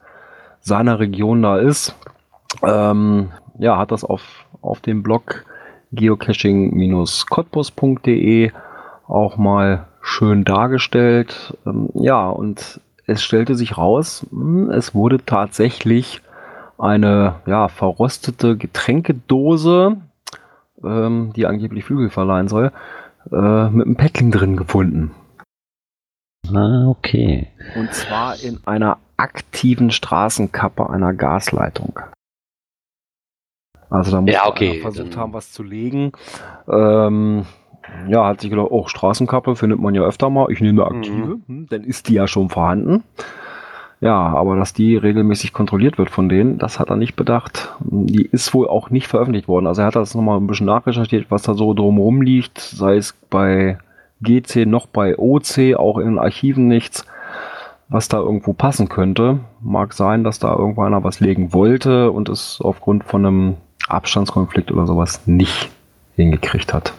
seiner 0.61 0.99
Region 0.99 1.43
da 1.43 1.59
ist, 1.59 1.95
ähm, 2.63 3.31
ja, 3.59 3.79
hat 3.79 3.93
das 3.93 4.05
auf, 4.05 4.23
auf 4.61 4.81
dem 4.81 5.03
Blog 5.03 5.47
geocaching-cottbus.de 5.93 8.53
auch 9.07 9.37
mal 9.37 9.87
schön 10.01 10.45
dargestellt. 10.45 11.57
Ähm, 11.67 11.91
ja, 11.95 12.29
und 12.29 12.81
es 13.07 13.23
stellte 13.23 13.55
sich 13.55 13.77
raus, 13.77 14.27
hm, 14.31 14.71
es 14.71 14.95
wurde 14.95 15.25
tatsächlich 15.25 16.23
eine 16.79 17.37
ja, 17.47 17.69
verrostete 17.69 18.57
Getränkedose, 18.57 19.99
ähm, 20.83 21.33
die 21.35 21.47
angeblich 21.47 21.85
Flügel 21.85 22.11
verleihen 22.11 22.49
soll, 22.49 22.73
äh, 23.31 23.69
mit 23.69 23.87
einem 23.87 23.97
Packling 23.97 24.31
drin 24.31 24.57
gefunden. 24.57 25.13
Ah, 26.55 26.89
okay. 26.89 27.49
Und 27.77 27.93
zwar 27.93 28.41
in 28.43 28.61
einer 28.67 28.99
aktiven 29.17 29.91
Straßenkappe 29.91 30.89
einer 30.89 31.13
Gasleitung. 31.13 32.01
Also 33.91 34.13
da 34.13 34.21
muss 34.21 34.33
ja, 34.33 34.47
okay. 34.47 34.81
versucht 34.81 35.17
haben, 35.17 35.33
was 35.33 35.53
zu 35.53 35.63
legen. 35.63 36.13
Ähm, 36.71 37.45
ja, 38.09 38.27
hat 38.27 38.41
sich 38.41 38.51
gedacht, 38.51 38.69
oh, 38.71 38.87
Straßenkappe 38.87 39.57
findet 39.57 39.81
man 39.81 39.95
ja 39.95 40.03
öfter 40.03 40.31
mal. 40.31 40.51
Ich 40.51 40.61
nehme 40.61 40.85
aktive, 40.85 41.37
mhm. 41.37 41.43
hm, 41.47 41.67
dann 41.69 41.83
ist 41.83 42.09
die 42.09 42.15
ja 42.15 42.27
schon 42.27 42.49
vorhanden. 42.49 43.03
Ja, 44.01 44.17
aber 44.17 44.57
dass 44.57 44.73
die 44.73 44.97
regelmäßig 44.97 45.53
kontrolliert 45.53 45.99
wird 45.99 46.09
von 46.09 46.31
denen, 46.31 46.57
das 46.57 46.79
hat 46.79 46.89
er 46.89 46.97
nicht 46.97 47.17
bedacht. 47.17 47.75
Die 47.81 48.25
ist 48.25 48.55
wohl 48.55 48.67
auch 48.67 48.89
nicht 48.89 49.09
veröffentlicht 49.09 49.47
worden. 49.47 49.67
Also 49.67 49.83
er 49.83 49.89
hat 49.89 49.97
das 49.97 50.15
nochmal 50.15 50.39
ein 50.39 50.47
bisschen 50.47 50.67
nachrecherchiert, 50.67 51.27
was 51.31 51.43
da 51.43 51.53
so 51.53 51.75
drumherum 51.75 52.23
liegt, 52.23 52.59
sei 52.59 52.97
es 52.97 53.13
bei 53.29 53.79
GC 54.23 54.67
noch 54.67 54.87
bei 54.87 55.19
OC, 55.19 55.77
auch 55.77 55.99
in 55.99 56.07
den 56.07 56.19
Archiven 56.19 56.69
nichts 56.69 57.05
was 57.91 58.09
da 58.09 58.19
irgendwo 58.19 58.53
passen 58.53 58.89
könnte. 58.89 59.41
Mag 59.61 59.93
sein, 59.93 60.25
dass 60.25 60.39
da 60.39 60.55
irgendwo 60.55 60.83
einer 60.83 61.05
was 61.05 61.21
legen 61.21 61.53
wollte 61.53 62.11
und 62.13 62.29
es 62.29 62.61
aufgrund 62.63 63.05
von 63.05 63.27
einem 63.27 63.57
Abstandskonflikt 63.89 64.71
oder 64.71 64.87
sowas 64.87 65.27
nicht 65.27 65.71
hingekriegt 66.15 66.73
hat. 66.73 66.95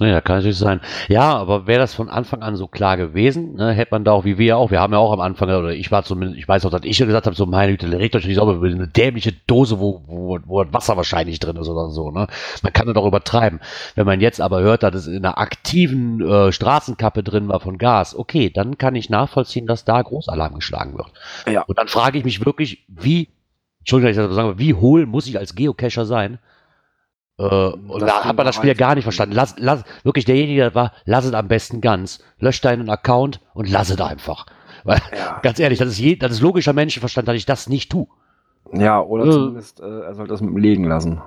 Ja, 0.00 0.22
kann 0.22 0.36
natürlich 0.36 0.56
sein. 0.56 0.80
Ja, 1.08 1.36
aber 1.36 1.66
wäre 1.66 1.78
das 1.78 1.92
von 1.92 2.08
Anfang 2.08 2.40
an 2.40 2.56
so 2.56 2.66
klar 2.66 2.96
gewesen, 2.96 3.56
ne, 3.56 3.72
hätte 3.72 3.90
man 3.90 4.02
da 4.02 4.12
auch, 4.12 4.24
wie 4.24 4.38
wir 4.38 4.56
auch, 4.56 4.70
wir 4.70 4.80
haben 4.80 4.94
ja 4.94 4.98
auch 4.98 5.12
am 5.12 5.20
Anfang, 5.20 5.50
oder 5.50 5.72
ich 5.72 5.92
war 5.92 6.04
zumindest, 6.04 6.38
ich 6.38 6.48
weiß 6.48 6.64
auch, 6.64 6.70
dass 6.70 6.84
ich 6.84 6.96
schon 6.96 7.06
gesagt 7.06 7.26
habe, 7.26 7.36
so 7.36 7.44
meine 7.44 7.76
Güte, 7.76 7.98
regt 7.98 8.16
euch 8.16 8.26
nicht 8.26 8.36
sauber 8.36 8.54
über 8.54 8.66
eine 8.66 8.88
dämliche 8.88 9.32
Dose, 9.46 9.78
wo, 9.78 10.00
wo, 10.06 10.38
wo 10.46 10.64
Wasser 10.72 10.96
wahrscheinlich 10.96 11.38
drin 11.38 11.56
ist 11.56 11.68
oder 11.68 11.90
so, 11.90 12.10
ne. 12.10 12.28
Man 12.62 12.72
kann 12.72 12.86
das 12.86 12.94
doch 12.94 13.06
übertreiben. 13.06 13.60
Wenn 13.94 14.06
man 14.06 14.22
jetzt 14.22 14.40
aber 14.40 14.62
hört, 14.62 14.82
dass 14.82 14.94
es 14.94 15.06
in 15.06 15.18
einer 15.18 15.36
aktiven 15.36 16.26
äh, 16.26 16.50
Straßenkappe 16.50 17.22
drin 17.22 17.48
war 17.48 17.60
von 17.60 17.76
Gas, 17.76 18.16
okay, 18.16 18.48
dann 18.48 18.78
kann 18.78 18.94
ich 18.94 19.10
nachvollziehen, 19.10 19.66
dass 19.66 19.84
da 19.84 20.00
Großalarm 20.00 20.54
geschlagen 20.54 20.96
wird. 20.96 21.12
Ja. 21.46 21.62
Und 21.62 21.76
dann 21.76 21.88
frage 21.88 22.16
ich 22.16 22.24
mich 22.24 22.46
wirklich, 22.46 22.86
wie, 22.88 23.28
Entschuldigung, 23.80 24.12
ich 24.12 24.16
das 24.16 24.28
so 24.28 24.34
sage, 24.34 24.58
wie 24.58 24.72
hohl 24.72 25.04
muss 25.04 25.26
ich 25.26 25.38
als 25.38 25.54
Geocacher 25.54 26.06
sein, 26.06 26.38
äh, 27.40 27.72
und 27.72 28.02
da 28.02 28.24
hat 28.24 28.36
man 28.36 28.44
das 28.44 28.54
Spiel 28.54 28.68
ja 28.68 28.74
gar 28.74 28.94
nicht 28.94 29.04
verstanden. 29.04 29.34
Lass, 29.34 29.54
lass, 29.56 29.82
wirklich 30.02 30.26
derjenige, 30.26 30.60
der 30.60 30.74
war, 30.74 30.92
lass 31.06 31.24
es 31.24 31.32
am 31.32 31.48
besten 31.48 31.80
ganz. 31.80 32.22
Lösch 32.38 32.60
deinen 32.60 32.90
Account 32.90 33.40
und 33.54 33.70
lass 33.70 33.88
es 33.88 34.00
einfach. 34.00 34.46
Weil, 34.84 35.00
ja. 35.16 35.40
ganz 35.42 35.58
ehrlich, 35.58 35.78
das 35.78 35.88
ist, 35.88 35.98
je, 35.98 36.16
das 36.16 36.32
ist 36.32 36.40
logischer 36.40 36.72
Menschenverstand, 36.72 37.28
dass 37.28 37.36
ich 37.36 37.46
das 37.46 37.68
nicht 37.68 37.90
tue. 37.90 38.06
Ja, 38.72 39.00
oder 39.00 39.24
äh, 39.24 39.30
zumindest, 39.30 39.80
äh, 39.80 40.00
er 40.00 40.14
sollte 40.14 40.32
das 40.32 40.42
mit 40.42 40.50
dem 40.50 40.58
Legen 40.58 40.84
lassen. 40.84 41.22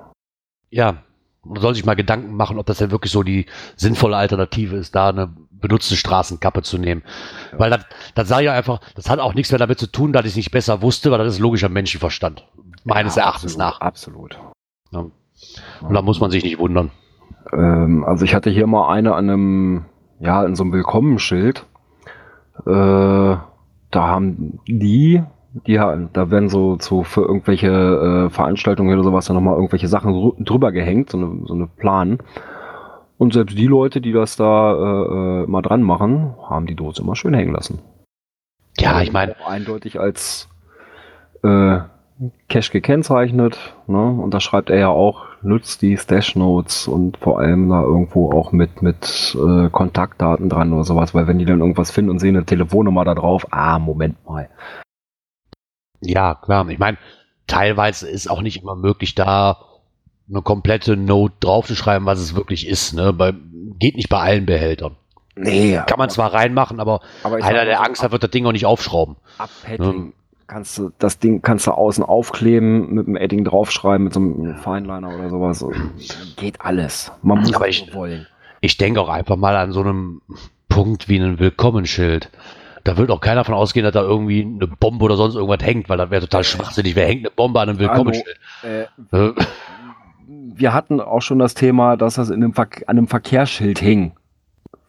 Ja, 0.69 0.97
man 1.43 1.61
soll 1.61 1.75
sich 1.75 1.85
mal 1.85 1.95
Gedanken 1.95 2.35
machen, 2.35 2.57
ob 2.57 2.65
das 2.65 2.77
denn 2.77 2.91
wirklich 2.91 3.11
so 3.11 3.23
die 3.23 3.47
sinnvolle 3.75 4.15
Alternative 4.15 4.75
ist, 4.75 4.95
da 4.95 5.09
eine 5.09 5.33
benutzte 5.51 5.95
Straßenkappe 5.95 6.61
zu 6.61 6.77
nehmen. 6.77 7.03
Ja. 7.51 7.59
Weil 7.59 7.69
das, 7.71 7.85
das 8.15 8.27
sah 8.27 8.39
ja 8.39 8.53
einfach, 8.53 8.79
das 8.95 9.09
hat 9.09 9.19
auch 9.19 9.33
nichts 9.33 9.51
mehr 9.51 9.59
damit 9.59 9.79
zu 9.79 9.87
tun, 9.87 10.13
dass 10.13 10.25
ich 10.25 10.31
es 10.31 10.35
nicht 10.35 10.51
besser 10.51 10.81
wusste, 10.81 11.11
weil 11.11 11.19
das 11.19 11.33
ist 11.33 11.39
logischer 11.39 11.69
Menschenverstand. 11.69 12.47
Meines 12.83 13.15
ja, 13.15 13.23
Erachtens 13.23 13.53
absolut, 13.53 13.73
nach. 13.73 13.81
Absolut. 13.81 14.39
Ja. 14.91 15.05
Und 15.81 15.93
da 15.93 16.01
muss 16.01 16.19
man 16.19 16.31
sich 16.31 16.43
nicht 16.43 16.59
wundern. 16.59 16.91
Ähm, 17.51 18.03
also 18.03 18.25
ich 18.25 18.35
hatte 18.35 18.49
hier 18.49 18.67
mal 18.67 18.89
eine 18.89 19.15
an 19.15 19.29
einem, 19.29 19.85
ja, 20.19 20.43
in 20.45 20.55
so 20.55 20.63
einem 20.63 20.73
Willkommenschild. 20.73 21.65
Äh, 22.65 22.69
da 22.69 23.41
haben 23.93 24.59
die 24.67 25.23
Die, 25.65 25.75
da 25.75 26.31
werden 26.31 26.49
so, 26.49 26.77
so 26.79 27.03
für 27.03 27.21
irgendwelche 27.21 27.69
äh, 27.69 28.29
Veranstaltungen 28.31 28.91
oder 28.91 29.03
sowas 29.03 29.27
dann 29.27 29.35
nochmal 29.35 29.53
irgendwelche 29.53 29.87
Sachen 29.87 30.11
rü- 30.11 30.43
drüber 30.43 30.71
gehängt, 30.71 31.11
so 31.11 31.17
eine, 31.19 31.45
so 31.45 31.53
eine 31.53 31.67
Plan. 31.67 32.17
Und 33.19 33.33
selbst 33.33 33.55
die 33.55 33.67
Leute, 33.67 34.01
die 34.01 34.13
das 34.13 34.35
da 34.35 34.73
äh, 34.73 35.43
äh, 35.43 35.45
mal 35.45 35.61
dran 35.61 35.83
machen, 35.83 36.33
haben 36.49 36.65
die 36.65 36.73
Dose 36.73 37.03
immer 37.03 37.15
schön 37.15 37.35
hängen 37.35 37.53
lassen. 37.53 37.77
Ja, 38.79 38.99
ich 39.01 39.13
meine, 39.13 39.35
eindeutig 39.45 39.99
als 39.99 40.49
äh, 41.43 41.77
Cache 42.47 42.71
gekennzeichnet. 42.71 43.75
Ne? 43.87 44.01
Und 44.01 44.33
da 44.33 44.39
schreibt 44.39 44.69
er 44.69 44.77
ja 44.77 44.87
auch, 44.89 45.25
nutzt 45.41 45.81
die 45.81 45.97
Stash 45.97 46.35
Notes 46.35 46.87
und 46.87 47.17
vor 47.17 47.39
allem 47.39 47.69
da 47.69 47.81
irgendwo 47.81 48.31
auch 48.31 48.51
mit, 48.51 48.81
mit 48.81 49.35
äh, 49.35 49.69
Kontaktdaten 49.69 50.49
dran 50.49 50.73
oder 50.73 50.83
sowas, 50.83 51.13
weil 51.13 51.27
wenn 51.27 51.39
die 51.39 51.45
dann 51.45 51.59
irgendwas 51.59 51.91
finden 51.91 52.11
und 52.11 52.19
sehen 52.19 52.35
eine 52.35 52.45
Telefonnummer 52.45 53.03
da 53.05 53.15
drauf, 53.15 53.47
ah, 53.51 53.79
Moment 53.79 54.23
mal. 54.25 54.49
ja, 56.01 56.35
klar. 56.35 56.67
Ich 56.69 56.79
meine, 56.79 56.97
teilweise 57.47 58.09
ist 58.09 58.29
auch 58.29 58.41
nicht 58.41 58.61
immer 58.61 58.75
möglich, 58.75 59.15
da 59.15 59.57
eine 60.29 60.41
komplette 60.41 60.95
Note 60.95 61.35
draufzuschreiben, 61.39 62.05
was 62.05 62.19
es 62.19 62.35
wirklich 62.35 62.67
ist. 62.67 62.93
Ne? 62.93 63.11
Bei, 63.11 63.33
geht 63.79 63.95
nicht 63.95 64.09
bei 64.09 64.19
allen 64.19 64.45
Behältern. 64.45 64.95
Nee, 65.35 65.81
Kann 65.87 65.97
man 65.97 66.11
zwar 66.11 66.33
reinmachen, 66.33 66.79
aber, 66.79 67.01
aber 67.23 67.43
einer, 67.43 67.65
der 67.65 67.81
Angst 67.81 68.03
hat, 68.03 68.11
wird 68.11 68.23
das 68.23 68.29
Ding 68.29 68.45
auch 68.45 68.51
nicht 68.51 68.67
aufschrauben. 68.67 69.15
ab 69.39 69.49
Padding 69.63 69.89
Ähm, 69.89 70.13
kannst 70.47 70.77
du 70.77 70.91
das 70.99 71.19
Ding 71.19 71.41
kannst 71.41 71.67
du 71.67 71.71
außen 71.71 72.03
aufkleben, 72.03 72.93
mit 72.93 73.07
einem 73.07 73.15
Edding 73.15 73.43
draufschreiben, 73.45 74.05
mit 74.05 74.13
so 74.13 74.19
einem 74.19 74.55
Fineliner 74.55 75.09
oder 75.15 75.29
sowas. 75.29 75.65
Geht 76.37 76.61
alles. 76.61 77.11
Man 77.21 77.39
muss 77.39 77.53
Aber 77.53 77.67
ich- 77.67 77.93
wollen. 77.93 78.27
Ich 78.61 78.77
denke 78.77 79.01
auch 79.01 79.09
einfach 79.09 79.35
mal 79.35 79.55
an 79.57 79.71
so 79.73 79.81
einem 79.81 80.21
Punkt 80.69 81.09
wie 81.09 81.17
ein 81.17 81.37
Willkommensschild. 81.39 82.29
Da 82.85 82.97
wird 82.97 83.11
auch 83.11 83.19
keiner 83.21 83.43
von 83.43 83.53
ausgehen, 83.55 83.83
dass 83.83 83.93
da 83.93 84.01
irgendwie 84.01 84.41
eine 84.43 84.67
Bombe 84.67 85.05
oder 85.05 85.15
sonst 85.17 85.35
irgendwas 85.35 85.65
hängt, 85.65 85.89
weil 85.89 85.97
das 85.97 86.09
wäre 86.11 86.21
total 86.21 86.43
schwachsinnig. 86.43 86.95
Wer 86.95 87.07
hängt 87.07 87.21
eine 87.25 87.31
Bombe 87.31 87.59
an 87.59 87.69
einem 87.69 87.79
Willkommensschild? 87.79 88.39
Äh, 88.63 88.83
Äh, 89.11 89.33
wir 90.27 90.73
hatten 90.73 90.99
auch 91.01 91.21
schon 91.21 91.39
das 91.39 91.53
Thema, 91.53 91.97
dass 91.97 92.15
das 92.15 92.29
in 92.29 92.43
einem 92.43 92.53
Ver 92.53 92.67
an 92.87 92.97
einem 92.97 93.07
Verkehrsschild 93.07 93.79
hing. 93.79 94.13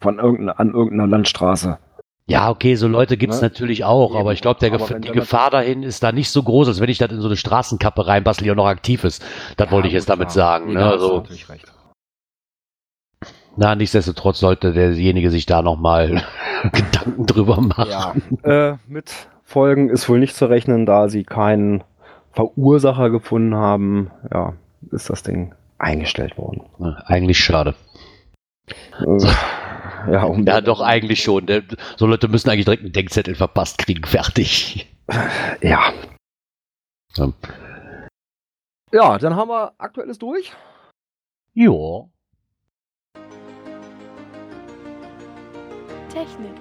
Von 0.01 0.19
irgendeiner, 0.19 0.59
an 0.59 0.71
irgendeiner 0.71 1.07
Landstraße. 1.07 1.77
Ja, 2.27 2.49
okay, 2.49 2.75
so 2.75 2.87
Leute 2.87 3.17
gibt's 3.17 3.41
Ne? 3.41 3.47
natürlich 3.49 3.83
auch, 3.83 4.11
Eben. 4.11 4.19
aber 4.19 4.33
ich 4.33 4.41
glaube, 4.41 4.59
Gef 4.69 4.93
die 4.99 5.11
Gefahr 5.11 5.51
dahin 5.51 5.83
ist 5.83 6.01
da 6.01 6.11
nicht 6.11 6.29
so 6.31 6.41
groß, 6.41 6.67
als 6.69 6.79
wenn 6.79 6.89
ich 6.89 6.97
das 6.97 7.11
in 7.11 7.21
so 7.21 7.27
eine 7.27 7.37
Straßenkappe 7.37 8.07
reinbastle, 8.07 8.43
die 8.45 8.51
auch 8.51 8.55
noch 8.55 8.65
aktiv 8.65 9.03
ist. 9.03 9.23
Das 9.57 9.69
wollte 9.71 9.87
ich 9.89 9.93
jetzt 9.93 10.09
damit 10.09 10.31
sagen. 10.31 10.73
Ne? 10.73 10.79
da 10.79 10.85
hast 10.85 10.91
du 11.01 11.03
Also, 11.03 11.17
natürlich 11.17 11.49
recht. 11.49 11.71
na, 13.57 13.75
nichtsdestotrotz 13.75 14.39
sollte 14.39 14.73
derjenige 14.73 15.29
sich 15.29 15.45
da 15.45 15.61
nochmal 15.61 16.23
Gedanken 16.71 17.27
drüber 17.27 17.61
machen. 17.61 17.89
Ja. 18.43 18.71
äh, 18.71 18.77
mit 18.87 19.11
Folgen 19.43 19.89
ist 19.89 20.09
wohl 20.09 20.17
nicht 20.19 20.35
zu 20.35 20.47
rechnen, 20.47 20.87
da 20.87 21.09
sie 21.09 21.23
keinen 21.23 21.83
Verursacher 22.31 23.11
gefunden 23.11 23.53
haben. 23.55 24.09
Ja, 24.33 24.53
ist 24.91 25.11
das 25.11 25.21
Ding 25.21 25.53
eingestellt 25.77 26.39
worden. 26.39 26.63
Ne, 26.79 27.01
Eigentlich 27.05 27.37
schade. 27.37 27.75
Äh, 28.99 29.27
ja, 30.11 30.23
um 30.23 30.45
Ja, 30.45 30.61
doch, 30.61 30.81
eigentlich 30.81 31.23
schon. 31.23 31.45
Der- 31.45 31.63
So 31.97 32.05
Leute 32.07 32.27
müssen 32.27 32.49
eigentlich 32.49 32.65
direkt 32.65 32.83
einen 32.83 32.93
Denkzettel 32.93 33.35
verpasst 33.35 33.77
kriegen. 33.77 34.03
Fertig. 34.05 34.87
Ja. 35.61 35.93
Ja. 37.15 37.31
Ja, 38.91 39.17
dann 39.17 39.35
haben 39.35 39.49
wir 39.49 39.73
aktuelles 39.77 40.17
durch. 40.19 40.53
Jo. 41.53 42.09
Technik. 46.09 46.51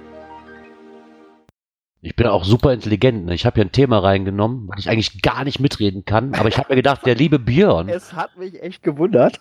Ich 2.00 2.14
bin 2.16 2.26
auch 2.26 2.44
super 2.44 2.72
intelligent. 2.74 3.24
Ne? 3.24 3.34
Ich 3.34 3.46
habe 3.46 3.54
hier 3.54 3.64
ein 3.64 3.72
Thema 3.72 3.98
reingenommen, 4.00 4.68
weil 4.68 4.78
ich 4.78 4.90
eigentlich 4.90 5.22
gar 5.22 5.42
nicht 5.44 5.58
mitreden 5.58 6.04
kann. 6.04 6.34
Aber 6.34 6.48
ich 6.50 6.58
habe 6.58 6.68
mir 6.70 6.76
gedacht, 6.76 7.06
der 7.06 7.14
liebe 7.14 7.38
Björn. 7.38 7.88
Es 7.88 8.12
hat 8.12 8.36
mich 8.36 8.62
echt 8.62 8.82
gewundert. 8.82 9.40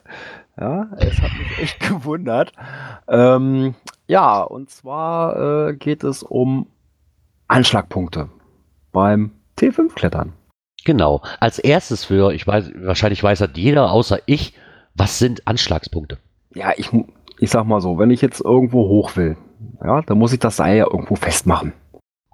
Ja, 0.57 0.89
es 0.97 1.21
hat 1.21 1.31
mich 1.37 1.59
echt 1.59 1.79
gewundert. 1.89 2.53
Ähm, 3.09 3.75
ja, 4.07 4.41
und 4.41 4.69
zwar 4.69 5.69
äh, 5.69 5.75
geht 5.75 6.03
es 6.03 6.23
um 6.23 6.67
Anschlagpunkte 7.47 8.29
beim 8.91 9.31
T5-Klettern. 9.57 10.33
Genau. 10.85 11.21
Als 11.39 11.59
erstes 11.59 12.05
für, 12.05 12.33
ich 12.33 12.45
weiß, 12.45 12.71
wahrscheinlich 12.75 13.23
weiß 13.23 13.39
das 13.39 13.51
jeder 13.55 13.91
außer 13.91 14.19
ich, 14.25 14.53
was 14.95 15.19
sind 15.19 15.47
Anschlagspunkte? 15.47 16.17
Ja, 16.53 16.73
ich, 16.75 16.89
ich 17.39 17.49
sag 17.49 17.65
mal 17.65 17.81
so, 17.81 17.97
wenn 17.97 18.11
ich 18.11 18.21
jetzt 18.21 18.41
irgendwo 18.41 18.87
hoch 18.87 19.15
will, 19.15 19.37
ja, 19.83 20.01
dann 20.01 20.17
muss 20.17 20.33
ich 20.33 20.39
das 20.39 20.57
Seil 20.57 20.77
ja 20.77 20.85
irgendwo 20.85 21.15
festmachen. 21.15 21.73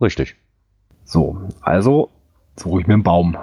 Richtig. 0.01 0.35
So, 1.03 1.37
also 1.61 2.09
suche 2.55 2.81
ich 2.81 2.87
mir 2.87 2.95
einen 2.95 3.03
Baum. 3.03 3.37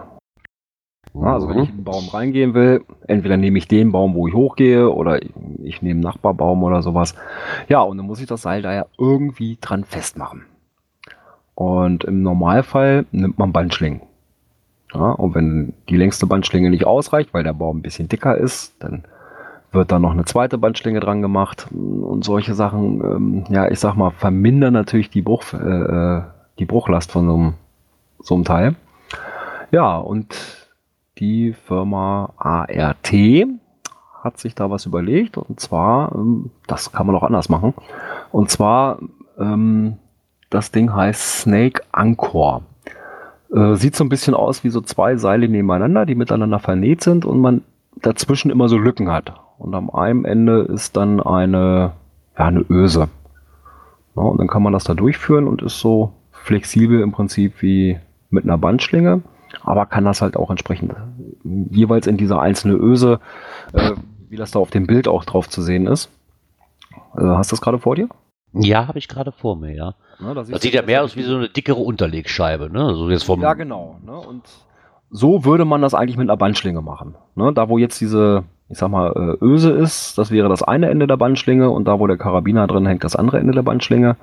Also 1.22 1.48
wenn 1.48 1.58
ich 1.58 1.68
in 1.68 1.76
einen 1.76 1.84
Baum 1.84 2.08
reingehen 2.08 2.54
will, 2.54 2.84
entweder 3.06 3.36
nehme 3.36 3.58
ich 3.58 3.68
den 3.68 3.92
Baum, 3.92 4.14
wo 4.14 4.28
ich 4.28 4.34
hochgehe, 4.34 4.90
oder 4.90 5.22
ich, 5.22 5.30
ich 5.62 5.82
nehme 5.82 5.92
einen 5.92 6.00
Nachbarbaum 6.00 6.62
oder 6.62 6.82
sowas. 6.82 7.14
Ja, 7.68 7.80
und 7.80 7.96
dann 7.96 8.06
muss 8.06 8.20
ich 8.20 8.26
das 8.26 8.42
Seil 8.42 8.62
da 8.62 8.74
ja 8.74 8.86
irgendwie 8.98 9.58
dran 9.60 9.84
festmachen. 9.84 10.44
Und 11.54 12.04
im 12.04 12.22
Normalfall 12.22 13.06
nimmt 13.12 13.38
man 13.38 13.52
Bandschlingen. 13.52 14.02
Ja, 14.94 15.10
und 15.12 15.34
wenn 15.34 15.72
die 15.88 15.96
längste 15.96 16.26
Bandschlinge 16.26 16.70
nicht 16.70 16.86
ausreicht, 16.86 17.32
weil 17.32 17.44
der 17.44 17.54
Baum 17.54 17.78
ein 17.78 17.82
bisschen 17.82 18.08
dicker 18.08 18.36
ist, 18.36 18.74
dann 18.80 19.04
wird 19.72 19.92
da 19.92 19.98
noch 19.98 20.12
eine 20.12 20.24
zweite 20.24 20.58
Bandschlinge 20.58 21.00
dran 21.00 21.22
gemacht 21.22 21.68
und 21.72 22.24
solche 22.24 22.54
Sachen, 22.54 23.00
ähm, 23.00 23.44
ja, 23.50 23.68
ich 23.68 23.80
sag 23.80 23.94
mal, 23.94 24.10
vermindern 24.10 24.72
natürlich 24.72 25.10
die, 25.10 25.22
Bruch, 25.22 25.52
äh, 25.52 25.56
äh, 25.56 26.22
die 26.58 26.64
Bruchlast 26.66 27.10
von 27.10 27.26
so 27.26 27.34
einem, 27.34 27.54
so 28.20 28.34
einem 28.34 28.44
Teil. 28.44 28.74
Ja, 29.72 29.96
und 29.96 30.65
die 31.18 31.52
Firma 31.52 32.32
ART 32.36 33.12
hat 34.22 34.38
sich 34.38 34.54
da 34.54 34.70
was 34.70 34.86
überlegt 34.86 35.38
und 35.38 35.60
zwar, 35.60 36.14
ähm, 36.14 36.50
das 36.66 36.92
kann 36.92 37.06
man 37.06 37.16
auch 37.16 37.22
anders 37.22 37.48
machen, 37.48 37.74
und 38.32 38.50
zwar, 38.50 38.98
ähm, 39.38 39.98
das 40.50 40.70
Ding 40.70 40.94
heißt 40.94 41.40
Snake 41.40 41.82
Anchor. 41.92 42.62
Äh, 43.54 43.74
sieht 43.74 43.94
so 43.94 44.04
ein 44.04 44.08
bisschen 44.08 44.34
aus 44.34 44.64
wie 44.64 44.70
so 44.70 44.80
zwei 44.80 45.16
Seile 45.16 45.48
nebeneinander, 45.48 46.06
die 46.06 46.14
miteinander 46.14 46.58
vernäht 46.58 47.02
sind 47.02 47.24
und 47.24 47.40
man 47.40 47.62
dazwischen 48.02 48.50
immer 48.50 48.68
so 48.68 48.76
Lücken 48.76 49.10
hat. 49.10 49.32
Und 49.58 49.74
am 49.74 49.90
einen 49.90 50.24
Ende 50.24 50.62
ist 50.62 50.96
dann 50.96 51.20
eine, 51.20 51.92
ja, 52.38 52.44
eine 52.46 52.64
Öse. 52.68 53.08
Ja, 54.16 54.22
und 54.22 54.38
dann 54.38 54.48
kann 54.48 54.62
man 54.62 54.72
das 54.72 54.84
da 54.84 54.94
durchführen 54.94 55.46
und 55.46 55.62
ist 55.62 55.78
so 55.78 56.12
flexibel 56.32 57.00
im 57.00 57.12
Prinzip 57.12 57.62
wie 57.62 57.98
mit 58.30 58.44
einer 58.44 58.58
Bandschlinge, 58.58 59.22
aber 59.62 59.86
kann 59.86 60.04
das 60.04 60.22
halt 60.22 60.36
auch 60.36 60.50
entsprechend 60.50 60.94
jeweils 61.70 62.06
in 62.06 62.16
dieser 62.16 62.40
einzelne 62.40 62.74
Öse, 62.74 63.20
äh, 63.72 63.92
wie 64.28 64.36
das 64.36 64.50
da 64.50 64.58
auf 64.58 64.70
dem 64.70 64.86
Bild 64.86 65.08
auch 65.08 65.24
drauf 65.24 65.48
zu 65.48 65.62
sehen 65.62 65.86
ist. 65.86 66.10
Äh, 67.16 67.22
hast 67.22 67.50
du 67.50 67.54
das 67.54 67.60
gerade 67.60 67.78
vor 67.78 67.96
dir? 67.96 68.08
Ja, 68.52 68.88
habe 68.88 68.98
ich 68.98 69.08
gerade 69.08 69.32
vor 69.32 69.56
mir, 69.56 69.74
ja. 69.74 69.94
Ja, 70.20 70.34
da 70.34 70.42
Das 70.42 70.62
sieht 70.62 70.74
ja 70.74 70.82
mehr 70.82 71.04
aus 71.04 71.16
wie 71.16 71.22
so 71.22 71.36
eine 71.36 71.48
dickere 71.48 71.80
Unterlegscheibe, 71.80 72.70
ne? 72.70 72.94
So 72.94 73.10
jetzt 73.10 73.24
vom. 73.24 73.40
Ja, 73.40 73.54
genau. 73.54 73.98
Ne? 74.04 74.16
Und 74.16 74.42
so 75.10 75.44
würde 75.44 75.64
man 75.64 75.82
das 75.82 75.94
eigentlich 75.94 76.16
mit 76.16 76.28
einer 76.28 76.36
Bandschlinge 76.36 76.80
machen. 76.80 77.16
Ne? 77.34 77.52
Da, 77.52 77.68
wo 77.68 77.78
jetzt 77.78 78.00
diese, 78.00 78.44
ich 78.68 78.78
sag 78.78 78.88
mal, 78.90 79.12
äh, 79.40 79.44
Öse 79.44 79.70
ist, 79.72 80.16
das 80.16 80.30
wäre 80.30 80.48
das 80.48 80.62
eine 80.62 80.88
Ende 80.88 81.06
der 81.06 81.16
Bandschlinge 81.16 81.70
und 81.70 81.86
da, 81.86 82.00
wo 82.00 82.06
der 82.06 82.16
Karabiner 82.16 82.66
drin 82.66 82.86
hängt, 82.86 83.04
das 83.04 83.16
andere 83.16 83.38
Ende 83.38 83.52
der 83.52 83.62
Bandschlinge. 83.62 84.16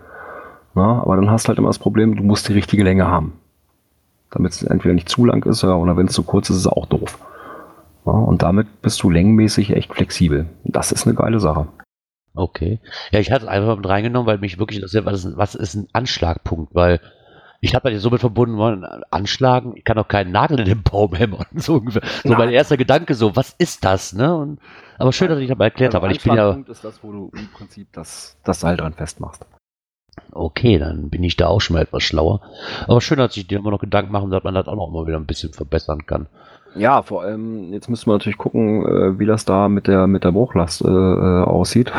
Na, 0.76 1.02
aber 1.02 1.15
dann 1.15 1.30
hast 1.30 1.46
du 1.46 1.50
halt 1.50 1.60
immer 1.60 1.69
das 1.69 1.78
Problem, 1.78 2.15
du 2.15 2.24
musst 2.24 2.50
die 2.50 2.54
richtige 2.54 2.84
Länge 2.84 3.08
haben. 3.08 3.34
Damit 4.34 4.54
es 4.54 4.63
entweder 4.63 4.96
nicht 4.96 5.10
zu 5.10 5.26
lang 5.26 5.46
ist 5.46 5.62
ja, 5.62 5.76
oder 5.76 5.96
wenn 5.96 6.08
es 6.08 6.13
zu 6.13 6.24
kurz 6.24 6.50
ist, 6.50 6.58
ist 6.58 6.65
es 6.65 6.72
auch 6.72 6.88
doof. 6.88 7.19
Ja, 8.06 8.13
und 8.13 8.41
damit 8.41 8.82
bist 8.82 9.02
du 9.04 9.10
längenmäßig 9.10 9.72
echt 9.72 9.93
flexibel. 9.93 10.48
Das 10.63 10.91
ist 10.91 11.06
eine 11.06 11.15
geile 11.15 11.39
Sache. 11.39 11.67
Okay. 12.34 12.80
Ja, 13.12 13.19
ich 13.19 13.32
hatte 13.32 13.46
es 13.46 13.52
einfach 13.52 13.78
mit 13.78 13.88
reingenommen, 13.88 14.26
weil 14.26 14.39
mich 14.39 14.58
wirklich 14.58 14.80
interessiert, 14.80 15.06
was 15.06 15.24
ist, 15.24 15.38
was 15.38 15.54
ist 15.54 15.76
ein 15.76 15.88
Anschlagpunkt? 15.93 16.74
Weil 16.74 17.00
ich 17.62 17.76
habe 17.76 17.91
jetzt 17.91 18.02
so 18.02 18.10
mit 18.10 18.19
verbunden, 18.19 18.58
wollen 18.58 18.84
anschlagen, 19.12 19.78
ich 19.78 19.84
kann 19.84 20.00
auch 20.00 20.08
keinen 20.08 20.32
Nagel 20.32 20.60
in 20.60 20.65
den 20.65 20.84
Baum 20.84 21.13
hämmern. 21.13 21.46
So, 21.54 21.76
ungefähr. 21.76 22.02
so 22.24 22.34
mein 22.34 22.50
erster 22.50 22.76
Gedanke 22.76 23.13
so, 23.13 23.36
was 23.36 23.56
ist 23.58 23.86
das? 23.86 24.13
Ne? 24.13 24.36
Und, 24.36 24.60
aber 24.98 25.13
schön, 25.13 25.30
dass 25.30 25.39
ich 25.39 25.48
das 25.48 25.58
mal 25.58 25.65
erklärt 25.65 25.93
habe, 25.93 26.08
weil 26.08 26.15
ich 26.15 26.24
bin 26.24 26.34
ja, 26.34 26.50
Anschlagpunkt 26.50 26.69
ist 26.69 26.84
das, 26.84 27.04
wo 27.04 27.12
du 27.12 27.32
im 27.38 27.49
Prinzip 27.49 27.88
das, 27.93 28.36
das 28.43 28.60
Seil 28.60 28.78
dran 28.78 28.93
festmachst. 28.93 29.45
Okay, 30.32 30.80
dann 30.80 31.09
bin 31.09 31.24
ich 31.24 31.36
da 31.36 31.47
auch 31.47 31.61
schon 31.61 31.76
mal 31.76 31.84
etwas 31.84 32.03
schlauer. 32.03 32.41
Aber 32.88 33.01
schön, 33.01 33.17
dass 33.17 33.36
ich 33.38 33.47
dir 33.47 33.59
immer 33.59 33.71
noch 33.71 33.80
Gedanken 33.80 34.11
machen, 34.11 34.32
dass 34.32 34.43
man 34.43 34.53
das 34.53 34.67
auch 34.67 34.76
noch 34.76 34.89
mal 34.89 35.07
wieder 35.07 35.17
ein 35.17 35.26
bisschen 35.26 35.53
verbessern 35.53 36.05
kann. 36.05 36.28
Ja, 36.76 37.03
vor 37.03 37.21
allem, 37.21 37.71
jetzt 37.71 37.89
müssen 37.89 38.07
wir 38.07 38.13
natürlich 38.13 38.38
gucken, 38.38 38.86
äh, 38.86 39.19
wie 39.19 39.26
das 39.26 39.45
da 39.45 39.69
mit 39.69 39.88
der, 39.88 40.07
mit 40.07 40.24
der 40.24 40.32
Bruchlast 40.32 40.82
äh, 40.82 40.88
äh, 40.88 41.43
aussieht. 41.43 41.91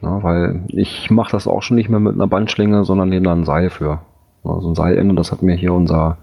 Ja, 0.00 0.22
weil 0.22 0.62
ich 0.68 1.10
mache 1.10 1.32
das 1.32 1.46
auch 1.46 1.62
schon 1.62 1.76
nicht 1.76 1.88
mehr 1.88 1.98
mit 2.00 2.14
einer 2.14 2.26
Bandschlinge, 2.26 2.84
sondern 2.84 3.08
nehme 3.08 3.24
da 3.24 3.32
ein 3.32 3.44
Seil 3.44 3.70
für. 3.70 4.00
Ja, 4.44 4.60
so 4.60 4.68
ein 4.68 4.74
Seilende, 4.74 5.14
das 5.14 5.32
hat 5.32 5.42
mir 5.42 5.56
hier 5.56 5.72
unser 5.72 6.18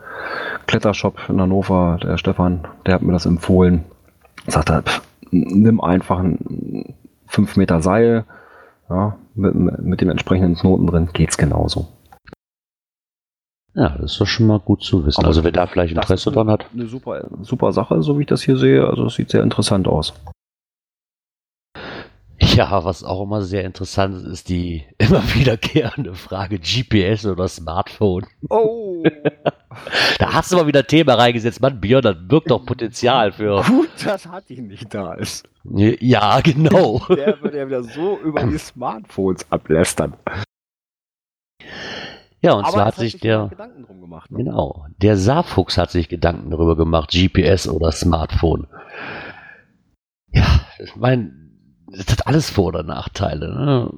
Klettershop 0.67 1.17
in 1.29 1.41
Hannover, 1.41 1.97
der 2.01 2.17
Stefan, 2.17 2.67
der 2.85 2.93
hat 2.93 3.01
mir 3.01 3.13
das 3.13 3.25
empfohlen. 3.25 3.83
Sagt 4.47 4.69
er, 4.69 4.83
nimm 5.31 5.81
einfach 5.81 6.19
ein 6.19 6.93
5 7.27 7.57
Meter 7.57 7.81
Seil, 7.81 8.25
ja, 8.91 9.17
mit, 9.35 9.55
mit 9.55 10.01
dem 10.01 10.09
entsprechenden 10.09 10.55
Knoten 10.55 10.87
drin, 10.87 11.09
geht's 11.13 11.37
genauso. 11.37 11.87
Ja, 13.73 13.97
das 13.97 14.11
ist 14.13 14.21
doch 14.21 14.27
schon 14.27 14.47
mal 14.47 14.59
gut 14.59 14.83
zu 14.83 15.05
wissen. 15.05 15.21
Aber 15.21 15.29
also 15.29 15.45
wer 15.45 15.51
da 15.53 15.65
vielleicht 15.65 15.95
Interesse 15.95 16.31
dran 16.31 16.49
hat. 16.49 16.65
Eine 16.73 16.87
super, 16.87 17.25
super 17.41 17.71
Sache, 17.71 18.03
so 18.03 18.17
wie 18.17 18.23
ich 18.23 18.27
das 18.27 18.41
hier 18.41 18.57
sehe. 18.57 18.85
Also 18.85 19.05
es 19.05 19.15
sieht 19.15 19.29
sehr 19.29 19.43
interessant 19.43 19.87
aus. 19.87 20.13
Ja, 22.41 22.83
was 22.83 23.03
auch 23.03 23.21
immer 23.23 23.43
sehr 23.43 23.63
interessant 23.63 24.15
ist, 24.15 24.25
ist 24.25 24.49
die 24.49 24.83
immer 24.97 25.21
wiederkehrende 25.35 26.15
Frage 26.15 26.59
GPS 26.59 27.25
oder 27.25 27.47
Smartphone. 27.47 28.25
Oh, 28.49 29.03
Da 30.19 30.33
hast 30.33 30.51
du 30.51 30.57
mal 30.57 30.67
wieder 30.67 30.85
Thema 30.85 31.13
reingesetzt. 31.13 31.61
Mann, 31.61 31.79
Björn, 31.79 32.01
das 32.01 32.17
birgt 32.19 32.51
doch 32.51 32.65
Potenzial 32.65 33.31
für. 33.31 33.63
gut, 33.67 33.89
dass 34.05 34.27
Hatti 34.27 34.61
nicht 34.61 34.93
da 34.93 35.13
ist. 35.13 35.47
Ja, 35.63 36.41
genau. 36.41 37.01
Der 37.09 37.41
wird 37.41 37.53
ja 37.53 37.67
wieder 37.67 37.83
so 37.83 38.17
über 38.19 38.43
die 38.43 38.57
Smartphones 38.57 39.49
ablästern. 39.51 40.15
Ja, 42.41 42.53
und 42.53 42.63
Aber 42.65 42.73
zwar 42.73 42.85
hat 42.85 42.95
sich 42.95 43.19
der. 43.19 43.47
Gedanken 43.49 43.85
drum 43.85 44.01
gemacht. 44.01 44.31
Ne? 44.31 44.39
Genau. 44.39 44.87
Der 44.97 45.15
Saarfuchs 45.15 45.77
hat 45.77 45.91
sich 45.91 46.09
Gedanken 46.09 46.49
darüber 46.49 46.75
gemacht, 46.75 47.11
GPS 47.11 47.67
oder 47.67 47.91
Smartphone. 47.91 48.67
Ja, 50.33 50.61
ich 50.79 50.95
meine, 50.95 51.40
das 51.91 52.07
hat 52.07 52.27
alles 52.27 52.49
Vor- 52.49 52.67
oder 52.67 52.83
Nachteile. 52.83 53.53
Ne? 53.53 53.91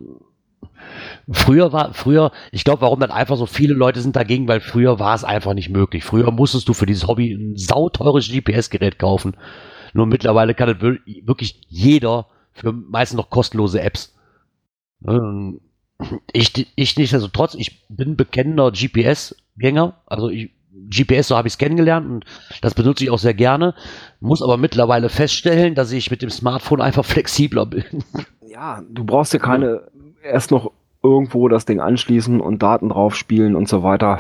Früher 1.32 1.72
war, 1.72 1.94
früher, 1.94 2.32
ich 2.52 2.64
glaube, 2.64 2.82
warum 2.82 3.00
dann 3.00 3.12
einfach 3.12 3.38
so 3.38 3.46
viele 3.46 3.74
Leute 3.74 4.02
sind 4.02 4.16
dagegen, 4.16 4.48
weil 4.48 4.60
früher 4.60 5.00
war 5.00 5.16
es 5.16 5.24
einfach 5.24 5.54
nicht 5.54 5.70
möglich. 5.70 6.04
Früher 6.04 6.32
musstest 6.32 6.68
du 6.68 6.74
für 6.74 6.86
dieses 6.86 7.08
Hobby 7.08 7.32
ein 7.34 7.56
sauteures 7.56 8.28
GPS-Gerät 8.30 9.00
kaufen. 9.00 9.36
Nur 9.94 10.06
mittlerweile 10.06 10.54
kann 10.54 10.70
es 10.70 10.82
wir- 10.82 11.00
wirklich 11.26 11.62
jeder 11.70 12.28
für 12.52 12.72
meistens 12.74 13.18
noch 13.18 13.30
kostenlose 13.30 13.82
Apps. 13.82 14.16
Ähm, 15.08 15.62
Ich, 16.34 16.68
ich 16.76 16.98
nicht, 16.98 17.14
also 17.14 17.30
trotz, 17.30 17.54
ich 17.56 17.88
bin 17.88 18.18
bekennender 18.18 18.72
GPS-Gänger, 18.72 19.96
also 20.06 20.28
ich, 20.30 20.52
GPS, 20.90 21.28
so 21.28 21.38
habe 21.38 21.48
ich 21.48 21.54
es 21.54 21.58
kennengelernt 21.58 22.10
und 22.10 22.26
das 22.62 22.74
benutze 22.74 23.04
ich 23.04 23.10
auch 23.10 23.20
sehr 23.20 23.34
gerne, 23.34 23.76
muss 24.20 24.42
aber 24.42 24.58
mittlerweile 24.58 25.10
feststellen, 25.10 25.76
dass 25.76 25.92
ich 25.92 26.12
mit 26.12 26.22
dem 26.22 26.30
Smartphone 26.30 26.82
einfach 26.82 27.06
flexibler 27.06 27.66
bin. 27.66 28.04
Ja, 28.48 28.82
du 28.90 29.04
brauchst 29.04 29.34
ja 29.34 29.40
keine 29.40 29.88
erst 30.24 30.52
noch 30.52 30.72
irgendwo 31.04 31.50
das 31.50 31.66
Ding 31.66 31.80
anschließen 31.80 32.40
und 32.40 32.64
Daten 32.64 32.90
drauf 32.90 33.16
spielen 33.16 33.56
und 33.56 33.68
so 33.68 33.84
weiter. 33.84 34.20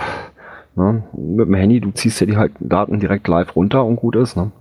Ne? 0.75 1.03
Mit 1.13 1.47
dem 1.47 1.53
Handy, 1.53 1.79
du 1.79 1.91
ziehst 1.91 2.19
ja 2.19 2.27
die 2.27 2.37
halt 2.37 2.53
Daten 2.59 2.99
direkt 2.99 3.27
live 3.27 3.55
runter 3.55 3.85
und 3.85 3.95
gut 3.95 4.15
ist. 4.15 4.35
Ne? 4.35 4.51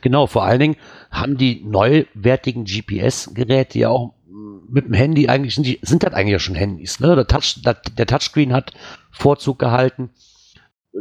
Genau, 0.00 0.26
vor 0.26 0.44
allen 0.44 0.60
Dingen 0.60 0.76
haben 1.10 1.36
die 1.36 1.62
neuwertigen 1.64 2.64
GPS-Geräte 2.64 3.78
ja 3.78 3.88
auch 3.90 4.14
mm, 4.28 4.72
mit 4.72 4.86
dem 4.86 4.94
Handy 4.94 5.28
eigentlich, 5.28 5.54
sind, 5.54 5.66
die, 5.66 5.78
sind 5.82 6.02
das 6.02 6.14
eigentlich 6.14 6.32
ja 6.32 6.38
schon 6.38 6.54
Handys. 6.54 7.00
Ne? 7.00 7.14
Der, 7.14 7.26
Touch, 7.26 7.62
der, 7.64 7.74
der 7.74 8.06
Touchscreen 8.06 8.52
hat 8.52 8.72
Vorzug 9.10 9.58
gehalten, 9.58 10.10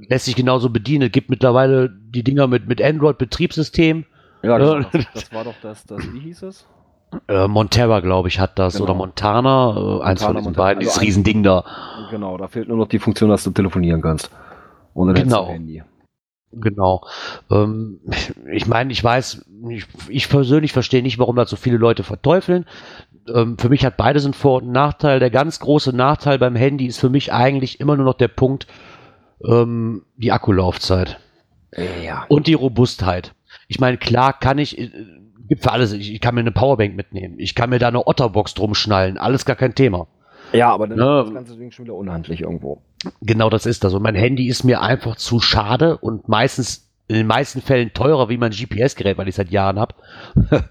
lässt 0.09 0.25
sich 0.25 0.35
genauso 0.35 0.69
bedienen. 0.69 1.03
Es 1.07 1.11
gibt 1.11 1.29
mittlerweile 1.29 1.89
die 1.89 2.23
Dinger 2.23 2.47
mit, 2.47 2.67
mit 2.67 2.81
Android-Betriebssystem. 2.81 4.05
Ja, 4.43 4.57
Ja. 4.59 4.75
das, 4.79 4.85
das, 4.91 5.05
das 5.13 5.33
war 5.33 5.43
doch 5.43 5.55
das, 5.61 5.85
das, 5.85 6.01
wie 6.13 6.19
hieß 6.19 6.43
es? 6.43 6.65
Äh, 7.27 7.47
Montera, 7.47 7.99
glaube 8.01 8.27
ich, 8.27 8.39
hat 8.39 8.59
das. 8.59 8.73
Genau. 8.73 8.85
Oder 8.85 8.93
Montana, 8.95 9.99
äh, 10.01 10.03
eins 10.03 10.23
von 10.23 10.33
Montana, 10.33 10.39
diesen 10.39 10.43
Montana. 10.43 10.51
beiden, 10.67 10.79
Also 10.79 10.79
dieses 10.81 10.97
ein- 10.97 11.05
Riesending 11.05 11.43
da. 11.43 11.63
Genau, 12.11 12.37
da 12.37 12.47
fehlt 12.47 12.67
nur 12.67 12.77
noch 12.77 12.87
die 12.87 12.99
Funktion, 12.99 13.29
dass 13.29 13.43
du 13.43 13.51
telefonieren 13.51 14.01
kannst. 14.01 14.29
Dann 14.95 15.13
Genau. 15.13 15.47
Handy. 15.49 15.83
Genau. 16.51 17.01
Ähm, 17.51 17.99
ich 18.51 18.65
meine, 18.67 18.91
ich 18.93 19.03
weiß, 19.03 19.45
ich, 19.69 19.85
ich 20.09 20.29
persönlich 20.29 20.71
verstehe 20.73 21.01
nicht, 21.03 21.19
warum 21.19 21.35
das 21.35 21.49
so 21.49 21.55
viele 21.57 21.77
Leute 21.77 22.03
verteufeln. 22.03 22.65
Ähm, 23.33 23.57
für 23.57 23.67
mich 23.69 23.85
hat 23.85 23.97
beides 23.97 24.23
einen 24.25 24.33
Vor- 24.33 24.61
und 24.61 24.71
Nachteil. 24.71 25.19
Der 25.19 25.29
ganz 25.31 25.59
große 25.59 25.93
Nachteil 25.95 26.37
beim 26.39 26.55
Handy 26.55 26.85
ist 26.85 26.97
für 26.99 27.09
mich 27.09 27.33
eigentlich 27.33 27.79
immer 27.81 27.95
nur 27.97 28.05
noch 28.05 28.13
der 28.13 28.29
Punkt, 28.29 28.67
ähm, 29.43 30.03
die 30.17 30.31
Akkulaufzeit 30.31 31.19
Ja. 32.03 32.25
und 32.29 32.47
die 32.47 32.53
Robustheit. 32.53 33.33
Ich 33.67 33.79
meine, 33.79 33.97
klar 33.97 34.37
kann 34.39 34.57
ich, 34.57 34.77
äh, 34.77 34.91
gibt 35.47 35.63
für 35.63 35.71
alles, 35.71 35.91
ich, 35.93 36.13
ich 36.13 36.21
kann 36.21 36.35
mir 36.35 36.41
eine 36.41 36.51
Powerbank 36.51 36.95
mitnehmen, 36.95 37.35
ich 37.39 37.55
kann 37.55 37.69
mir 37.69 37.79
da 37.79 37.87
eine 37.87 38.05
Otterbox 38.07 38.53
drum 38.53 38.75
schnallen, 38.75 39.17
alles 39.17 39.45
gar 39.45 39.55
kein 39.55 39.75
Thema. 39.75 40.07
Ja, 40.53 40.71
aber 40.71 40.87
dann 40.87 40.97
Ja. 40.99 41.19
ist 41.21 41.25
das 41.27 41.33
ganze 41.33 41.57
Ding 41.57 41.71
schon 41.71 41.85
wieder 41.85 41.95
unhandlich 41.95 42.41
irgendwo. 42.41 42.81
Genau 43.21 43.49
das 43.49 43.65
ist 43.65 43.83
das. 43.83 43.93
Und 43.93 44.03
mein 44.03 44.15
Handy 44.15 44.47
ist 44.47 44.63
mir 44.63 44.81
einfach 44.81 45.15
zu 45.15 45.39
schade 45.39 45.97
und 45.97 46.27
meistens, 46.29 46.89
in 47.07 47.15
den 47.15 47.27
meisten 47.27 47.61
Fällen 47.61 47.93
teurer 47.93 48.29
wie 48.29 48.37
mein 48.37 48.51
GPS-Gerät, 48.51 49.17
weil 49.17 49.27
ich 49.27 49.35
seit 49.35 49.51
Jahren 49.51 49.79
habe. 49.79 49.93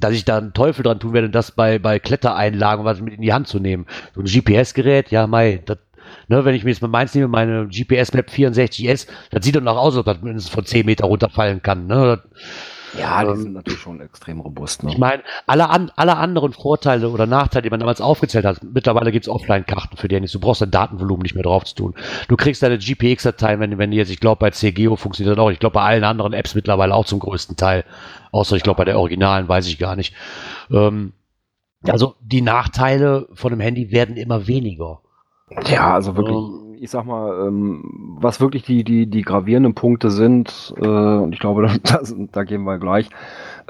dass 0.00 0.14
ich 0.14 0.24
da 0.24 0.38
einen 0.38 0.54
Teufel 0.54 0.82
dran 0.82 0.98
tun 0.98 1.12
werde, 1.12 1.28
das 1.28 1.50
bei, 1.50 1.78
bei 1.78 1.98
Klettereinlagen 1.98 2.84
was 2.86 3.00
mit 3.02 3.12
in 3.14 3.20
die 3.20 3.32
Hand 3.34 3.48
zu 3.48 3.60
nehmen. 3.60 3.84
So 4.14 4.22
ein 4.22 4.26
GPS-Gerät, 4.26 5.10
ja, 5.10 5.26
mei, 5.26 5.60
das, 5.66 5.76
ne, 6.30 6.44
wenn 6.44 6.54
ich 6.54 6.64
mir 6.64 6.70
jetzt 6.70 6.80
mal 6.80 6.88
meins 6.88 7.14
nehme, 7.14 7.28
meine 7.28 7.66
GPS-Map 7.66 8.30
64S, 8.30 9.06
das 9.30 9.44
sieht 9.44 9.56
doch 9.56 9.60
noch 9.60 9.76
aus, 9.76 9.94
als 9.96 10.00
ob 10.00 10.06
das 10.06 10.22
mindestens 10.22 10.54
von 10.54 10.64
10 10.64 10.86
Meter 10.86 11.06
runterfallen 11.06 11.60
kann. 11.60 11.86
Ne? 11.86 12.22
Das, 12.22 12.98
Ja, 12.98 13.22
die 13.22 13.30
Ähm, 13.30 13.36
sind 13.42 13.52
natürlich 13.52 13.80
schon 13.80 14.00
extrem 14.00 14.40
robust. 14.40 14.84
Ne? 14.84 14.92
ich 14.92 14.98
meine, 14.98 15.22
alle, 15.46 15.68
an, 15.68 15.90
alle 15.96 16.16
anderen 16.16 16.52
Vorteile 16.52 17.08
oder 17.08 17.26
Nachteile, 17.26 17.62
die 17.62 17.70
man 17.70 17.80
damals 17.80 18.00
aufgezählt 18.00 18.44
hat, 18.44 18.62
mittlerweile 18.62 19.10
gibt 19.10 19.26
es 19.26 19.28
Offline-Karten 19.28 19.96
für 19.96 20.06
die 20.06 20.14
Handys. 20.14 20.32
Du 20.32 20.40
brauchst 20.40 20.62
dein 20.62 20.70
Datenvolumen 20.70 21.22
nicht 21.22 21.34
mehr 21.34 21.44
drauf 21.44 21.64
zu 21.64 21.74
tun. 21.74 21.94
Du 22.28 22.36
kriegst 22.36 22.62
deine 22.62 22.78
GPX-Dateien, 22.78 23.58
wenn, 23.58 23.78
wenn 23.78 23.90
die 23.90 23.96
jetzt, 23.96 24.10
ich 24.10 24.20
glaube, 24.20 24.38
bei 24.38 24.50
CGO 24.50 24.94
funktioniert 24.94 25.36
das 25.36 25.42
auch. 25.42 25.50
Ich 25.50 25.58
glaube, 25.58 25.74
bei 25.74 25.82
allen 25.82 26.04
anderen 26.04 26.32
Apps 26.32 26.54
mittlerweile 26.54 26.94
auch 26.94 27.06
zum 27.06 27.18
größten 27.18 27.56
Teil. 27.56 27.84
Außer, 28.30 28.54
ich 28.54 28.62
glaube, 28.62 28.78
bei 28.78 28.84
der 28.84 28.98
Originalen 28.98 29.48
weiß 29.48 29.66
ich 29.66 29.78
gar 29.78 29.96
nicht. 29.96 30.14
Ähm, 30.70 31.12
also, 31.88 32.14
die 32.20 32.42
Nachteile 32.42 33.26
von 33.34 33.50
dem 33.50 33.60
Handy 33.60 33.90
werden 33.90 34.16
immer 34.16 34.46
weniger. 34.46 35.00
Ja, 35.66 35.94
also 35.94 36.16
wirklich, 36.16 36.36
Ähm. 36.36 36.76
ich 36.80 36.90
sag 36.90 37.04
mal, 37.04 37.46
ähm, 37.46 38.16
was 38.20 38.40
wirklich 38.40 38.62
die, 38.62 38.84
die, 38.84 39.06
die 39.06 39.22
gravierenden 39.22 39.74
Punkte 39.74 40.10
sind, 40.10 40.74
äh, 40.76 40.86
und 40.86 41.32
ich 41.32 41.40
glaube, 41.40 41.66
da, 41.82 42.00
da 42.32 42.44
gehen 42.44 42.62
wir 42.62 42.78
gleich, 42.78 43.08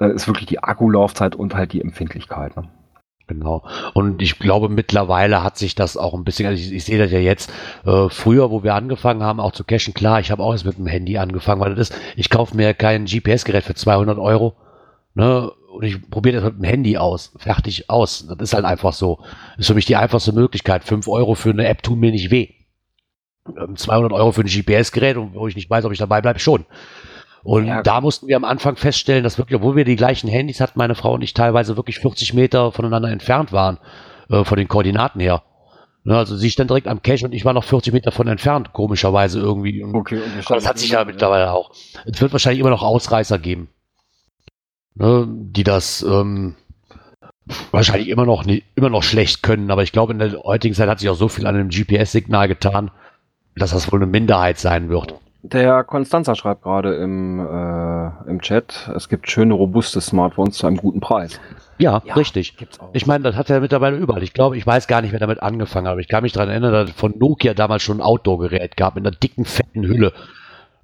äh, 0.00 0.12
ist 0.12 0.26
wirklich 0.26 0.46
die 0.46 0.62
Akkulaufzeit 0.62 1.34
und 1.34 1.54
halt 1.54 1.72
die 1.72 1.80
Empfindlichkeit. 1.80 2.56
Ne? 2.56 2.68
Genau. 3.26 3.62
Und 3.94 4.20
ich 4.22 4.40
glaube, 4.40 4.68
mittlerweile 4.68 5.44
hat 5.44 5.56
sich 5.56 5.76
das 5.76 5.96
auch 5.96 6.14
ein 6.14 6.24
bisschen, 6.24 6.46
also 6.46 6.60
ich, 6.60 6.72
ich 6.72 6.84
sehe 6.84 6.98
das 6.98 7.12
ja 7.12 7.20
jetzt, 7.20 7.52
äh, 7.86 8.08
früher, 8.08 8.50
wo 8.50 8.64
wir 8.64 8.74
angefangen 8.74 9.22
haben, 9.22 9.38
auch 9.38 9.52
zu 9.52 9.62
cashen, 9.62 9.94
klar, 9.94 10.18
ich 10.18 10.32
habe 10.32 10.42
auch 10.42 10.52
jetzt 10.52 10.64
mit 10.64 10.78
dem 10.78 10.86
Handy 10.88 11.16
angefangen, 11.16 11.60
weil 11.60 11.74
das 11.76 11.90
ist, 11.90 12.00
ich 12.16 12.28
kaufe 12.28 12.56
mir 12.56 12.74
kein 12.74 13.04
GPS-Gerät 13.04 13.62
für 13.62 13.74
200 13.74 14.18
Euro, 14.18 14.56
ne, 15.14 15.52
und 15.70 15.84
ich 15.84 16.10
probiere 16.10 16.36
das 16.36 16.44
mit 16.44 16.58
dem 16.58 16.64
Handy 16.64 16.96
aus, 16.98 17.32
fertig 17.38 17.88
aus. 17.88 18.26
Das 18.28 18.38
ist 18.40 18.54
halt 18.54 18.64
einfach 18.64 18.92
so. 18.92 19.20
Ist 19.58 19.68
für 19.68 19.74
mich 19.74 19.86
die 19.86 19.96
einfachste 19.96 20.32
Möglichkeit. 20.32 20.84
5 20.84 21.08
Euro 21.08 21.34
für 21.34 21.50
eine 21.50 21.66
App 21.66 21.82
tun 21.82 22.00
mir 22.00 22.10
nicht 22.10 22.30
weh. 22.30 22.50
Ähm, 23.56 23.76
200 23.76 24.12
Euro 24.12 24.32
für 24.32 24.42
ein 24.42 24.46
GPS-Gerät, 24.46 25.16
und 25.16 25.34
wo 25.34 25.46
ich 25.48 25.56
nicht 25.56 25.70
weiß, 25.70 25.84
ob 25.84 25.92
ich 25.92 25.98
dabei 25.98 26.20
bleibe, 26.20 26.38
schon. 26.38 26.66
Und 27.42 27.66
Ja. 27.66 27.82
da 27.82 28.00
mussten 28.00 28.26
wir 28.28 28.36
am 28.36 28.44
Anfang 28.44 28.76
feststellen, 28.76 29.24
dass 29.24 29.38
wirklich, 29.38 29.56
obwohl 29.56 29.76
wir 29.76 29.84
die 29.84 29.96
gleichen 29.96 30.28
Handys 30.28 30.60
hatten, 30.60 30.78
meine 30.78 30.94
Frau 30.94 31.14
und 31.14 31.22
ich 31.22 31.32
teilweise 31.32 31.76
wirklich 31.76 31.98
40 31.98 32.34
Meter 32.34 32.70
voneinander 32.72 33.08
entfernt 33.10 33.52
waren, 33.52 33.78
äh, 34.28 34.44
von 34.44 34.58
den 34.58 34.68
Koordinaten 34.68 35.20
her. 35.20 35.42
Ne, 36.02 36.16
also 36.16 36.34
sie 36.36 36.50
stand 36.50 36.70
direkt 36.70 36.88
am 36.88 37.02
Cache 37.02 37.26
und 37.26 37.34
ich 37.34 37.44
war 37.44 37.52
noch 37.52 37.64
40 37.64 37.92
Meter 37.92 38.10
von 38.10 38.26
entfernt, 38.26 38.72
komischerweise 38.72 39.38
irgendwie. 39.38 39.84
Okay, 39.84 40.20
und 40.20 40.50
das 40.50 40.66
hat 40.66 40.78
sich 40.78 40.90
ja 40.90 41.04
mittlerweile 41.04 41.52
auch. 41.52 41.70
Es 42.06 42.20
wird 42.20 42.32
wahrscheinlich 42.32 42.60
immer 42.60 42.70
noch 42.70 42.82
Ausreißer 42.82 43.38
geben, 43.38 43.68
ne, 45.00 45.26
die 45.28 45.64
das 45.64 46.02
ähm, 46.02 46.54
wahrscheinlich 47.72 48.08
immer 48.08 48.26
noch, 48.26 48.44
nie, 48.44 48.62
immer 48.76 48.90
noch 48.90 49.02
schlecht 49.02 49.42
können. 49.42 49.70
Aber 49.70 49.82
ich 49.82 49.92
glaube, 49.92 50.12
in 50.12 50.18
der 50.18 50.32
heutigen 50.44 50.74
Zeit 50.74 50.88
hat 50.88 51.00
sich 51.00 51.08
auch 51.08 51.16
so 51.16 51.28
viel 51.28 51.46
an 51.46 51.56
dem 51.56 51.70
GPS-Signal 51.70 52.46
getan, 52.48 52.90
dass 53.56 53.70
das 53.70 53.90
wohl 53.90 53.98
eine 53.98 54.10
Minderheit 54.10 54.58
sein 54.58 54.88
wird. 54.88 55.14
Der 55.42 55.84
Konstanzer 55.84 56.34
schreibt 56.34 56.62
gerade 56.62 56.96
im, 56.96 57.40
äh, 57.40 58.30
im 58.30 58.42
Chat, 58.42 58.90
es 58.94 59.08
gibt 59.08 59.30
schöne, 59.30 59.54
robuste 59.54 60.02
Smartphones 60.02 60.58
zu 60.58 60.66
einem 60.66 60.76
guten 60.76 61.00
Preis. 61.00 61.40
Ja, 61.78 62.02
Ja, 62.04 62.12
richtig. 62.12 62.58
Ich 62.92 63.06
meine, 63.06 63.24
das 63.24 63.36
hat 63.36 63.48
er 63.48 63.60
mittlerweile 63.60 63.96
überall. 63.96 64.22
Ich 64.22 64.34
glaube, 64.34 64.58
ich 64.58 64.66
weiß 64.66 64.86
gar 64.86 65.00
nicht, 65.00 65.12
wer 65.12 65.18
damit 65.18 65.42
angefangen 65.42 65.86
hat, 65.86 65.92
aber 65.92 66.02
ich 66.02 66.08
kann 66.08 66.22
mich 66.22 66.32
daran 66.32 66.50
erinnern, 66.50 66.72
dass 66.72 66.90
es 66.90 66.94
von 66.94 67.14
Nokia 67.18 67.54
damals 67.54 67.82
schon 67.82 67.98
ein 67.98 68.02
Outdoor-Gerät 68.02 68.76
gab 68.76 68.96
mit 68.96 69.06
einer 69.06 69.16
dicken, 69.16 69.46
fetten 69.46 69.86
Hülle. 69.86 70.12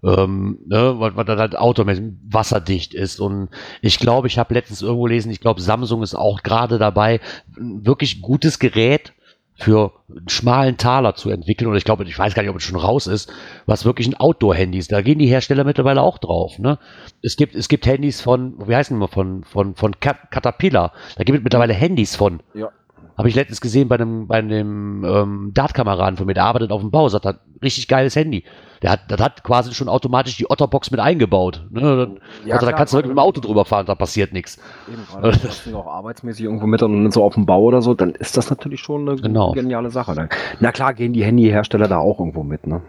Ähm, 0.05 0.59
ne, 0.67 0.95
was, 0.99 1.17
was 1.17 1.27
dann 1.27 1.39
halt 1.39 1.57
automäßig 1.57 2.05
wasserdicht 2.29 2.95
ist. 2.95 3.19
Und 3.19 3.49
ich 3.81 3.99
glaube, 3.99 4.27
ich 4.27 4.39
habe 4.39 4.55
letztens 4.55 4.83
irgendwo 4.83 5.05
gelesen, 5.05 5.33
ich 5.33 5.41
glaube, 5.41 5.61
Samsung 5.61 6.03
ist 6.03 6.15
auch 6.15 6.43
gerade 6.43 6.79
dabei, 6.79 7.21
ein 7.57 7.87
wirklich 7.87 8.21
gutes 8.21 8.59
Gerät 8.59 9.15
für 9.59 9.93
einen 10.11 10.29
schmalen 10.29 10.77
Taler 10.77 11.15
zu 11.15 11.31
entwickeln. 11.31 11.71
Und 11.71 11.77
ich 11.77 11.85
glaube, 11.85 12.05
ich 12.05 12.19
weiß 12.19 12.35
gar 12.35 12.43
nicht, 12.43 12.51
ob 12.51 12.59
es 12.59 12.63
schon 12.63 12.79
raus 12.79 13.07
ist, 13.07 13.33
was 13.65 13.87
wirklich 13.87 14.07
ein 14.07 14.15
Outdoor-Handy 14.15 14.77
ist. 14.77 14.93
Da 14.93 15.01
gehen 15.01 15.19
die 15.19 15.29
Hersteller 15.29 15.65
mittlerweile 15.65 16.03
auch 16.03 16.19
drauf. 16.19 16.59
Ne? 16.59 16.79
Es 17.23 17.37
gibt, 17.37 17.55
es 17.55 17.69
gibt 17.69 17.87
Handys 17.87 18.21
von, 18.21 18.69
wie 18.69 18.77
heißen 18.77 18.95
die 18.95 19.01
mal, 19.01 19.07
von, 19.07 19.45
von, 19.45 19.75
von 19.75 19.99
Cat- 19.99 20.31
Caterpillar. 20.31 20.93
Da 21.17 21.25
gibt 21.25 21.39
es 21.39 21.43
mittlerweile 21.43 21.73
Handys 21.73 22.17
von. 22.17 22.43
Ja. 22.53 22.69
Habe 23.17 23.31
ich 23.31 23.35
letztens 23.35 23.63
gesehen 23.63 23.89
bei 23.89 23.95
einem, 23.95 24.27
bei 24.27 24.37
einem 24.37 25.03
ähm, 25.05 25.51
Dart-Kameraden 25.55 26.19
von 26.19 26.27
mir, 26.27 26.35
der 26.35 26.45
arbeitet 26.45 26.71
auf 26.71 26.83
dem 26.83 26.91
Bau, 26.91 27.09
sagt, 27.09 27.25
hat 27.25 27.41
ein 27.47 27.61
richtig 27.63 27.89
geiles 27.89 28.15
Handy. 28.15 28.45
Der 28.83 28.91
hat, 28.91 29.01
das 29.09 29.21
hat 29.21 29.43
quasi 29.43 29.73
schon 29.75 29.89
automatisch 29.89 30.37
die 30.37 30.51
Otterbox 30.51 30.91
mit 30.91 31.01
eingebaut. 31.01 31.67
Ne? 31.71 31.81
Dann, 31.81 32.21
Ja, 32.45 32.55
also 32.55 32.67
da 32.67 32.71
klar, 32.71 32.73
kannst 32.75 32.93
du 32.93 32.99
wirklich 32.99 33.09
mit 33.11 33.17
dem 33.17 33.21
Auto 33.25 33.41
drüber 33.41 33.65
fahren, 33.65 33.87
da 33.87 33.95
passiert 33.95 34.33
nichts. 34.33 34.59
Eben, 34.93 35.05
gerade 35.07 35.39
wenn 35.65 35.73
du 35.73 35.79
auch 35.79 35.87
arbeitsmäßig 35.87 36.45
irgendwo 36.45 36.67
mit 36.67 36.83
und 36.83 37.11
so 37.13 37.25
auf 37.25 37.35
dem 37.35 37.47
Bau 37.47 37.63
oder 37.63 37.83
so, 37.83 37.95
dann 37.95 38.11
ist 38.15 38.37
das 38.37 38.51
natürlich 38.51 38.81
schon 38.81 39.09
eine 39.09 39.21
Genau. 39.21 39.53
geniale 39.53 39.91
Sache. 39.91 40.15
Dann. 40.15 40.29
Na 40.61 40.73
klar 40.73 40.95
gehen 40.95 41.13
die 41.13 41.25
Handyhersteller 41.25 41.89
da 41.89 41.99
auch 41.99 42.19
irgendwo 42.21 42.43
mit, 42.43 42.67
ne? 42.67 42.83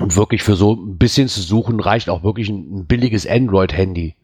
Und 0.00 0.16
wirklich 0.16 0.42
für 0.42 0.56
so 0.56 0.72
ein 0.74 0.98
bisschen 0.98 1.28
zu 1.28 1.40
suchen 1.40 1.78
reicht 1.80 2.10
auch 2.10 2.24
wirklich 2.24 2.48
ein, 2.48 2.78
ein 2.80 2.86
billiges 2.86 3.26
Android-Handy. 3.28 4.16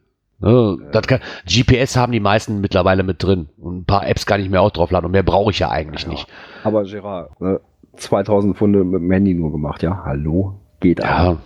Ne, 0.43 0.79
kann, 1.07 1.21
GPS 1.47 1.97
haben 1.97 2.13
die 2.13 2.21
meisten 2.21 2.61
mittlerweile 2.63 3.03
mit 3.03 3.23
drin. 3.23 3.51
Und 3.59 3.81
ein 3.81 3.85
paar 3.85 4.07
Apps 4.09 4.25
kann 4.25 4.41
ich 4.41 4.49
mir 4.49 4.63
auch 4.63 4.71
draufladen 4.71 5.05
und 5.07 5.13
mehr 5.13 5.23
brauche 5.23 5.51
ich 5.51 5.59
ja 5.59 5.69
eigentlich 5.69 6.05
Ja. 6.05 6.09
nicht. 6.09 6.27
Aber 6.65 6.83
Gerard, 6.85 7.31
äh, 7.43 7.59
2000 7.97 8.57
Pfunde 8.57 8.85
mit 8.85 9.01
dem 9.01 9.11
Handy 9.11 9.35
nur 9.35 9.53
gemacht, 9.53 9.83
ja? 9.83 10.03
Hallo? 10.05 10.55
Geht 10.81 11.01
Ja. 11.01 11.07
aber. 11.17 11.39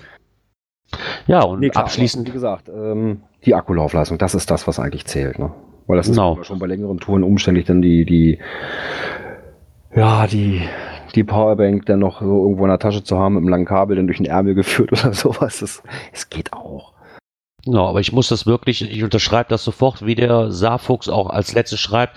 Ja, 1.26 1.42
und 1.42 1.60
Nee, 1.60 1.70
klar, 1.70 1.84
abschließend. 1.84 2.28
Wie 2.28 2.32
gesagt, 2.32 2.68
ähm, 2.68 3.22
die 3.44 3.54
Akkulaufleistung, 3.54 4.18
das 4.18 4.34
ist 4.34 4.50
das, 4.50 4.66
was 4.68 4.78
eigentlich 4.78 5.06
zählt. 5.06 5.38
Ne? 5.38 5.52
Weil 5.86 5.96
das 5.96 6.06
ist 6.08 6.16
Genau. 6.16 6.42
schon 6.42 6.58
bei 6.58 6.66
längeren 6.66 6.98
Touren 6.98 7.24
umständlich, 7.24 7.66
dann 7.66 7.82
die, 7.82 8.04
die, 8.04 8.38
ja, 9.94 10.26
die, 10.26 10.62
die 11.14 11.24
Powerbank 11.24 11.86
dann 11.86 11.98
noch 12.00 12.20
so 12.20 12.42
irgendwo 12.44 12.64
in 12.64 12.70
der 12.70 12.78
Tasche 12.78 13.02
zu 13.02 13.18
haben, 13.18 13.34
mit 13.34 13.40
einem 13.42 13.48
langen 13.48 13.64
Kabel 13.66 13.96
dann 13.96 14.06
durch 14.06 14.18
den 14.18 14.26
Ärmel 14.26 14.54
geführt 14.54 14.92
oder 14.92 15.12
sowas. 15.12 15.60
Das, 15.60 15.82
es 16.12 16.28
geht 16.30 16.52
auch. 16.52 16.92
Genau, 17.64 17.88
aber 17.88 18.00
ich 18.00 18.12
muss 18.12 18.28
das 18.28 18.46
wirklich, 18.46 18.88
ich 18.88 19.02
unterschreibe 19.02 19.48
das 19.48 19.64
sofort, 19.64 20.04
wie 20.04 20.14
der 20.14 20.50
Saarfuchs 20.52 21.08
auch 21.08 21.30
als 21.30 21.54
letztes 21.54 21.80
schreibt, 21.80 22.16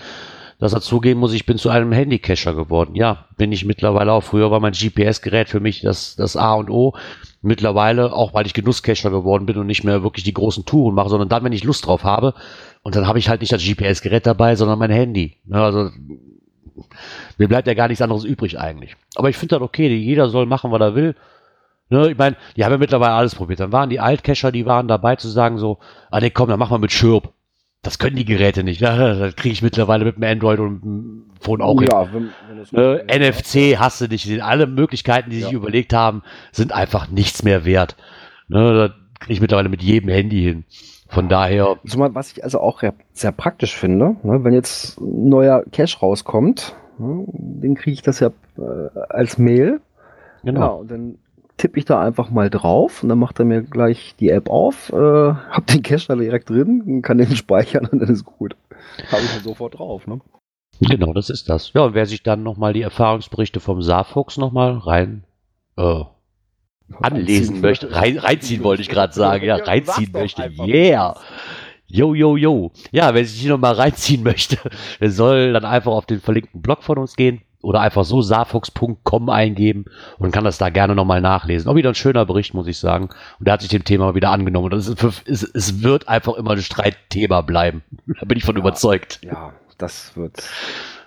dass 0.58 0.72
er 0.72 0.80
zugeben 0.80 1.20
muss, 1.20 1.32
ich 1.32 1.46
bin 1.46 1.56
zu 1.56 1.70
einem 1.70 1.92
Handycacher 1.92 2.54
geworden. 2.54 2.94
Ja, 2.94 3.26
bin 3.36 3.52
ich 3.52 3.64
mittlerweile 3.64 4.12
auch. 4.12 4.22
Früher 4.22 4.50
war 4.50 4.60
mein 4.60 4.72
GPS-Gerät 4.72 5.48
für 5.48 5.60
mich 5.60 5.82
das, 5.82 6.16
das 6.16 6.36
A 6.36 6.54
und 6.54 6.68
O. 6.68 6.94
Mittlerweile, 7.42 8.12
auch 8.12 8.34
weil 8.34 8.46
ich 8.46 8.54
Genusscacher 8.54 9.10
geworden 9.10 9.46
bin 9.46 9.56
und 9.56 9.68
nicht 9.68 9.84
mehr 9.84 10.02
wirklich 10.02 10.24
die 10.24 10.34
großen 10.34 10.64
Touren 10.64 10.96
mache, 10.96 11.10
sondern 11.10 11.28
dann, 11.28 11.44
wenn 11.44 11.52
ich 11.52 11.62
Lust 11.62 11.86
drauf 11.86 12.02
habe. 12.02 12.34
Und 12.82 12.96
dann 12.96 13.06
habe 13.06 13.20
ich 13.20 13.28
halt 13.28 13.40
nicht 13.40 13.52
das 13.52 13.62
GPS-Gerät 13.62 14.26
dabei, 14.26 14.56
sondern 14.56 14.80
mein 14.80 14.90
Handy. 14.90 15.36
Also 15.50 15.90
mir 17.38 17.48
bleibt 17.48 17.68
ja 17.68 17.74
gar 17.74 17.86
nichts 17.86 18.02
anderes 18.02 18.24
übrig 18.24 18.58
eigentlich. 18.58 18.96
Aber 19.14 19.28
ich 19.28 19.36
finde 19.36 19.56
das 19.56 19.62
okay, 19.62 19.94
jeder 19.94 20.28
soll 20.28 20.46
machen, 20.46 20.72
was 20.72 20.80
er 20.80 20.94
will. 20.96 21.14
Ne, 21.90 22.10
ich 22.10 22.18
meine, 22.18 22.36
die 22.56 22.64
haben 22.64 22.72
ja 22.72 22.78
mittlerweile 22.78 23.14
alles 23.14 23.34
probiert. 23.34 23.60
Dann 23.60 23.72
waren 23.72 23.88
die 23.88 24.00
Altcacher, 24.00 24.52
die 24.52 24.66
waren 24.66 24.88
dabei 24.88 25.16
zu 25.16 25.28
sagen 25.28 25.58
so, 25.58 25.78
ah 26.10 26.20
nee, 26.20 26.30
komm, 26.30 26.48
dann 26.48 26.58
mach 26.58 26.70
mal 26.70 26.78
mit 26.78 26.92
Schirp. 26.92 27.32
Das 27.82 27.98
können 27.98 28.16
die 28.16 28.24
Geräte 28.24 28.64
nicht. 28.64 28.80
Ja, 28.80 29.14
das 29.14 29.36
kriege 29.36 29.52
ich 29.52 29.62
mittlerweile 29.62 30.04
mit 30.04 30.16
dem 30.16 30.24
Android 30.24 30.58
und 30.60 30.80
dem 30.82 31.24
Phone 31.40 31.62
auch 31.62 31.78
hin. 31.80 31.88
ja, 31.90 32.12
wenn, 32.12 32.30
wenn 32.48 32.58
das 32.58 32.72
Ne, 32.72 33.04
NFC 33.08 33.78
hast 33.78 34.00
du 34.00 34.06
nicht. 34.06 34.42
Alle 34.42 34.66
Möglichkeiten, 34.66 35.30
die 35.30 35.36
sich 35.40 35.50
Ja. 35.52 35.56
überlegt 35.56 35.92
haben, 35.92 36.22
sind 36.52 36.72
einfach 36.72 37.08
nichts 37.08 37.42
mehr 37.42 37.64
wert. 37.64 37.96
Ne, 38.48 38.74
das 38.74 38.90
kriege 39.20 39.34
ich 39.34 39.40
mittlerweile 39.40 39.68
mit 39.68 39.82
jedem 39.82 40.08
Handy 40.10 40.42
hin. 40.42 40.64
Von 41.10 41.28
daher, 41.28 41.76
Zumal, 41.86 42.14
was 42.14 42.32
ich 42.32 42.44
also 42.44 42.60
auch 42.60 42.82
sehr, 43.14 43.32
praktisch 43.32 43.74
finde, 43.74 44.16
ne, 44.22 44.44
wenn 44.44 44.52
jetzt 44.52 45.00
ein 45.00 45.28
neuer 45.28 45.64
Cache 45.72 45.98
rauskommt, 46.00 46.74
ne, 46.98 47.24
den 47.28 47.74
kriege 47.76 47.94
ich 47.94 48.02
das 48.02 48.20
ja 48.20 48.28
äh, 48.58 48.98
als 49.08 49.38
Mail. 49.38 49.80
Ja, 50.42 50.52
genau. 50.52 50.76
und 50.80 50.90
dann 50.90 51.18
tippe 51.58 51.78
ich 51.78 51.84
da 51.84 52.00
einfach 52.00 52.30
mal 52.30 52.48
drauf 52.48 53.02
und 53.02 53.10
dann 53.10 53.18
macht 53.18 53.38
er 53.38 53.44
mir 53.44 53.62
gleich 53.62 54.14
die 54.18 54.30
App 54.30 54.48
auf, 54.48 54.90
äh, 54.92 54.96
hab 55.50 55.66
den 55.66 55.82
Cache 55.82 56.06
da 56.08 56.16
direkt 56.16 56.48
drin, 56.48 57.02
kann 57.02 57.18
den 57.18 57.36
speichern 57.36 57.86
und 57.86 58.00
dann 58.00 58.10
ist 58.10 58.24
gut. 58.24 58.56
Habe 59.12 59.22
ich 59.22 59.32
dann 59.32 59.42
sofort 59.42 59.78
drauf, 59.78 60.06
ne? 60.06 60.20
Genau, 60.80 61.12
das 61.12 61.28
ist 61.28 61.48
das. 61.48 61.72
Ja, 61.72 61.82
und 61.82 61.94
wer 61.94 62.06
sich 62.06 62.22
dann 62.22 62.44
nochmal 62.44 62.72
die 62.72 62.82
Erfahrungsberichte 62.82 63.58
vom 63.58 63.82
Saarfuchs 63.82 64.36
nochmal 64.36 64.78
rein 64.78 65.24
äh, 65.76 66.04
anlesen 67.00 67.60
möchte, 67.60 67.92
rein, 67.92 68.16
reinziehen 68.16 68.62
wollte 68.62 68.82
ich 68.82 68.88
gerade 68.88 69.12
sagen, 69.12 69.44
ja, 69.44 69.58
Ja, 69.58 69.64
reinziehen 69.64 70.12
möchte. 70.12 70.50
Yeah! 70.60 71.16
Yo, 71.86 72.14
yo, 72.14 72.36
yo. 72.36 72.70
Ja, 72.92 73.14
wer 73.14 73.24
sich 73.24 73.40
hier 73.40 73.50
nochmal 73.50 73.74
reinziehen 73.74 74.22
möchte, 74.24 74.58
der 75.00 75.10
soll 75.10 75.52
dann 75.52 75.64
einfach 75.64 75.92
auf 75.92 76.06
den 76.06 76.20
verlinkten 76.20 76.62
Blog 76.62 76.84
von 76.84 76.98
uns 76.98 77.16
gehen 77.16 77.42
oder 77.62 77.80
einfach 77.80 78.04
so 78.04 78.22
saarfuchs.com 78.22 79.28
eingeben 79.30 79.86
und 80.18 80.30
kann 80.30 80.44
das 80.44 80.58
da 80.58 80.70
gerne 80.70 80.94
nochmal 80.94 81.20
nachlesen. 81.20 81.68
Auch 81.70 81.74
wieder 81.74 81.90
ein 81.90 81.94
schöner 81.94 82.24
Bericht, 82.24 82.54
muss 82.54 82.66
ich 82.68 82.78
sagen. 82.78 83.08
Und 83.38 83.46
der 83.46 83.54
hat 83.54 83.60
sich 83.62 83.70
dem 83.70 83.84
Thema 83.84 84.14
wieder 84.14 84.30
angenommen. 84.30 84.66
Und 84.66 84.74
das 84.74 84.86
ist, 84.88 85.28
es, 85.28 85.42
es 85.42 85.82
wird 85.82 86.08
einfach 86.08 86.34
immer 86.34 86.52
ein 86.52 86.62
Streitthema 86.62 87.40
bleiben. 87.42 87.82
Da 88.20 88.24
bin 88.26 88.38
ich 88.38 88.44
von 88.44 88.54
Ja. 88.56 88.60
überzeugt. 88.60 89.20
Ja, 89.22 89.52
das 89.76 90.16
wird. 90.16 90.42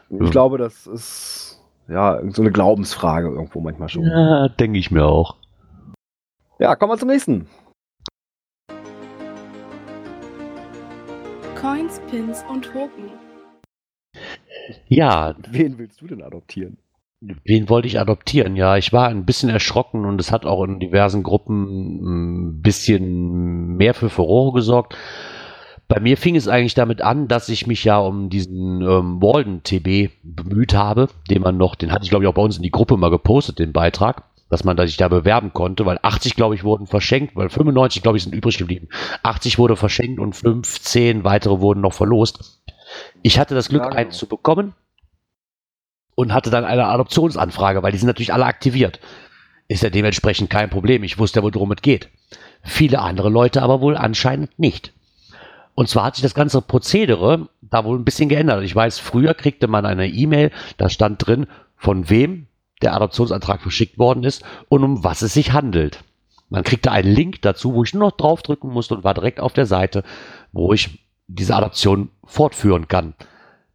Ja. 0.09 0.25
Ich 0.25 0.31
glaube, 0.31 0.57
das 0.57 0.87
ist 0.87 1.61
ja 1.87 2.19
so 2.31 2.41
eine 2.41 2.51
Glaubensfrage 2.51 3.27
irgendwo 3.29 3.59
manchmal 3.61 3.89
schon. 3.89 4.03
Ja, 4.03 4.49
denke 4.49 4.77
ich 4.79 4.91
mir 4.91 5.05
auch. 5.05 5.35
Ja, 6.59 6.75
kommen 6.75 6.91
wir 6.93 6.97
zum 6.97 7.09
nächsten. 7.09 7.47
Coins, 11.59 12.01
Pins 12.09 12.43
und 12.49 12.65
Token. 12.65 13.09
Ja, 14.87 15.35
Wen 15.49 15.77
willst 15.77 16.01
du 16.01 16.07
denn 16.07 16.21
adoptieren? 16.21 16.77
Wen 17.43 17.69
wollte 17.69 17.87
ich 17.87 17.99
adoptieren? 17.99 18.55
Ja, 18.55 18.77
ich 18.77 18.93
war 18.93 19.07
ein 19.09 19.25
bisschen 19.25 19.49
erschrocken 19.49 20.05
und 20.05 20.19
es 20.19 20.31
hat 20.31 20.45
auch 20.45 20.63
in 20.63 20.79
diversen 20.79 21.21
Gruppen 21.21 22.47
ein 22.47 22.61
bisschen 22.63 23.77
mehr 23.77 23.93
für 23.93 24.09
Furore 24.09 24.53
gesorgt. 24.53 24.97
Bei 25.87 25.99
mir 25.99 26.17
fing 26.17 26.35
es 26.35 26.47
eigentlich 26.47 26.73
damit 26.73 27.01
an, 27.01 27.27
dass 27.27 27.49
ich 27.49 27.67
mich 27.67 27.83
ja 27.83 27.99
um 27.99 28.29
diesen 28.29 28.81
ähm, 28.81 29.21
Walden 29.21 29.61
TB 29.61 30.09
bemüht 30.23 30.73
habe, 30.73 31.09
den 31.29 31.43
man 31.43 31.57
noch, 31.57 31.75
den 31.75 31.91
hatte 31.91 32.05
ich 32.05 32.09
glaube 32.09 32.23
ich 32.23 32.29
auch 32.29 32.33
bei 32.33 32.41
uns 32.41 32.57
in 32.57 32.63
die 32.63 32.71
Gruppe 32.71 32.97
mal 32.97 33.11
gepostet, 33.11 33.59
den 33.59 33.73
Beitrag, 33.73 34.23
dass 34.49 34.63
man 34.63 34.77
sich 34.77 34.97
da 34.97 35.07
bewerben 35.07 35.53
konnte, 35.53 35.85
weil 35.85 35.99
80 36.01 36.35
glaube 36.35 36.55
ich 36.55 36.63
wurden 36.63 36.87
verschenkt, 36.87 37.35
weil 37.35 37.49
95 37.49 38.01
glaube 38.01 38.17
ich 38.17 38.23
sind 38.23 38.33
übrig 38.33 38.57
geblieben. 38.57 38.87
80 39.21 39.59
wurde 39.59 39.75
verschenkt 39.75 40.19
und 40.19 40.35
15 40.35 41.23
weitere 41.23 41.59
wurden 41.59 41.81
noch 41.81 41.93
verlost. 41.93 42.60
Ich 43.21 43.39
hatte 43.39 43.55
das 43.55 43.69
Glück, 43.69 43.83
Ja, 43.83 43.89
genau. 43.89 43.99
einen 43.99 44.11
zu 44.11 44.27
bekommen 44.27 44.73
und 46.15 46.33
hatte 46.33 46.49
dann 46.49 46.65
eine 46.65 46.85
Adoptionsanfrage, 46.85 47.83
weil 47.83 47.91
die 47.91 47.97
sind 47.97 48.07
natürlich 48.07 48.33
alle 48.33 48.45
aktiviert. 48.45 48.99
Ist 49.67 49.83
ja 49.83 49.89
dementsprechend 49.89 50.49
kein 50.49 50.69
Problem. 50.69 51.03
Ich 51.03 51.17
wusste 51.17 51.39
ja, 51.39 51.43
worum 51.43 51.71
es 51.71 51.81
geht. 51.81 52.09
Viele 52.63 52.99
andere 52.99 53.29
Leute 53.29 53.61
aber 53.61 53.81
wohl 53.81 53.97
anscheinend 53.97 54.59
nicht. 54.59 54.93
Und 55.73 55.87
zwar 55.87 56.03
hat 56.03 56.15
sich 56.15 56.23
das 56.23 56.35
ganze 56.35 56.61
Prozedere 56.61 57.47
da 57.61 57.85
wohl 57.85 57.97
ein 57.97 58.05
bisschen 58.05 58.29
geändert. 58.29 58.63
Ich 58.63 58.75
weiß, 58.75 58.99
früher 58.99 59.33
kriegte 59.33 59.67
man 59.67 59.85
eine 59.85 60.07
E-Mail, 60.07 60.51
da 60.77 60.89
stand 60.89 61.25
drin, 61.25 61.47
von 61.77 62.09
wem 62.09 62.47
der 62.81 62.93
Adoptionsantrag 62.93 63.61
verschickt 63.61 63.97
worden 63.97 64.23
ist 64.23 64.43
und 64.69 64.83
um 64.83 65.03
was 65.03 65.21
es 65.21 65.33
sich 65.33 65.53
handelt. 65.53 66.03
Man 66.49 66.63
kriegte 66.63 66.91
einen 66.91 67.11
Link 67.11 67.41
dazu, 67.41 67.73
wo 67.73 67.83
ich 67.83 67.93
nur 67.93 68.09
noch 68.09 68.17
draufdrücken 68.17 68.71
musste 68.71 68.95
und 68.95 69.03
war 69.05 69.13
direkt 69.13 69.39
auf 69.39 69.53
der 69.53 69.65
Seite, 69.65 70.03
wo 70.51 70.73
ich 70.73 70.99
diese 71.27 71.55
Adoption 71.55 72.09
fortführen 72.25 72.87
kann. 72.87 73.13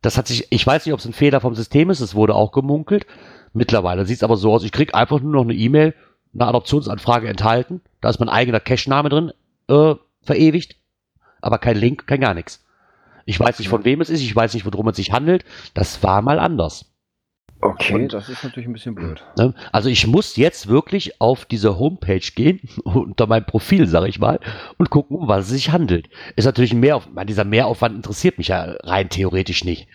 Das 0.03 0.18
hat 0.18 0.28
sich, 0.28 0.47
ich 0.51 0.66
weiß 0.66 0.86
nicht, 0.86 0.92
ob 0.92 1.01
es 1.01 1.07
ein 1.07 1.12
Fehler 1.12 1.40
vom 1.40 1.55
System 1.55 1.90
ist, 1.90 2.01
es 2.01 2.14
wurde 2.14 2.34
auch 2.34 2.53
gemunkelt. 2.53 3.07
Mittlerweile 3.53 4.05
sieht 4.05 4.18
es 4.18 4.22
aber 4.22 4.36
so 4.36 4.53
aus, 4.53 4.64
ich 4.64 4.72
kriege 4.72 4.94
einfach 4.94 5.20
nur 5.20 5.32
noch 5.32 5.42
eine 5.42 5.55
E-Mail, 5.55 5.94
eine 6.34 6.47
Adoptionsanfrage 6.47 7.28
enthalten, 7.28 7.80
da 8.01 8.11
ist 8.11 8.20
mein 8.20 8.28
eigener 8.28 8.61
Cache-Name 8.61 9.09
drin, 9.09 9.32
äh, 9.68 9.94
verewigt, 10.22 10.76
aber 11.40 11.59
kein 11.59 11.76
Link, 11.76 12.07
kein 12.07 12.20
gar 12.20 12.34
nichts. 12.34 12.64
Ich 13.24 13.40
weiß 13.40 13.59
nicht, 13.59 13.68
von 13.68 13.84
wem 13.84 14.01
es 14.01 14.11
ist, 14.11 14.20
ich 14.20 14.34
weiß 14.34 14.55
nicht, 14.55 14.64
worum 14.64 14.88
es 14.88 14.97
sich 14.97 15.12
handelt. 15.12 15.44
Das 15.74 16.03
war 16.03 16.22
mal 16.22 16.38
anders. 16.38 16.95
Okay, 17.61 17.95
Und- 17.95 18.13
das 18.13 18.29
ist 18.29 18.45
natürlich 18.45 18.69
ein 18.69 18.73
bisschen 18.73 18.95
blöd. 18.95 19.25
Ne? 19.39 19.55
Also 19.73 19.89
ich 19.89 20.07
muss 20.07 20.37
jetzt 20.37 20.69
wirklich 20.69 21.21
auf 21.21 21.45
diese 21.47 21.79
Homepage 21.79 22.21
gehen, 22.35 22.61
unter 22.85 23.27
mein 23.27 23.47
Profil, 23.47 23.87
sage 23.87 24.09
ich 24.09 24.19
mal, 24.19 24.41
und 24.79 24.91
gucken, 24.91 25.17
um 25.17 25.29
was 25.29 25.47
es 25.47 25.51
sich 25.51 25.71
handelt. 25.73 26.09
Ist 26.37 26.45
natürlich 26.45 26.73
ein 26.73 26.81
Mehraufwand. 26.81 27.29
Dieser 27.31 27.45
Mehraufwand 27.45 27.97
interessiert 27.97 28.39
mich 28.39 28.49
ja 28.49 28.75
rein 28.83 29.09
theoretisch 29.09 29.65
nicht. 29.65 29.89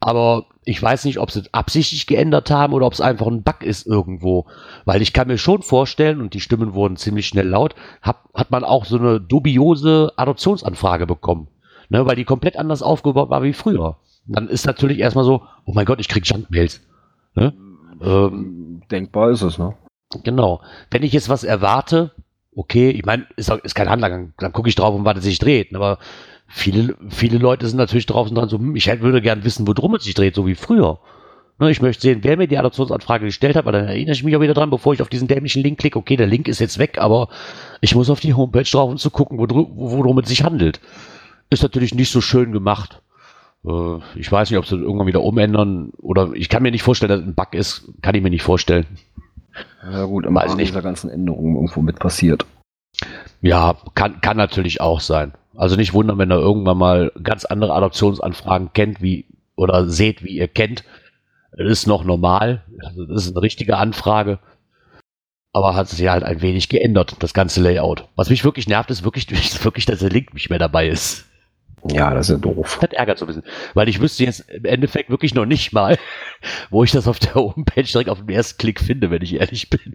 Aber 0.00 0.46
ich 0.64 0.82
weiß 0.82 1.04
nicht, 1.06 1.18
ob 1.18 1.30
sie 1.30 1.40
es 1.40 1.54
absichtlich 1.54 2.06
geändert 2.06 2.50
haben 2.50 2.74
oder 2.74 2.86
ob 2.86 2.92
es 2.92 3.00
einfach 3.00 3.26
ein 3.26 3.42
Bug 3.42 3.62
ist 3.62 3.86
irgendwo. 3.86 4.46
Weil 4.84 5.00
ich 5.02 5.12
kann 5.14 5.28
mir 5.28 5.38
schon 5.38 5.62
vorstellen, 5.62 6.20
und 6.20 6.34
die 6.34 6.40
Stimmen 6.40 6.74
wurden 6.74 6.96
ziemlich 6.96 7.26
schnell 7.26 7.48
laut, 7.48 7.74
hab, 8.02 8.28
hat 8.34 8.50
man 8.50 8.64
auch 8.64 8.84
so 8.84 8.98
eine 8.98 9.20
dubiose 9.20 10.12
Adoptionsanfrage 10.16 11.06
bekommen. 11.06 11.48
Ne? 11.88 12.04
Weil 12.06 12.16
die 12.16 12.24
komplett 12.24 12.56
anders 12.56 12.82
aufgebaut 12.82 13.30
war 13.30 13.42
wie 13.42 13.52
früher. 13.54 13.96
Dann 14.26 14.48
ist 14.48 14.66
natürlich 14.66 14.98
erstmal 14.98 15.24
so, 15.24 15.42
oh 15.64 15.72
mein 15.74 15.84
Gott, 15.86 16.00
ich 16.00 16.08
krieg 16.08 16.26
Junkmails. 16.26 16.80
Ne? 17.34 17.52
Ähm, 18.02 18.82
Denkbar 18.90 19.30
ist 19.30 19.42
es, 19.42 19.58
ne? 19.58 19.74
Genau. 20.22 20.60
Wenn 20.90 21.02
ich 21.02 21.12
jetzt 21.12 21.28
was 21.28 21.44
erwarte, 21.44 22.12
okay, 22.54 22.90
ich 22.90 23.04
meine, 23.04 23.26
ist, 23.36 23.50
ist 23.50 23.74
kein 23.74 23.90
Handlanger, 23.90 24.28
dann 24.38 24.52
gucke 24.52 24.68
ich 24.68 24.74
drauf, 24.74 24.94
was 24.98 25.18
es 25.18 25.24
sich 25.24 25.38
dreht. 25.38 25.74
Aber 25.74 25.98
viele, 26.46 26.96
viele 27.08 27.38
Leute 27.38 27.66
sind 27.66 27.76
natürlich 27.78 28.06
drauf 28.06 28.28
und 28.28 28.34
dran 28.36 28.48
so, 28.48 28.58
hm, 28.58 28.76
ich 28.76 28.86
hätte- 28.86 29.02
würde 29.02 29.20
gern 29.20 29.44
wissen, 29.44 29.66
worum 29.66 29.94
es 29.94 30.04
sich 30.04 30.14
dreht, 30.14 30.34
so 30.34 30.46
wie 30.46 30.54
früher. 30.54 31.00
Ne, 31.58 31.70
ich 31.70 31.80
möchte 31.80 32.02
sehen, 32.02 32.20
wer 32.22 32.36
mir 32.36 32.48
die 32.48 32.58
Adoptionsanfrage 32.58 33.26
gestellt 33.26 33.54
hat, 33.54 33.64
weil 33.64 33.72
dann 33.72 33.86
erinnere 33.86 34.14
ich 34.14 34.24
mich 34.24 34.34
auch 34.36 34.40
wieder 34.40 34.54
dran, 34.54 34.70
bevor 34.70 34.92
ich 34.92 35.02
auf 35.02 35.08
diesen 35.08 35.28
dämlichen 35.28 35.62
Link 35.62 35.78
klicke. 35.78 35.98
Okay, 35.98 36.16
der 36.16 36.26
Link 36.26 36.48
ist 36.48 36.58
jetzt 36.58 36.78
weg, 36.78 36.98
aber 36.98 37.28
ich 37.80 37.94
muss 37.94 38.10
auf 38.10 38.18
die 38.20 38.34
Homepage 38.34 38.64
drauf, 38.64 38.90
um 38.90 38.96
zu 38.98 39.10
gucken, 39.10 39.38
wodru- 39.38 39.70
worum 39.74 40.18
es 40.18 40.28
sich 40.28 40.42
handelt. 40.42 40.80
Ist 41.50 41.62
natürlich 41.62 41.94
nicht 41.94 42.10
so 42.10 42.20
schön 42.20 42.50
gemacht. 42.52 43.02
Äh, 43.66 43.98
Ich 44.16 44.30
weiß 44.30 44.50
nicht, 44.50 44.58
ob 44.58 44.66
sie 44.66 44.76
das 44.76 44.82
irgendwann 44.82 45.06
wieder 45.06 45.22
umändern 45.22 45.90
oder 45.98 46.32
ich 46.34 46.48
kann 46.48 46.62
mir 46.62 46.70
nicht 46.70 46.82
vorstellen, 46.82 47.10
dass 47.10 47.20
es 47.20 47.26
ein 47.26 47.34
Bug 47.34 47.54
ist. 47.54 47.88
Kann 48.02 48.14
ich 48.14 48.22
mir 48.22 48.30
nicht 48.30 48.42
vorstellen. 48.42 48.86
Ja 49.84 50.04
gut, 50.04 50.26
im 50.26 50.36
Rahmen 50.36 50.58
dieser 50.58 50.82
ganzen 50.82 51.10
Änderungen 51.10 51.54
irgendwo 51.54 51.80
mit 51.82 51.98
passiert. 51.98 52.44
Ja, 53.40 53.76
kann, 53.94 54.20
kann 54.20 54.36
natürlich 54.36 54.80
auch 54.80 55.00
sein. 55.00 55.32
Also 55.54 55.76
nicht 55.76 55.92
wundern, 55.94 56.18
wenn 56.18 56.32
ihr 56.32 56.38
irgendwann 56.38 56.78
mal 56.78 57.12
ganz 57.22 57.44
andere 57.44 57.74
Adoptionsanfragen 57.74 58.72
kennt, 58.72 59.00
wie 59.02 59.26
oder 59.56 59.88
seht, 59.88 60.24
wie 60.24 60.36
ihr 60.36 60.48
kennt. 60.48 60.82
Das 61.56 61.68
ist 61.70 61.86
noch 61.86 62.02
normal. 62.04 62.64
Also 62.84 63.04
Das 63.04 63.26
ist 63.26 63.32
eine 63.36 63.42
richtige 63.42 63.76
Anfrage. 63.76 64.38
aber 65.52 65.76
hat 65.76 65.88
sich 65.88 66.08
halt 66.08 66.24
ein 66.24 66.42
wenig 66.42 66.68
geändert, 66.68 67.16
das 67.20 67.32
ganze 67.32 67.62
Layout. 67.62 68.08
Was 68.16 68.30
mich 68.30 68.44
wirklich 68.44 68.66
nervt, 68.66 68.90
ist 68.90 69.04
wirklich, 69.04 69.30
ist 69.30 69.64
wirklich 69.64 69.86
dass 69.86 70.00
der 70.00 70.10
Link 70.10 70.34
nicht 70.34 70.50
mehr 70.50 70.58
dabei 70.58 70.88
ist. 70.88 71.26
Ja, 71.90 72.14
das 72.14 72.28
ist 72.28 72.36
ja 72.36 72.40
doof. 72.40 72.78
Das 72.80 72.92
ärgert 72.92 73.18
so 73.18 73.26
ein 73.26 73.28
bisschen. 73.28 73.44
Weil 73.74 73.88
ich 73.88 74.00
wüsste 74.00 74.24
jetzt 74.24 74.48
im 74.50 74.64
Endeffekt 74.64 75.10
wirklich 75.10 75.34
noch 75.34 75.44
nicht 75.44 75.72
mal, 75.72 75.98
wo 76.70 76.82
ich 76.82 76.92
das 76.92 77.06
auf 77.06 77.18
der 77.18 77.34
Homepage 77.34 77.82
direkt 77.82 78.08
auf 78.08 78.20
den 78.20 78.28
ersten 78.30 78.58
Klick 78.58 78.80
finde, 78.80 79.10
wenn 79.10 79.22
ich 79.22 79.34
ehrlich 79.34 79.68
bin. 79.70 79.94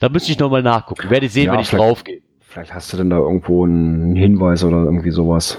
Da 0.00 0.08
müsste 0.08 0.32
ich 0.32 0.38
nochmal 0.38 0.62
nachgucken. 0.62 1.08
Werde 1.08 1.26
ich 1.26 1.32
sehen, 1.32 1.46
Ja, 1.46 1.52
wenn 1.52 1.60
ich 1.60 1.70
draufgehe. 1.70 2.20
Vielleicht 2.40 2.74
hast 2.74 2.92
du 2.92 2.98
denn 2.98 3.08
da 3.08 3.16
irgendwo 3.16 3.64
einen 3.64 4.14
Hinweis 4.14 4.62
oder 4.62 4.84
irgendwie 4.84 5.10
sowas. 5.10 5.58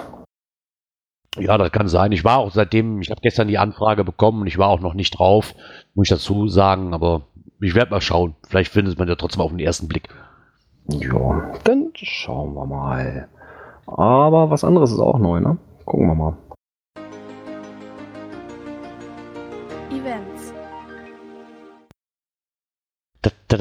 Ja, 1.39 1.57
das 1.57 1.71
kann 1.71 1.87
sein. 1.87 2.11
Ich 2.11 2.23
war 2.23 2.37
auch 2.37 2.51
seitdem, 2.51 3.01
ich 3.01 3.09
habe 3.09 3.21
gestern 3.21 3.47
die 3.47 3.57
Anfrage 3.57 4.03
bekommen 4.03 4.41
und 4.41 4.47
ich 4.47 4.59
war 4.59 4.67
auch 4.69 4.79
noch 4.79 4.93
nicht 4.93 5.17
drauf, 5.17 5.55
muss 5.95 6.05
ich 6.05 6.09
dazu 6.09 6.47
sagen, 6.47 6.93
aber 6.93 7.27
ich 7.59 7.73
werde 7.73 7.89
mal 7.89 8.01
schauen. 8.01 8.35
Vielleicht 8.47 8.71
findet 8.71 8.99
man 8.99 9.07
ja 9.07 9.15
trotzdem 9.15 9.41
auf 9.41 9.49
den 9.49 9.59
ersten 9.59 9.87
Blick. 9.87 10.09
Ja, 10.87 11.51
dann 11.63 11.89
schauen 11.95 12.53
wir 12.53 12.65
mal. 12.67 13.27
Aber 13.85 14.49
was 14.49 14.63
anderes 14.63 14.91
ist 14.91 14.99
auch 14.99 15.19
neu, 15.19 15.39
ne? 15.39 15.57
Gucken 15.85 16.07
wir 16.07 16.15
mal. 16.15 16.37
Events. 19.91 20.53
Am 23.53 23.59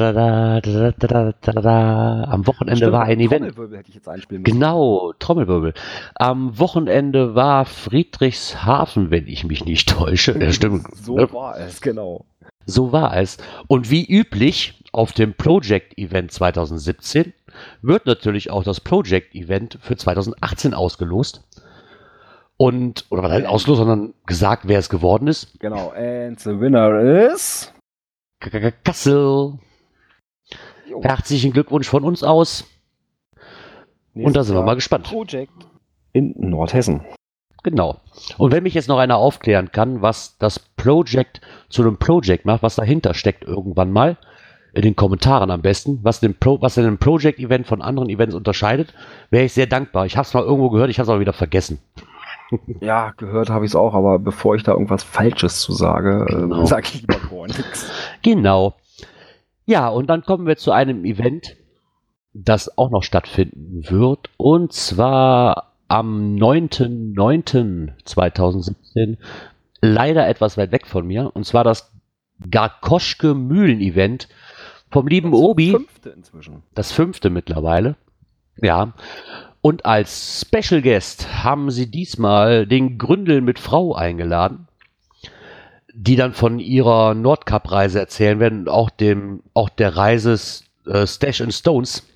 Wochenende 2.46 2.76
Stimmt, 2.76 2.92
war 2.92 3.02
ein 3.02 3.20
Event. 3.20 3.54
Trommelwirbel 3.54 3.78
hätte 3.78 3.90
ich 3.90 3.96
jetzt 3.96 4.08
einspielen 4.08 4.42
müssen. 4.42 4.54
Genau, 4.54 5.12
Trommelwirbel. 5.18 5.74
Am 6.14 6.58
Wochenende 6.58 7.34
war 7.34 7.66
Friedrichshafen, 7.66 9.10
wenn 9.10 9.28
ich 9.28 9.44
mich 9.44 9.66
nicht 9.66 9.90
täusche. 9.90 10.38
Ja, 10.40 10.50
stimmt. 10.52 10.86
so 10.94 11.16
war 11.16 11.58
es, 11.58 11.82
genau. 11.82 12.24
So 12.64 12.92
war 12.92 13.16
es. 13.16 13.38
Und 13.66 13.90
wie 13.90 14.04
üblich 14.04 14.81
auf 14.92 15.12
dem 15.12 15.34
Project 15.34 15.98
Event 15.98 16.30
2017 16.32 17.32
wird 17.80 18.06
natürlich 18.06 18.50
auch 18.50 18.62
das 18.62 18.80
Project 18.80 19.34
Event 19.34 19.78
für 19.80 19.96
2018 19.96 20.74
ausgelost. 20.74 21.42
Und, 22.58 23.06
oder 23.10 23.22
was 23.22 23.32
heißt 23.32 23.46
ausgelost, 23.46 23.80
sondern 23.80 24.14
gesagt, 24.26 24.68
wer 24.68 24.78
es 24.78 24.88
geworden 24.88 25.26
ist. 25.26 25.58
Genau. 25.58 25.90
And 25.90 26.38
the 26.38 26.50
winner 26.50 27.32
is. 27.32 27.72
Kassel. 28.84 29.58
Herzlichen 31.00 31.52
Glückwunsch 31.52 31.88
von 31.88 32.04
uns 32.04 32.22
aus. 32.22 32.68
Und 34.14 34.36
da 34.36 34.44
sind 34.44 34.54
wir 34.54 34.62
mal 34.62 34.74
gespannt. 34.74 35.06
Project 35.06 35.52
in 36.12 36.34
Nordhessen. 36.36 37.02
Genau. 37.62 38.00
Und 38.38 38.52
wenn 38.52 38.64
mich 38.64 38.74
jetzt 38.74 38.88
noch 38.88 38.98
einer 38.98 39.16
aufklären 39.16 39.70
kann, 39.72 40.02
was 40.02 40.36
das 40.38 40.58
Project 40.58 41.40
zu 41.70 41.82
einem 41.82 41.96
Project 41.96 42.44
macht, 42.44 42.62
was 42.62 42.76
dahinter 42.76 43.14
steckt 43.14 43.44
irgendwann 43.44 43.90
mal, 43.92 44.18
in 44.74 44.82
den 44.82 44.96
Kommentaren 44.96 45.50
am 45.50 45.60
besten, 45.62 45.98
was, 46.02 46.20
den 46.20 46.34
Pro, 46.38 46.60
was 46.62 46.74
denn 46.76 46.86
ein 46.86 46.98
Project-Event 46.98 47.66
von 47.66 47.82
anderen 47.82 48.08
Events 48.08 48.34
unterscheidet, 48.34 48.94
wäre 49.30 49.44
ich 49.44 49.52
sehr 49.52 49.66
dankbar. 49.66 50.06
Ich 50.06 50.16
habe 50.16 50.26
es 50.26 50.32
mal 50.34 50.42
irgendwo 50.42 50.70
gehört, 50.70 50.90
ich 50.90 50.98
habe 50.98 51.04
es 51.04 51.10
aber 51.10 51.20
wieder 51.20 51.32
vergessen. 51.32 51.78
Ja, 52.82 53.14
gehört 53.16 53.48
habe 53.48 53.64
ich 53.64 53.70
es 53.70 53.74
auch, 53.76 53.94
aber 53.94 54.18
bevor 54.18 54.54
ich 54.56 54.62
da 54.62 54.72
irgendwas 54.72 55.02
Falsches 55.02 55.60
zu 55.60 55.72
sage, 55.72 56.26
Genau. 56.28 56.64
äh, 56.64 56.66
sage 56.66 56.82
ich 56.92 57.00
lieber 57.00 57.16
gar 57.30 57.46
nichts. 57.46 57.90
Genau. 58.22 58.74
Ja, 59.64 59.88
und 59.88 60.10
dann 60.10 60.20
kommen 60.22 60.46
wir 60.46 60.58
zu 60.58 60.70
einem 60.70 61.06
Event, 61.06 61.56
das 62.34 62.76
auch 62.76 62.90
noch 62.90 63.04
stattfinden 63.04 63.84
wird, 63.88 64.28
und 64.36 64.74
zwar 64.74 65.72
am 65.88 66.34
9.9.2017, 66.34 69.16
leider 69.80 70.28
etwas 70.28 70.58
weit 70.58 70.72
weg 70.72 70.86
von 70.86 71.06
mir, 71.06 71.30
und 71.34 71.46
zwar 71.46 71.64
das 71.64 71.90
Garkoschke 72.50 73.32
Mühlen-Event 73.34 74.28
vom 74.92 75.08
lieben 75.08 75.32
Obi. 75.32 75.70
Fünfte 75.72 76.10
inzwischen. 76.10 76.62
das 76.74 76.92
fünfte 76.92 77.30
mittlerweile. 77.30 77.96
Ja. 78.60 78.92
Und 79.60 79.86
als 79.86 80.44
Special 80.46 80.82
Guest 80.82 81.42
haben 81.42 81.70
sie 81.70 81.90
diesmal 81.90 82.66
den 82.66 82.98
Gründel 82.98 83.40
mit 83.40 83.58
Frau 83.58 83.94
eingeladen, 83.94 84.68
die 85.94 86.16
dann 86.16 86.34
von 86.34 86.58
ihrer 86.58 87.14
Nordcup-Reise 87.14 87.98
erzählen 87.98 88.40
werden 88.40 88.60
und 88.60 88.68
auch 88.68 88.90
dem, 88.90 89.42
auch 89.54 89.68
der 89.68 89.96
Reise 89.96 90.38
äh, 90.86 91.06
Stash 91.06 91.40
and 91.40 91.54
Stones, 91.54 92.06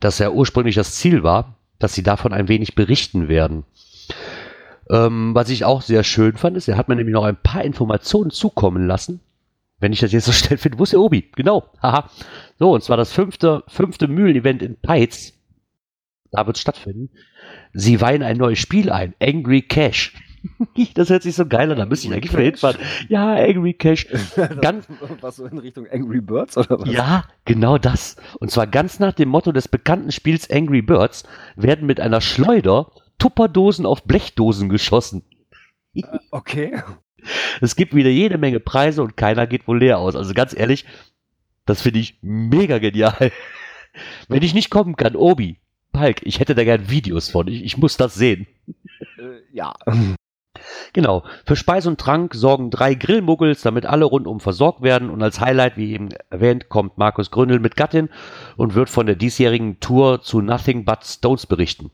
das 0.00 0.18
ja 0.18 0.30
ursprünglich 0.30 0.74
das 0.74 0.96
Ziel 0.96 1.22
war, 1.22 1.54
dass 1.78 1.94
sie 1.94 2.02
davon 2.02 2.32
ein 2.32 2.48
wenig 2.48 2.74
berichten 2.74 3.28
werden. 3.28 3.64
Ähm, 4.90 5.34
was 5.34 5.48
ich 5.48 5.64
auch 5.64 5.80
sehr 5.80 6.04
schön 6.04 6.36
fand, 6.36 6.56
ist, 6.56 6.68
er 6.68 6.76
hat 6.76 6.88
mir 6.88 6.96
nämlich 6.96 7.14
noch 7.14 7.24
ein 7.24 7.36
paar 7.36 7.64
Informationen 7.64 8.30
zukommen 8.30 8.86
lassen. 8.86 9.20
Wenn 9.82 9.92
ich 9.92 9.98
das 9.98 10.12
jetzt 10.12 10.26
so 10.26 10.32
schnell 10.32 10.58
finde, 10.58 10.78
wo 10.78 10.84
ist 10.84 10.92
der 10.92 11.00
Obi? 11.00 11.28
Genau. 11.34 11.64
Haha. 11.82 12.08
So, 12.58 12.72
und 12.72 12.84
zwar 12.84 12.96
das 12.96 13.12
fünfte, 13.12 13.64
fünfte 13.66 14.06
Mühlen-Event 14.06 14.62
in 14.62 14.80
Peitz. 14.80 15.32
Da 16.30 16.46
wird 16.46 16.56
es 16.56 16.62
stattfinden. 16.62 17.10
Sie 17.74 18.00
weihen 18.00 18.22
ein 18.22 18.36
neues 18.36 18.60
Spiel 18.60 18.90
ein. 18.90 19.14
Angry 19.20 19.60
Cash. 19.62 20.14
das 20.94 21.10
hört 21.10 21.24
sich 21.24 21.34
so 21.34 21.46
geil 21.46 21.70
an, 21.70 21.78
da 21.78 21.84
müsste 21.84 22.06
ich 22.06 22.12
eigentlich 22.14 22.32
mal 22.32 22.42
hinfahren. 22.42 22.76
Ja, 23.08 23.34
Angry 23.34 23.74
Cash. 23.74 24.06
Ganz, 24.60 24.86
was 25.20 25.36
so 25.36 25.46
in 25.46 25.58
Richtung 25.58 25.86
Angry 25.90 26.20
Birds 26.20 26.56
oder 26.56 26.80
was? 26.80 26.88
ja, 26.88 27.24
genau 27.44 27.76
das. 27.76 28.16
Und 28.38 28.50
zwar 28.50 28.68
ganz 28.68 29.00
nach 29.00 29.12
dem 29.12 29.28
Motto 29.28 29.50
des 29.52 29.66
bekannten 29.68 30.12
Spiels 30.12 30.48
Angry 30.50 30.82
Birds 30.82 31.24
werden 31.56 31.86
mit 31.86 32.00
einer 32.00 32.20
Schleuder 32.20 32.92
Tupperdosen 33.18 33.84
auf 33.84 34.04
Blechdosen 34.04 34.68
geschossen. 34.68 35.22
Okay. 36.30 36.82
Es 37.60 37.76
gibt 37.76 37.94
wieder 37.94 38.10
jede 38.10 38.38
Menge 38.38 38.60
Preise 38.60 39.02
und 39.02 39.16
keiner 39.16 39.46
geht 39.46 39.68
wohl 39.68 39.78
leer 39.78 39.98
aus. 39.98 40.16
Also 40.16 40.34
ganz 40.34 40.54
ehrlich, 40.54 40.84
das 41.66 41.82
finde 41.82 42.00
ich 42.00 42.18
mega 42.22 42.78
genial. 42.78 43.30
Wenn 44.28 44.42
ich 44.42 44.54
nicht 44.54 44.70
kommen 44.70 44.96
kann, 44.96 45.16
Obi, 45.16 45.58
Palk, 45.92 46.22
ich 46.22 46.40
hätte 46.40 46.54
da 46.54 46.64
gern 46.64 46.90
Videos 46.90 47.28
von. 47.30 47.48
Ich, 47.48 47.64
ich 47.64 47.76
muss 47.76 47.96
das 47.96 48.14
sehen. 48.14 48.46
Äh, 49.18 49.40
ja. 49.52 49.74
Genau. 50.92 51.24
Für 51.46 51.56
Speis 51.56 51.86
und 51.86 51.98
Trank 51.98 52.34
sorgen 52.34 52.70
drei 52.70 52.94
Grillmuggels, 52.94 53.62
damit 53.62 53.86
alle 53.86 54.04
rundum 54.04 54.38
versorgt 54.38 54.82
werden. 54.82 55.10
Und 55.10 55.22
als 55.22 55.40
Highlight, 55.40 55.76
wie 55.76 55.92
eben 55.92 56.10
erwähnt, 56.30 56.68
kommt 56.68 56.98
Markus 56.98 57.30
Gründel 57.30 57.58
mit 57.58 57.76
Gattin 57.76 58.10
und 58.56 58.74
wird 58.74 58.90
von 58.90 59.06
der 59.06 59.16
diesjährigen 59.16 59.80
Tour 59.80 60.22
zu 60.22 60.40
Nothing 60.40 60.84
But 60.84 61.04
Stones 61.04 61.46
berichten. 61.46 61.90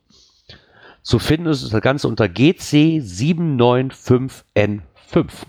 Zu 1.02 1.18
finden 1.18 1.46
ist 1.46 1.72
das 1.72 1.80
Ganze 1.80 2.08
unter 2.08 2.28
GC795N5. 5.12 5.46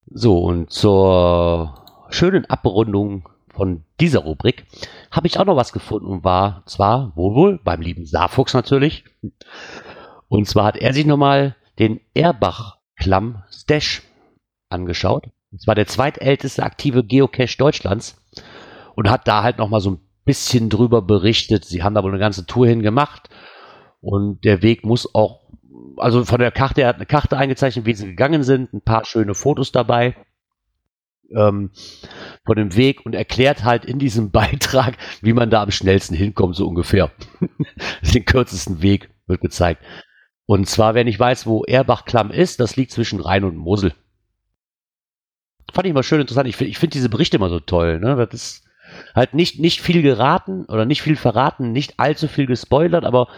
So, 0.06 0.38
und 0.38 0.70
zur 0.70 1.84
schönen 2.08 2.46
Abrundung 2.46 3.28
von 3.52 3.84
dieser 4.00 4.20
Rubrik 4.20 4.64
habe 5.10 5.26
ich 5.26 5.38
auch 5.38 5.44
noch 5.44 5.56
was 5.56 5.74
gefunden 5.74 6.06
und 6.06 6.24
war 6.24 6.62
zwar 6.64 7.14
wohl 7.14 7.34
wohl 7.34 7.60
beim 7.62 7.82
lieben 7.82 8.06
Saarfuchs 8.06 8.54
natürlich. 8.54 9.04
Und 10.28 10.48
zwar 10.48 10.64
hat 10.64 10.78
er 10.78 10.94
sich 10.94 11.04
nochmal 11.04 11.56
den 11.78 12.00
Erbach-Klamm 12.14 13.42
Stash 13.50 14.00
angeschaut. 14.70 15.28
Und 15.52 15.60
zwar 15.60 15.74
der 15.74 15.86
zweitälteste 15.86 16.62
aktive 16.62 17.04
Geocache 17.04 17.58
Deutschlands 17.58 18.18
und 18.98 19.08
hat 19.08 19.28
da 19.28 19.44
halt 19.44 19.58
nochmal 19.58 19.80
so 19.80 19.92
ein 19.92 20.00
bisschen 20.24 20.70
drüber 20.70 21.02
berichtet. 21.02 21.64
Sie 21.64 21.84
haben 21.84 21.94
da 21.94 22.02
wohl 22.02 22.10
eine 22.10 22.18
ganze 22.18 22.46
Tour 22.46 22.66
hingemacht 22.66 23.28
und 24.00 24.42
der 24.44 24.60
Weg 24.60 24.84
muss 24.84 25.14
auch, 25.14 25.42
also 25.98 26.24
von 26.24 26.40
der 26.40 26.50
Karte, 26.50 26.82
er 26.82 26.88
hat 26.88 26.96
eine 26.96 27.06
Karte 27.06 27.38
eingezeichnet, 27.38 27.86
wie 27.86 27.94
sie 27.94 28.06
gegangen 28.06 28.42
sind, 28.42 28.72
ein 28.72 28.80
paar 28.80 29.04
schöne 29.04 29.36
Fotos 29.36 29.70
dabei 29.70 30.16
ähm, 31.32 31.70
von 32.44 32.56
dem 32.56 32.74
Weg 32.74 33.06
und 33.06 33.14
erklärt 33.14 33.62
halt 33.62 33.84
in 33.84 34.00
diesem 34.00 34.30
Beitrag, 34.32 34.96
wie 35.22 35.32
man 35.32 35.48
da 35.48 35.62
am 35.62 35.70
schnellsten 35.70 36.16
hinkommt, 36.16 36.56
so 36.56 36.66
ungefähr. 36.66 37.12
Den 38.02 38.24
kürzesten 38.24 38.82
Weg 38.82 39.10
wird 39.28 39.42
gezeigt. 39.42 39.80
Und 40.44 40.68
zwar, 40.68 40.96
wer 40.96 41.04
nicht 41.04 41.20
weiß, 41.20 41.46
wo 41.46 41.62
Erbach-Klamm 41.62 42.32
ist, 42.32 42.58
das 42.58 42.74
liegt 42.74 42.90
zwischen 42.90 43.20
Rhein 43.20 43.44
und 43.44 43.56
Mosel. 43.56 43.94
Fand 45.72 45.86
ich 45.86 45.94
mal 45.94 46.02
schön 46.02 46.20
interessant. 46.20 46.48
Ich 46.48 46.56
finde 46.56 46.72
ich 46.72 46.78
find 46.78 46.94
diese 46.94 47.08
Berichte 47.08 47.36
immer 47.36 47.48
so 47.48 47.60
toll. 47.60 48.00
Ne? 48.00 48.16
Das 48.16 48.34
ist 48.34 48.67
halt 49.14 49.34
nicht, 49.34 49.58
nicht 49.60 49.80
viel 49.80 50.02
geraten 50.02 50.64
oder 50.66 50.84
nicht 50.84 51.02
viel 51.02 51.16
verraten, 51.16 51.72
nicht 51.72 51.98
allzu 51.98 52.28
viel 52.28 52.46
gespoilert, 52.46 53.04
aber 53.04 53.28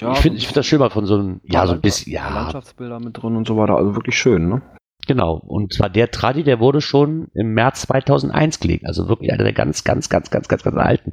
Ja, 0.00 0.12
ich 0.12 0.18
finde 0.18 0.38
ich 0.38 0.46
find 0.46 0.56
das 0.56 0.66
schön 0.66 0.80
mal 0.80 0.90
von 0.90 1.06
so 1.06 1.14
einem, 1.14 1.40
ja, 1.44 1.66
so 1.66 1.74
ein 1.74 1.80
bisschen, 1.80 2.12
ja, 2.12 2.28
Landschaftsbilder 2.28 3.00
mit 3.00 3.20
drin 3.20 3.36
und 3.36 3.46
so 3.46 3.56
weiter. 3.56 3.76
Also 3.76 3.94
wirklich 3.94 4.18
schön, 4.18 4.48
ne? 4.48 4.62
Genau. 5.06 5.34
Und 5.34 5.72
zwar 5.74 5.90
der 5.90 6.10
Tradi, 6.10 6.44
der 6.44 6.60
wurde 6.60 6.80
schon 6.80 7.28
im 7.34 7.52
März 7.54 7.82
2001 7.82 8.60
gelegt. 8.60 8.86
Also 8.86 9.08
wirklich 9.08 9.32
einer 9.32 9.44
der 9.44 9.52
ganz, 9.52 9.84
ganz, 9.84 10.08
ganz, 10.08 10.30
ganz, 10.30 10.48
ganz, 10.48 10.62
ganz 10.62 10.76
alten. 10.76 11.12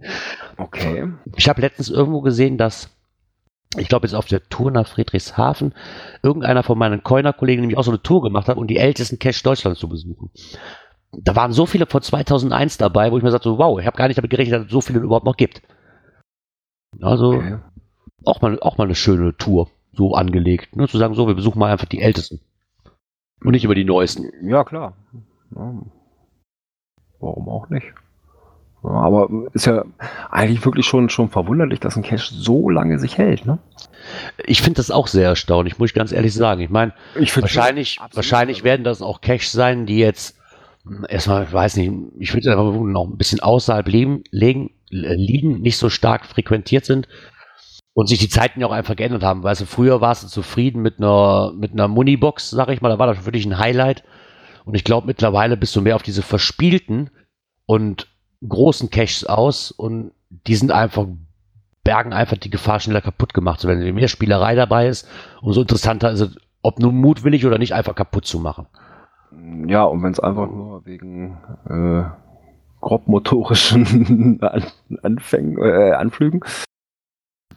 Okay. 0.57 1.11
Ich 1.35 1.49
habe 1.49 1.61
letztens 1.61 1.89
irgendwo 1.89 2.21
gesehen, 2.21 2.57
dass, 2.57 2.89
ich 3.77 3.89
glaube 3.89 4.07
jetzt 4.07 4.13
auf 4.15 4.27
der 4.27 4.47
Tour 4.47 4.71
nach 4.71 4.87
Friedrichshafen, 4.87 5.73
irgendeiner 6.23 6.63
von 6.63 6.77
meinen 6.77 7.03
Coiner-Kollegen 7.03 7.61
nämlich 7.61 7.77
auch 7.77 7.83
so 7.83 7.91
eine 7.91 8.01
Tour 8.01 8.21
gemacht 8.21 8.47
hat, 8.47 8.57
um 8.57 8.67
die 8.67 8.77
ältesten 8.77 9.19
Cache 9.19 9.43
Deutschlands 9.43 9.79
zu 9.79 9.89
besuchen. 9.89 10.29
Da 11.13 11.35
waren 11.35 11.51
so 11.51 11.65
viele 11.65 11.85
von 11.85 12.01
2001 12.01 12.77
dabei, 12.77 13.11
wo 13.11 13.17
ich 13.17 13.23
mir 13.23 13.31
sagte, 13.31 13.49
so, 13.49 13.57
wow, 13.57 13.79
ich 13.79 13.85
habe 13.85 13.97
gar 13.97 14.07
nicht 14.07 14.17
damit 14.17 14.31
gerechnet, 14.31 14.59
dass 14.59 14.65
es 14.67 14.71
so 14.71 14.81
viele 14.81 14.99
überhaupt 14.99 15.25
noch 15.25 15.37
gibt. 15.37 15.61
Also 17.01 17.33
okay. 17.33 17.57
auch, 18.25 18.41
mal, 18.41 18.59
auch 18.61 18.77
mal 18.77 18.85
eine 18.85 18.95
schöne 18.95 19.35
Tour, 19.37 19.69
so 19.93 20.15
angelegt. 20.15 20.75
Nur 20.75 20.87
zu 20.87 20.97
sagen, 20.97 21.13
so, 21.13 21.27
wir 21.27 21.35
besuchen 21.35 21.59
mal 21.59 21.71
einfach 21.71 21.85
die 21.85 22.01
ältesten. 22.01 22.39
Und 23.43 23.51
nicht 23.51 23.65
über 23.65 23.75
die 23.75 23.83
neuesten. 23.83 24.31
Ja, 24.47 24.63
klar. 24.63 24.93
Ja. 25.55 25.73
Warum 27.19 27.49
auch 27.49 27.69
nicht? 27.69 27.87
Ja, 28.83 28.89
aber 28.89 29.29
ist 29.53 29.65
ja 29.65 29.85
eigentlich 30.31 30.65
wirklich 30.65 30.87
schon, 30.87 31.09
schon 31.09 31.29
verwunderlich, 31.29 31.79
dass 31.79 31.95
ein 31.95 32.03
Cache 32.03 32.33
so 32.33 32.69
lange 32.69 32.97
sich 32.97 33.17
hält, 33.17 33.45
ne? 33.45 33.59
Ich 34.45 34.61
finde 34.61 34.77
das 34.77 34.89
auch 34.89 35.05
sehr 35.05 35.29
erstaunlich, 35.29 35.77
muss 35.77 35.91
ich 35.91 35.93
ganz 35.93 36.11
ehrlich 36.11 36.33
sagen. 36.33 36.61
Ich 36.61 36.71
meine, 36.71 36.93
wahrscheinlich, 37.13 37.99
wahrscheinlich 38.13 38.63
werden 38.63 38.83
das 38.83 39.03
auch 39.03 39.21
Caches 39.21 39.51
sein, 39.51 39.85
die 39.85 39.99
jetzt 39.99 40.40
erstmal, 41.07 41.43
ich 41.43 41.53
weiß 41.53 41.77
nicht, 41.77 41.91
ich 42.19 42.33
würde 42.33 42.51
einfach 42.51 42.73
noch 42.73 43.07
ein 43.07 43.17
bisschen 43.17 43.39
außerhalb 43.39 43.87
liegen, 43.87 44.23
liegen, 44.31 44.71
äh, 44.91 45.15
liegen, 45.15 45.61
nicht 45.61 45.77
so 45.77 45.89
stark 45.89 46.25
frequentiert 46.25 46.85
sind 46.85 47.07
und 47.93 48.07
sich 48.07 48.19
die 48.19 48.29
Zeiten 48.29 48.61
ja 48.61 48.67
auch 48.67 48.71
einfach 48.71 48.95
geändert 48.95 49.23
haben. 49.23 49.43
Weißt 49.43 49.61
du, 49.61 49.65
früher 49.65 50.01
warst 50.01 50.23
du 50.23 50.27
zufrieden 50.27 50.81
mit 50.81 50.97
einer, 50.97 51.53
mit 51.55 51.73
einer 51.73 51.87
Munibox, 51.87 52.49
sag 52.49 52.69
ich 52.69 52.81
mal, 52.81 52.89
da 52.89 52.99
war 52.99 53.07
das 53.07 53.19
für 53.19 53.31
dich 53.31 53.45
ein 53.45 53.59
Highlight. 53.59 54.03
Und 54.65 54.75
ich 54.75 54.83
glaube, 54.83 55.07
mittlerweile 55.07 55.57
bist 55.57 55.75
du 55.75 55.81
mehr 55.81 55.95
auf 55.95 56.03
diese 56.03 56.21
verspielten 56.21 57.09
und 57.65 58.07
großen 58.47 58.89
Caches 58.89 59.25
aus 59.25 59.71
und 59.71 60.11
die 60.47 60.55
sind 60.55 60.71
einfach, 60.71 61.07
bergen 61.83 62.13
einfach 62.13 62.37
die 62.37 62.49
Gefahr, 62.49 62.79
schneller 62.79 63.01
kaputt 63.01 63.33
gemacht 63.33 63.59
zu 63.59 63.67
werden. 63.67 63.83
Je 63.83 63.91
mehr 63.91 64.07
Spielerei 64.07 64.55
dabei 64.55 64.87
ist, 64.87 65.07
umso 65.41 65.61
interessanter 65.61 66.11
ist 66.11 66.21
es, 66.21 66.35
ob 66.61 66.79
nun 66.79 66.95
mutwillig 66.95 67.45
oder 67.45 67.57
nicht, 67.57 67.73
einfach 67.73 67.95
kaputt 67.95 68.25
zu 68.25 68.39
machen. 68.39 68.67
Ja, 69.67 69.83
und 69.83 70.03
wenn 70.03 70.11
es 70.11 70.19
einfach 70.19 70.49
nur 70.49 70.85
wegen 70.85 71.37
äh, 71.69 72.03
grobmotorischen 72.81 74.39
An 74.41 74.65
Anfängen, 75.03 75.57
äh, 75.57 75.91
Anflügen. 75.91 76.41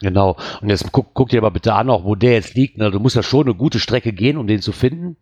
Genau. 0.00 0.36
Und 0.60 0.68
jetzt 0.68 0.90
guck, 0.92 1.14
guck 1.14 1.30
dir 1.30 1.38
aber 1.38 1.50
bitte 1.50 1.74
an, 1.74 1.90
auch 1.90 2.04
wo 2.04 2.14
der 2.14 2.32
jetzt 2.34 2.54
liegt. 2.54 2.78
Ne? 2.78 2.90
Du 2.90 3.00
musst 3.00 3.16
ja 3.16 3.22
schon 3.22 3.46
eine 3.46 3.54
gute 3.54 3.80
Strecke 3.80 4.12
gehen, 4.12 4.36
um 4.36 4.46
den 4.46 4.60
zu 4.60 4.72
finden. 4.72 5.16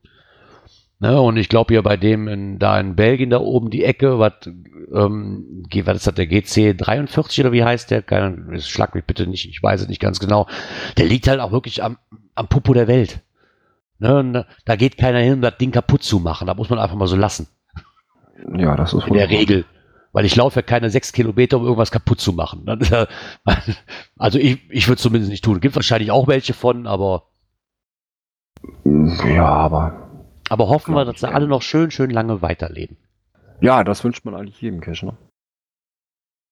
Ne? 0.98 1.20
Und 1.20 1.36
ich 1.36 1.48
glaube 1.48 1.74
hier 1.74 1.82
bei 1.82 1.96
dem 1.96 2.28
in, 2.28 2.58
da 2.58 2.78
in 2.78 2.96
Belgien 2.96 3.30
da 3.30 3.40
oben 3.40 3.70
die 3.70 3.84
Ecke, 3.84 4.18
was, 4.18 4.32
ähm, 4.46 5.64
was 5.84 5.96
ist 5.96 6.06
das, 6.06 6.14
der 6.14 6.26
GC 6.26 6.76
43 6.76 7.40
oder 7.40 7.52
wie 7.52 7.64
heißt 7.64 7.90
der? 7.90 8.02
Keine, 8.02 8.60
schlag 8.60 8.94
mich 8.94 9.04
bitte 9.04 9.26
nicht, 9.26 9.48
ich 9.48 9.62
weiß 9.62 9.82
es 9.82 9.88
nicht 9.88 10.00
ganz 10.00 10.20
genau. 10.20 10.46
Der 10.96 11.06
liegt 11.06 11.28
halt 11.28 11.40
auch 11.40 11.52
wirklich 11.52 11.82
am, 11.82 11.98
am 12.34 12.48
Popo 12.48 12.72
der 12.72 12.88
Welt. 12.88 13.20
Ne? 14.02 14.46
Da- 14.64 14.76
geht 14.76 14.98
keiner 14.98 15.18
hin, 15.20 15.34
um 15.34 15.40
das 15.40 15.56
Ding 15.58 15.70
kaputt 15.70 16.02
zu 16.02 16.18
machen. 16.18 16.46
Da 16.46 16.54
muss 16.54 16.68
man 16.70 16.78
einfach 16.78 16.96
mal 16.96 17.06
so 17.06 17.16
lassen. 17.16 17.48
Ja, 18.56 18.76
das 18.76 18.92
ist 18.92 19.06
In 19.06 19.14
der 19.14 19.30
Regel. 19.30 19.64
Weil 20.12 20.24
ich 20.26 20.36
laufe 20.36 20.56
ja 20.60 20.62
keine 20.62 20.90
sechs 20.90 21.12
Kilometer, 21.12 21.56
um 21.56 21.62
irgendwas 21.62 21.90
kaputt 21.90 22.20
zu 22.20 22.32
machen. 22.32 22.66
Also 24.18 24.38
ich, 24.38 24.58
ich 24.70 24.88
würde 24.88 25.00
zumindest 25.00 25.30
nicht 25.30 25.44
tun. 25.44 25.60
Gibt 25.60 25.74
wahrscheinlich 25.76 26.10
auch 26.10 26.26
welche 26.28 26.52
von, 26.52 26.86
aber, 26.86 27.28
Ja, 28.84 29.46
aber 29.46 29.98
aber 30.48 30.68
hoffen 30.68 30.94
wir, 30.94 31.04
dass 31.06 31.20
sie 31.20 31.28
alle 31.32 31.46
noch 31.48 31.62
schön, 31.62 31.90
schön 31.90 32.10
lange 32.10 32.42
weiterleben. 32.42 32.98
ja, 33.62 33.84
das 33.84 34.04
wünscht 34.04 34.24
man 34.26 34.34
eigentlich 34.34 34.60
jedem 34.60 34.80
Cache, 34.80 35.06
ne? 35.06 35.16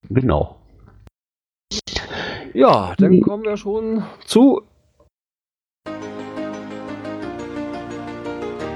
Genau. 0.09 0.57
Ja, 2.55 2.95
dann 2.97 3.21
kommen 3.21 3.45
wir 3.45 3.57
schon 3.59 4.05
zu 4.25 4.63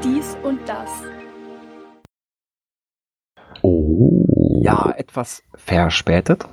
Dies 0.04 0.36
und 0.42 0.68
das. 0.68 1.02
Oh. 3.62 4.60
ja 4.62 4.92
etwas 4.98 5.42
verspätet. 5.54 6.46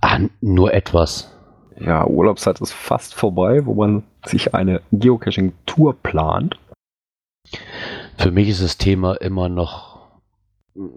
Ah, 0.00 0.20
nur 0.40 0.72
etwas. 0.72 1.36
Ja, 1.78 2.06
Urlaubszeit 2.06 2.58
ist 2.62 2.72
fast 2.72 3.14
vorbei, 3.14 3.66
wo 3.66 3.74
man 3.74 4.02
sich 4.24 4.54
eine 4.54 4.80
Geocaching-Tour 4.92 6.02
plant. 6.02 6.58
Für 8.16 8.30
mich 8.30 8.48
ist 8.48 8.62
das 8.62 8.78
Thema 8.78 9.20
immer 9.20 9.50
noch, 9.50 10.08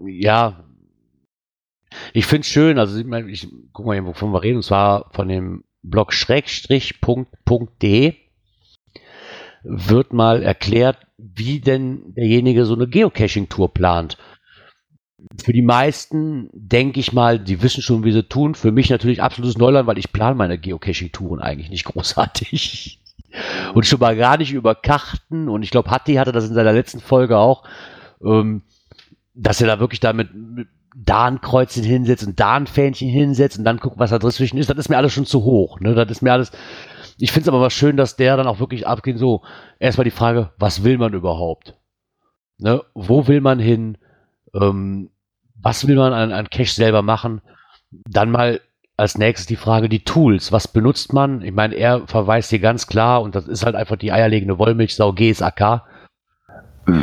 ja, 0.06 0.64
ich 2.14 2.24
finde 2.24 2.42
es 2.42 2.46
schön, 2.46 2.78
also 2.78 2.98
ich, 2.98 3.04
mein, 3.04 3.28
ich 3.28 3.46
guck 3.74 3.84
mal, 3.84 4.02
wovon 4.06 4.32
wir 4.32 4.42
reden, 4.42 4.56
und 4.56 4.62
zwar 4.62 5.10
von 5.12 5.28
dem 5.28 5.64
Blog 5.82 6.14
schrägstrich.de 6.14 8.29
wird 9.62 10.12
mal 10.12 10.42
erklärt, 10.42 10.98
wie 11.18 11.60
denn 11.60 12.14
derjenige 12.14 12.64
so 12.64 12.74
eine 12.74 12.88
Geocaching-Tour 12.88 13.72
plant. 13.74 14.16
Für 15.44 15.52
die 15.52 15.62
meisten 15.62 16.48
denke 16.52 16.98
ich 16.98 17.12
mal, 17.12 17.38
die 17.38 17.62
wissen 17.62 17.82
schon, 17.82 18.04
wie 18.04 18.12
sie 18.12 18.22
tun. 18.22 18.54
Für 18.54 18.72
mich 18.72 18.88
natürlich 18.88 19.22
absolutes 19.22 19.58
Neuland, 19.58 19.86
weil 19.86 19.98
ich 19.98 20.12
plane 20.12 20.34
meine 20.34 20.58
Geocaching-Touren 20.58 21.40
eigentlich 21.40 21.70
nicht 21.70 21.84
großartig. 21.86 23.00
Und 23.74 23.86
schon 23.86 24.00
mal 24.00 24.16
gar 24.16 24.38
nicht 24.38 24.52
über 24.52 24.74
Karten. 24.74 25.48
Und 25.48 25.62
ich 25.62 25.70
glaube, 25.70 25.90
Hatti 25.90 26.14
hatte 26.14 26.32
das 26.32 26.48
in 26.48 26.54
seiner 26.54 26.72
letzten 26.72 27.00
Folge 27.00 27.36
auch, 27.38 27.64
ähm, 28.24 28.62
dass 29.34 29.60
er 29.60 29.66
da 29.66 29.78
wirklich 29.78 30.00
da 30.00 30.12
mit, 30.12 30.28
da 30.96 31.30
hinsetzt 31.30 32.26
und 32.26 32.40
da 32.40 32.54
ein 32.54 32.66
Fähnchen 32.66 33.08
hinsetzt 33.08 33.58
und 33.58 33.64
dann 33.64 33.78
guckt, 33.78 33.98
was 33.98 34.10
da 34.10 34.18
dazwischen 34.18 34.58
ist. 34.58 34.68
Das 34.70 34.78
ist 34.78 34.88
mir 34.88 34.96
alles 34.96 35.12
schon 35.12 35.26
zu 35.26 35.44
hoch. 35.44 35.80
Ne? 35.80 35.94
Das 35.94 36.10
ist 36.10 36.22
mir 36.22 36.32
alles. 36.32 36.50
Ich 37.20 37.32
finde 37.32 37.42
es 37.44 37.48
aber 37.48 37.60
mal 37.60 37.70
schön, 37.70 37.96
dass 37.96 38.16
der 38.16 38.36
dann 38.36 38.46
auch 38.46 38.60
wirklich 38.60 38.86
abgeht. 38.86 39.18
So, 39.18 39.42
erstmal 39.78 40.04
die 40.04 40.10
Frage, 40.10 40.50
was 40.58 40.84
will 40.84 40.96
man 40.98 41.12
überhaupt? 41.12 41.76
Ne? 42.58 42.82
Wo 42.94 43.28
will 43.28 43.40
man 43.40 43.58
hin? 43.58 43.98
Ähm, 44.54 45.10
was 45.62 45.86
will 45.86 45.96
man 45.96 46.12
an, 46.12 46.32
an 46.32 46.48
Cache 46.48 46.72
selber 46.72 47.02
machen? 47.02 47.42
Dann 47.90 48.30
mal 48.30 48.60
als 48.96 49.18
nächstes 49.18 49.46
die 49.46 49.56
Frage, 49.56 49.88
die 49.88 50.04
Tools. 50.04 50.52
Was 50.52 50.68
benutzt 50.68 51.12
man? 51.12 51.42
Ich 51.42 51.52
meine, 51.52 51.74
er 51.74 52.06
verweist 52.06 52.50
hier 52.50 52.58
ganz 52.58 52.86
klar, 52.86 53.22
und 53.22 53.34
das 53.34 53.48
ist 53.48 53.64
halt 53.64 53.74
einfach 53.74 53.96
die 53.96 54.12
eierlegende 54.12 54.58
Wollmilchsau 54.58 55.12
GSAK. 55.12 55.82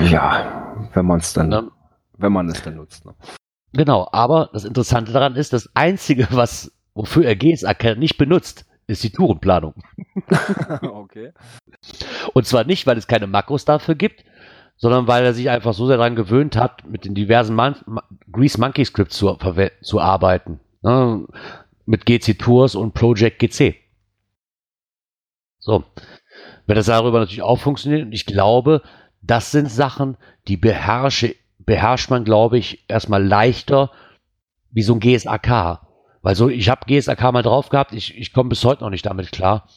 Ja, 0.09 0.89
wenn 0.93 1.05
man 1.05 1.19
es 1.19 1.33
dann, 1.33 1.49
Ne? 1.49 1.71
wenn 2.17 2.33
man 2.33 2.49
es 2.49 2.61
dann 2.61 2.75
nutzt. 2.75 3.05
Ne? 3.05 3.13
Genau, 3.73 4.07
aber 4.11 4.49
das 4.53 4.65
Interessante 4.65 5.11
daran 5.11 5.35
ist, 5.35 5.53
das 5.53 5.69
Einzige, 5.75 6.27
was, 6.31 6.71
wofür 6.93 7.25
er 7.25 7.35
GSAK 7.35 7.97
nicht 7.97 8.17
benutzt, 8.17 8.65
ist 8.87 9.03
die 9.03 9.11
Tourenplanung. 9.11 9.75
okay. 10.81 11.33
Und 12.33 12.45
zwar 12.45 12.63
nicht, 12.63 12.87
weil 12.87 12.97
es 12.97 13.07
keine 13.07 13.27
Makros 13.27 13.65
dafür 13.65 13.95
gibt, 13.95 14.23
sondern 14.77 15.07
weil 15.07 15.25
er 15.25 15.33
sich 15.33 15.49
einfach 15.49 15.73
so 15.73 15.87
sehr 15.87 15.97
daran 15.97 16.15
gewöhnt 16.15 16.55
hat, 16.55 16.87
mit 16.87 17.05
den 17.05 17.15
diversen 17.15 17.55
Mon 17.55 17.75
Ma- 17.85 18.03
Grease 18.31 18.59
Monkey 18.59 18.85
Scripts 18.85 19.17
zu, 19.17 19.37
zu 19.81 19.99
arbeiten. 19.99 20.59
Ne? 20.81 21.27
Mit 21.85 22.05
GC 22.05 22.37
Tours 22.39 22.75
und 22.75 22.93
Project 22.93 23.39
GC. 23.39 23.75
So. 25.59 25.83
Wenn 26.65 26.75
das 26.75 26.85
darüber 26.85 27.19
natürlich 27.19 27.41
auch 27.41 27.59
funktioniert, 27.59 28.03
und 28.05 28.11
ich 28.11 28.25
glaube, 28.25 28.81
das 29.21 29.51
sind 29.51 29.69
Sachen, 29.71 30.17
die 30.47 30.57
beherrsche, 30.57 31.35
beherrscht 31.59 32.09
man, 32.09 32.23
glaube 32.23 32.57
ich, 32.57 32.85
erstmal 32.87 33.23
leichter 33.25 33.91
wie 34.71 34.81
so 34.83 34.93
ein 34.93 34.99
GSAK. 34.99 35.81
Weil 36.27 36.35
so, 36.35 36.49
ich 36.49 36.67
habe 36.67 36.81
GSAK 36.85 37.31
mal 37.31 37.41
drauf 37.41 37.69
gehabt, 37.69 37.93
ich, 37.93 38.17
ich 38.17 38.33
komme 38.33 38.49
bis 38.49 38.65
heute 38.65 38.83
noch 38.83 38.89
nicht 38.89 39.05
damit 39.05 39.31
klar. 39.31 39.69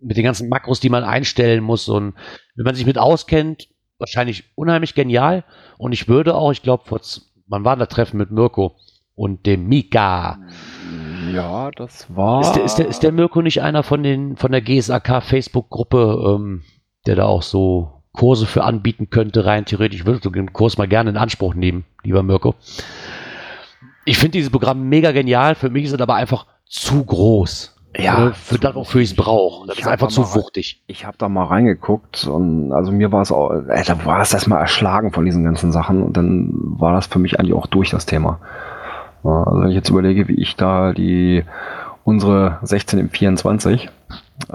Mit 0.00 0.16
den 0.16 0.22
ganzen 0.22 0.48
Makros, 0.48 0.78
die 0.78 0.90
man 0.90 1.02
einstellen 1.02 1.64
muss. 1.64 1.88
Und 1.88 2.14
wenn 2.54 2.64
man 2.64 2.76
sich 2.76 2.86
mit 2.86 2.98
auskennt, 2.98 3.66
wahrscheinlich 3.98 4.44
unheimlich 4.54 4.94
genial. 4.94 5.42
Und 5.76 5.90
ich 5.90 6.06
würde 6.06 6.36
auch, 6.36 6.52
ich 6.52 6.62
glaube, 6.62 6.84
man 7.48 7.64
war 7.64 7.74
da 7.74 7.86
Treffen 7.86 8.16
mit 8.16 8.30
Mirko 8.30 8.76
und 9.16 9.44
dem 9.44 9.66
Mika. 9.66 10.38
Ja, 11.32 11.72
das 11.72 12.06
war. 12.14 12.42
Ist 12.42 12.52
der, 12.52 12.62
ist 12.62 12.76
der, 12.76 12.86
ist 12.86 13.02
der 13.02 13.10
Mirko 13.10 13.42
nicht 13.42 13.60
einer 13.62 13.82
von 13.82 14.04
den 14.04 14.36
von 14.36 14.52
der 14.52 14.62
GSAK 14.62 15.20
Facebook-Gruppe, 15.24 16.36
ähm, 16.36 16.62
der 17.06 17.16
da 17.16 17.24
auch 17.24 17.42
so 17.42 18.04
Kurse 18.12 18.46
für 18.46 18.62
anbieten 18.62 19.10
könnte, 19.10 19.46
rein 19.46 19.64
theoretisch? 19.64 20.02
Ich 20.02 20.06
würde 20.06 20.30
den 20.30 20.52
Kurs 20.52 20.78
mal 20.78 20.86
gerne 20.86 21.10
in 21.10 21.16
Anspruch 21.16 21.54
nehmen, 21.54 21.86
lieber 22.04 22.22
Mirko. 22.22 22.54
Ich 24.08 24.16
finde 24.16 24.32
dieses 24.32 24.48
Programm 24.48 24.88
mega 24.88 25.12
genial. 25.12 25.54
Für 25.54 25.68
mich 25.68 25.84
ist 25.84 25.92
es 25.92 26.00
aber 26.00 26.14
einfach 26.14 26.46
zu 26.66 27.04
groß. 27.04 27.76
Ja, 27.94 28.32
für, 28.32 28.54
für 28.54 28.58
das, 28.58 28.74
wofür 28.74 29.02
ich 29.02 29.10
es 29.10 29.16
brauche. 29.16 29.66
Das 29.66 29.78
ist 29.78 29.86
einfach 29.86 30.08
zu 30.08 30.34
wuchtig. 30.34 30.82
Ich 30.86 31.04
habe 31.04 31.18
da 31.18 31.28
mal 31.28 31.44
reingeguckt 31.44 32.26
und 32.26 32.72
also 32.72 32.90
mir 32.90 33.12
war 33.12 33.20
es 33.20 33.30
auch, 33.30 33.50
äh, 33.50 33.82
da 33.86 34.06
war 34.06 34.22
es 34.22 34.32
erstmal 34.32 34.60
erschlagen 34.60 35.12
von 35.12 35.26
diesen 35.26 35.44
ganzen 35.44 35.72
Sachen 35.72 36.02
und 36.02 36.16
dann 36.16 36.52
war 36.54 36.94
das 36.94 37.06
für 37.06 37.18
mich 37.18 37.38
eigentlich 37.38 37.52
auch 37.52 37.66
durch 37.66 37.90
das 37.90 38.06
Thema. 38.06 38.40
Also 39.24 39.60
wenn 39.60 39.68
ich 39.68 39.74
jetzt 39.74 39.90
überlege, 39.90 40.26
wie 40.28 40.40
ich 40.40 40.56
da 40.56 40.94
die 40.94 41.44
unsere 42.04 42.60
16 42.62 42.98
im 42.98 43.10
24, 43.10 43.90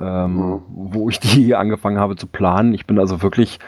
ähm, 0.01 0.35
mhm. 0.35 0.61
wo 0.67 1.09
ich 1.09 1.19
die 1.19 1.53
angefangen 1.55 1.99
habe 1.99 2.15
zu 2.15 2.25
planen, 2.25 2.73
ich 2.73 2.87
bin 2.87 2.97
also 2.97 3.21
wirklich 3.21 3.59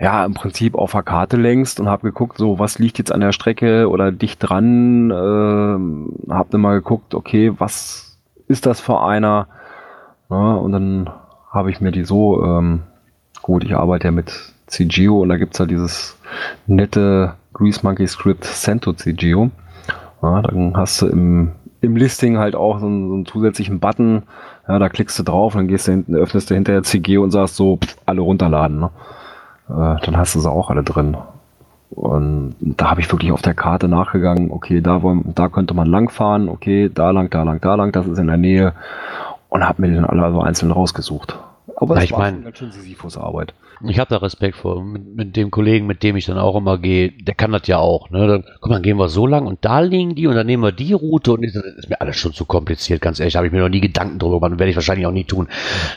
ja 0.00 0.24
im 0.24 0.34
Prinzip 0.34 0.74
auf 0.74 0.92
der 0.92 1.02
Karte 1.02 1.36
längst 1.36 1.80
und 1.80 1.88
habe 1.88 2.02
geguckt, 2.02 2.38
so 2.38 2.58
was 2.58 2.78
liegt 2.78 2.98
jetzt 2.98 3.12
an 3.12 3.20
der 3.20 3.32
Strecke 3.32 3.88
oder 3.88 4.12
dicht 4.12 4.38
dran, 4.40 5.10
äh, 5.10 6.32
habe 6.32 6.48
dann 6.50 6.60
mal 6.60 6.74
geguckt, 6.74 7.14
okay, 7.14 7.52
was 7.58 8.18
ist 8.48 8.66
das 8.66 8.80
für 8.80 9.00
einer? 9.00 9.48
Ja, 10.30 10.54
und 10.54 10.72
dann 10.72 11.10
habe 11.50 11.70
ich 11.70 11.80
mir 11.80 11.92
die 11.92 12.04
so, 12.04 12.42
ähm, 12.42 12.82
gut, 13.42 13.64
ich 13.64 13.76
arbeite 13.76 14.08
ja 14.08 14.10
mit 14.10 14.32
CGO 14.66 15.22
und 15.22 15.28
da 15.28 15.36
gibt's 15.36 15.58
ja 15.58 15.66
dieses 15.66 16.18
nette 16.66 17.34
Grease 17.52 17.80
Monkey 17.82 18.06
Script 18.06 18.44
Cento 18.44 18.92
CGO. 18.92 19.50
Ja, 20.22 20.42
dann 20.42 20.76
hast 20.76 21.02
du 21.02 21.06
im, 21.06 21.52
im 21.80 21.96
Listing 21.96 22.38
halt 22.38 22.56
auch 22.56 22.80
so 22.80 22.86
einen, 22.86 23.08
so 23.08 23.14
einen, 23.14 23.26
zusätzlichen 23.26 23.78
Button. 23.78 24.22
Ja, 24.66 24.78
da 24.78 24.88
klickst 24.88 25.18
du 25.18 25.22
drauf, 25.22 25.52
dann 25.52 25.68
gehst 25.68 25.86
du 25.86 25.92
hinten, 25.92 26.16
öffnest 26.16 26.50
du 26.50 26.54
hinterher 26.54 26.82
CG 26.82 27.18
und 27.18 27.30
sagst 27.30 27.56
so, 27.56 27.76
pff, 27.76 27.96
alle 28.06 28.22
runterladen. 28.22 28.80
Ne? 28.80 28.90
Äh, 29.68 29.72
dann 29.72 30.16
hast 30.16 30.34
du 30.34 30.40
sie 30.40 30.50
auch 30.50 30.70
alle 30.70 30.82
drin. 30.82 31.16
Und 31.90 32.56
da 32.60 32.90
habe 32.90 33.00
ich 33.00 33.10
wirklich 33.12 33.30
auf 33.30 33.42
der 33.42 33.54
Karte 33.54 33.88
nachgegangen, 33.88 34.50
okay, 34.50 34.80
da, 34.80 35.02
wollen, 35.02 35.32
da 35.34 35.48
könnte 35.48 35.74
man 35.74 35.86
langfahren, 35.86 36.48
okay, 36.48 36.90
da 36.92 37.10
lang, 37.10 37.30
da 37.30 37.44
lang, 37.44 37.60
da 37.60 37.74
lang, 37.76 37.92
das 37.92 38.06
ist 38.06 38.18
in 38.18 38.26
der 38.26 38.36
Nähe. 38.36 38.72
Und 39.48 39.66
habe 39.66 39.82
mir 39.82 39.88
den 39.92 40.04
alle 40.04 40.32
so 40.32 40.40
einzeln 40.40 40.72
rausgesucht. 40.72 41.38
Aber 41.76 41.96
es 41.96 42.10
ja, 42.10 42.16
war 42.16 42.22
mein, 42.22 42.42
ganz 42.42 42.58
schön 42.58 42.72
Sisyphus-Arbeit. 42.72 43.54
Ich 43.86 43.98
habe 43.98 44.08
da 44.08 44.16
Respekt 44.16 44.56
vor. 44.56 44.82
Mit, 44.82 45.14
mit, 45.14 45.36
dem 45.36 45.50
Kollegen, 45.50 45.86
mit 45.86 46.02
dem 46.02 46.16
ich 46.16 46.26
dann 46.26 46.38
auch 46.38 46.56
immer 46.56 46.78
gehe, 46.78 47.10
der 47.10 47.34
kann 47.34 47.52
das 47.52 47.66
ja 47.66 47.78
auch. 47.78 48.10
Ne? 48.10 48.26
Dann, 48.26 48.44
mal, 48.62 48.74
dann 48.74 48.82
gehen 48.82 48.96
wir 48.96 49.08
so 49.08 49.26
lang 49.26 49.46
und 49.46 49.64
da 49.64 49.80
liegen 49.80 50.14
die 50.14 50.26
und 50.26 50.34
dann 50.34 50.46
nehmen 50.46 50.62
wir 50.62 50.72
die 50.72 50.92
Route 50.92 51.32
und 51.32 51.44
das 51.44 51.54
ist 51.54 51.88
mir 51.88 52.00
alles 52.00 52.16
schon 52.16 52.32
zu 52.32 52.44
kompliziert, 52.44 53.00
ganz 53.00 53.20
ehrlich. 53.20 53.36
habe 53.36 53.46
ich 53.46 53.52
mir 53.52 53.60
noch 53.60 53.68
nie 53.68 53.80
Gedanken 53.80 54.18
drüber 54.18 54.36
gemacht 54.36 54.52
und 54.52 54.58
werde 54.58 54.70
ich 54.70 54.76
wahrscheinlich 54.76 55.06
auch 55.06 55.12
nie 55.12 55.24
tun. 55.24 55.48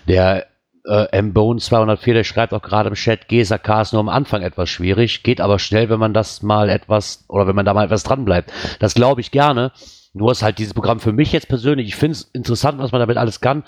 Der 0.08 0.46
äh, 0.88 1.22
mbone 1.22 1.60
204, 1.60 2.14
der 2.14 2.24
schreibt 2.24 2.54
auch 2.54 2.62
gerade 2.62 2.90
im 2.90 2.96
Chat, 2.96 3.28
GSAK 3.28 3.82
ist 3.82 3.94
nur 3.94 4.00
am 4.00 4.10
Anfang 4.10 4.42
etwas 4.42 4.70
schwierig, 4.70 5.24
geht 5.24 5.42
aber 5.42 5.60
schnell, 5.60 5.90
wenn 5.90 6.00
man 6.00 6.14
das 6.14 6.42
mal 6.42 6.70
etwas, 6.70 7.26
oder 7.28 7.48
wenn 7.48 7.56
man 7.56 7.66
da 7.66 7.74
mal 7.74 7.86
etwas 7.86 8.04
dran 8.04 8.26
bleibt. 8.26 8.52
Das 8.80 8.94
glaube 8.94 9.22
ich 9.22 9.32
gerne. 9.32 9.72
Nur 10.14 10.32
ist 10.32 10.42
halt 10.42 10.58
dieses 10.58 10.74
Programm 10.74 11.00
für 11.00 11.12
mich 11.12 11.32
jetzt 11.32 11.50
persönlich, 11.50 11.88
ich 11.88 11.96
finde 11.96 12.14
es 12.14 12.24
interessant, 12.34 12.80
was 12.80 12.92
man 12.92 13.00
damit 13.00 13.18
alles 13.18 13.42
kann. 13.42 13.64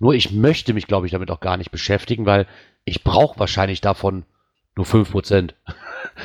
Nur 0.00 0.14
ich 0.14 0.32
möchte 0.32 0.72
mich, 0.72 0.86
glaube 0.86 1.06
ich, 1.06 1.12
damit 1.12 1.30
auch 1.30 1.40
gar 1.40 1.56
nicht 1.56 1.70
beschäftigen, 1.70 2.26
weil 2.26 2.46
ich 2.84 3.04
brauche 3.04 3.38
wahrscheinlich 3.38 3.80
davon 3.80 4.24
nur 4.76 4.86
5%. 4.86 5.50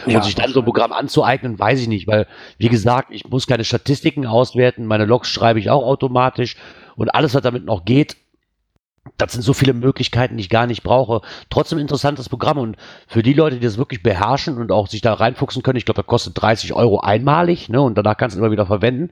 Ja, 0.05 0.17
und 0.17 0.25
sich 0.25 0.35
dann 0.35 0.51
so 0.51 0.59
ein 0.59 0.65
Programm 0.65 0.91
anzueignen, 0.91 1.57
weiß 1.57 1.79
ich 1.79 1.87
nicht, 1.87 2.07
weil, 2.07 2.27
wie 2.57 2.67
gesagt, 2.67 3.09
ich 3.11 3.25
muss 3.29 3.47
keine 3.47 3.63
Statistiken 3.63 4.25
auswerten, 4.25 4.85
meine 4.85 5.05
Logs 5.05 5.29
schreibe 5.29 5.59
ich 5.59 5.69
auch 5.69 5.83
automatisch 5.83 6.57
und 6.95 7.13
alles, 7.13 7.35
was 7.35 7.41
damit 7.43 7.63
noch 7.63 7.85
geht, 7.85 8.17
das 9.17 9.33
sind 9.33 9.41
so 9.41 9.53
viele 9.53 9.73
Möglichkeiten, 9.73 10.37
die 10.37 10.41
ich 10.41 10.49
gar 10.49 10.67
nicht 10.67 10.83
brauche. 10.83 11.21
Trotzdem 11.49 11.79
interessantes 11.79 12.29
Programm 12.29 12.57
und 12.57 12.77
für 13.07 13.23
die 13.23 13.33
Leute, 13.33 13.57
die 13.57 13.65
das 13.65 13.77
wirklich 13.77 14.03
beherrschen 14.03 14.57
und 14.57 14.71
auch 14.71 14.87
sich 14.87 15.01
da 15.01 15.13
reinfuchsen 15.13 15.63
können, 15.63 15.77
ich 15.77 15.85
glaube, 15.85 16.01
das 16.01 16.07
kostet 16.07 16.39
30 16.41 16.73
Euro 16.73 16.99
einmalig, 16.99 17.69
ne, 17.69 17.81
und 17.81 17.97
danach 17.97 18.17
kannst 18.17 18.35
du 18.35 18.39
immer 18.39 18.51
wieder 18.51 18.65
verwenden, 18.65 19.11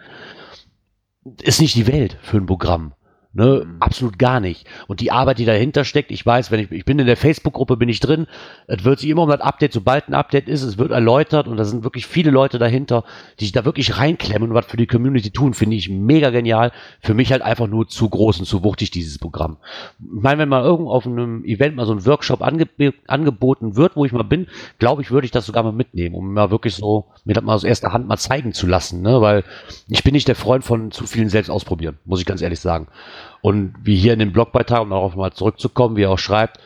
ist 1.41 1.59
nicht 1.59 1.75
die 1.75 1.87
Welt 1.87 2.17
für 2.21 2.37
ein 2.37 2.45
Programm. 2.45 2.93
Ne, 3.37 3.65
mhm. 3.65 3.75
absolut 3.81 4.17
gar 4.17 4.39
nicht. 4.39 4.65
Und 4.87 5.01
die 5.01 5.11
Arbeit, 5.11 5.39
die 5.39 5.45
dahinter 5.45 5.83
steckt, 5.83 6.09
ich 6.09 6.25
weiß, 6.25 6.51
wenn 6.51 6.61
ich, 6.61 6.71
ich 6.71 6.85
bin 6.85 6.99
in 6.99 7.05
der 7.05 7.17
Facebook-Gruppe, 7.17 7.75
bin 7.75 7.89
ich 7.89 7.99
drin, 7.99 8.27
es 8.67 8.85
wird 8.85 8.99
sich 8.99 9.09
immer 9.09 9.23
um 9.23 9.29
das 9.29 9.41
Update, 9.41 9.73
sobald 9.73 10.07
ein 10.07 10.13
Update 10.13 10.47
ist, 10.47 10.63
es 10.63 10.77
wird 10.77 10.91
erläutert 10.91 11.49
und 11.49 11.57
da 11.57 11.65
sind 11.65 11.83
wirklich 11.83 12.07
viele 12.07 12.31
Leute 12.31 12.59
dahinter, 12.59 13.03
die 13.41 13.43
sich 13.43 13.51
da 13.51 13.65
wirklich 13.65 13.97
reinklemmen 13.97 14.51
und 14.51 14.55
was 14.55 14.67
für 14.67 14.77
die 14.77 14.87
Community 14.87 15.31
tun, 15.31 15.53
finde 15.53 15.75
ich 15.75 15.89
mega 15.89 16.29
genial. 16.29 16.71
Für 17.01 17.13
mich 17.13 17.33
halt 17.33 17.41
einfach 17.41 17.67
nur 17.67 17.89
zu 17.89 18.07
groß 18.07 18.39
und 18.39 18.45
zu 18.45 18.63
wuchtig, 18.63 18.91
dieses 18.91 19.19
Programm. 19.19 19.57
Ich 19.99 20.21
meine, 20.23 20.39
wenn 20.39 20.47
mal 20.47 20.63
irgendwo 20.63 20.91
auf 20.91 21.05
einem 21.05 21.43
Event 21.43 21.75
mal 21.75 21.85
so 21.85 21.91
ein 21.91 22.05
Workshop 22.05 22.41
ange 22.41 22.69
angeboten 23.07 23.75
wird, 23.75 23.97
wo 23.97 24.05
ich 24.05 24.13
mal 24.13 24.23
bin, 24.23 24.47
glaube 24.79 25.01
ich, 25.01 25.11
würde 25.11 25.25
ich 25.25 25.31
das 25.31 25.45
sogar 25.45 25.63
mal 25.63 25.73
mitnehmen, 25.73 26.15
um 26.15 26.33
mal 26.33 26.51
wirklich 26.51 26.75
so, 26.75 27.07
mir 27.25 27.33
das 27.33 27.43
mal 27.43 27.55
aus 27.55 27.65
erster 27.65 27.91
Hand 27.91 28.07
mal 28.07 28.15
zeigen 28.15 28.53
zu 28.53 28.65
lassen, 28.65 29.01
ne, 29.01 29.19
weil 29.19 29.43
ich 29.89 30.05
bin 30.05 30.13
nicht 30.13 30.29
der 30.29 30.35
Freund 30.35 30.63
von 30.63 30.91
zu 30.91 31.05
vielen 31.05 31.27
selbst 31.27 31.49
ausprobieren, 31.49 31.97
muss 32.05 32.21
ich 32.21 32.25
ganz 32.25 32.41
ehrlich 32.41 32.61
sagen. 32.61 32.87
Und 33.41 33.75
wie 33.83 33.95
hier 33.95 34.13
in 34.13 34.19
dem 34.19 34.33
Blogbeitrag, 34.33 34.81
um 34.81 34.89
darauf 34.89 35.15
mal 35.15 35.33
zurückzukommen, 35.33 35.95
wie 35.95 36.03
er 36.03 36.11
auch 36.11 36.19
schreibt, 36.19 36.59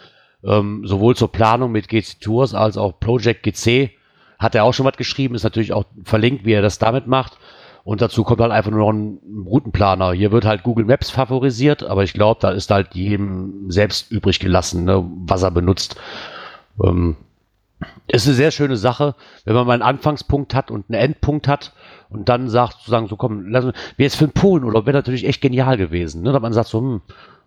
ähm, 0.43 0.85
sowohl 0.85 1.15
zur 1.15 1.31
Planung 1.31 1.71
mit 1.71 1.89
GC 1.89 2.21
Tours 2.21 2.53
als 2.53 2.77
auch 2.77 2.99
Project 2.99 3.43
GC 3.43 3.91
hat 4.39 4.55
er 4.55 4.63
auch 4.63 4.73
schon 4.73 4.85
was 4.85 4.95
geschrieben, 4.95 5.35
ist 5.35 5.43
natürlich 5.43 5.73
auch 5.73 5.83
verlinkt, 6.05 6.45
wie 6.45 6.53
er 6.53 6.61
das 6.61 6.79
damit 6.79 7.07
macht. 7.07 7.37
Und 7.83 8.01
dazu 8.01 8.23
kommt 8.23 8.39
halt 8.41 8.51
einfach 8.51 8.71
nur 8.71 8.79
noch 8.79 8.89
ein 8.91 9.19
Routenplaner. 9.45 10.13
Hier 10.13 10.31
wird 10.31 10.45
halt 10.45 10.63
Google 10.63 10.85
Maps 10.85 11.09
favorisiert, 11.09 11.83
aber 11.83 12.03
ich 12.03 12.13
glaube, 12.13 12.39
da 12.41 12.51
ist 12.51 12.71
halt 12.71 12.93
jedem 12.93 13.69
selbst 13.69 14.11
übrig 14.11 14.39
gelassen, 14.39 14.85
ne, 14.85 15.03
was 15.25 15.43
er 15.43 15.51
benutzt. 15.51 15.99
Ähm, 16.83 17.17
ist 18.07 18.27
eine 18.27 18.35
sehr 18.35 18.51
schöne 18.51 18.75
Sache, 18.75 19.15
wenn 19.45 19.55
man 19.55 19.67
mal 19.67 19.73
einen 19.73 19.81
Anfangspunkt 19.81 20.53
hat 20.53 20.71
und 20.71 20.89
einen 20.89 21.01
Endpunkt 21.01 21.47
hat 21.47 21.73
und 22.09 22.27
dann 22.29 22.49
sagt, 22.49 22.81
zu 22.81 22.91
sagen, 22.91 23.07
so 23.07 23.15
komm, 23.15 23.47
lass, 23.47 23.65
wäre 23.65 23.73
jetzt 23.97 24.15
für 24.15 24.27
den 24.27 24.33
Polen 24.33 24.63
oder 24.63 24.85
wäre 24.85 24.97
natürlich 24.97 25.25
echt 25.25 25.41
genial 25.41 25.77
gewesen, 25.77 26.21
ne? 26.21 26.31
dass 26.31 26.41
man 26.41 26.53
sagt 26.53 26.69
so, 26.69 26.79
hm, 26.79 27.01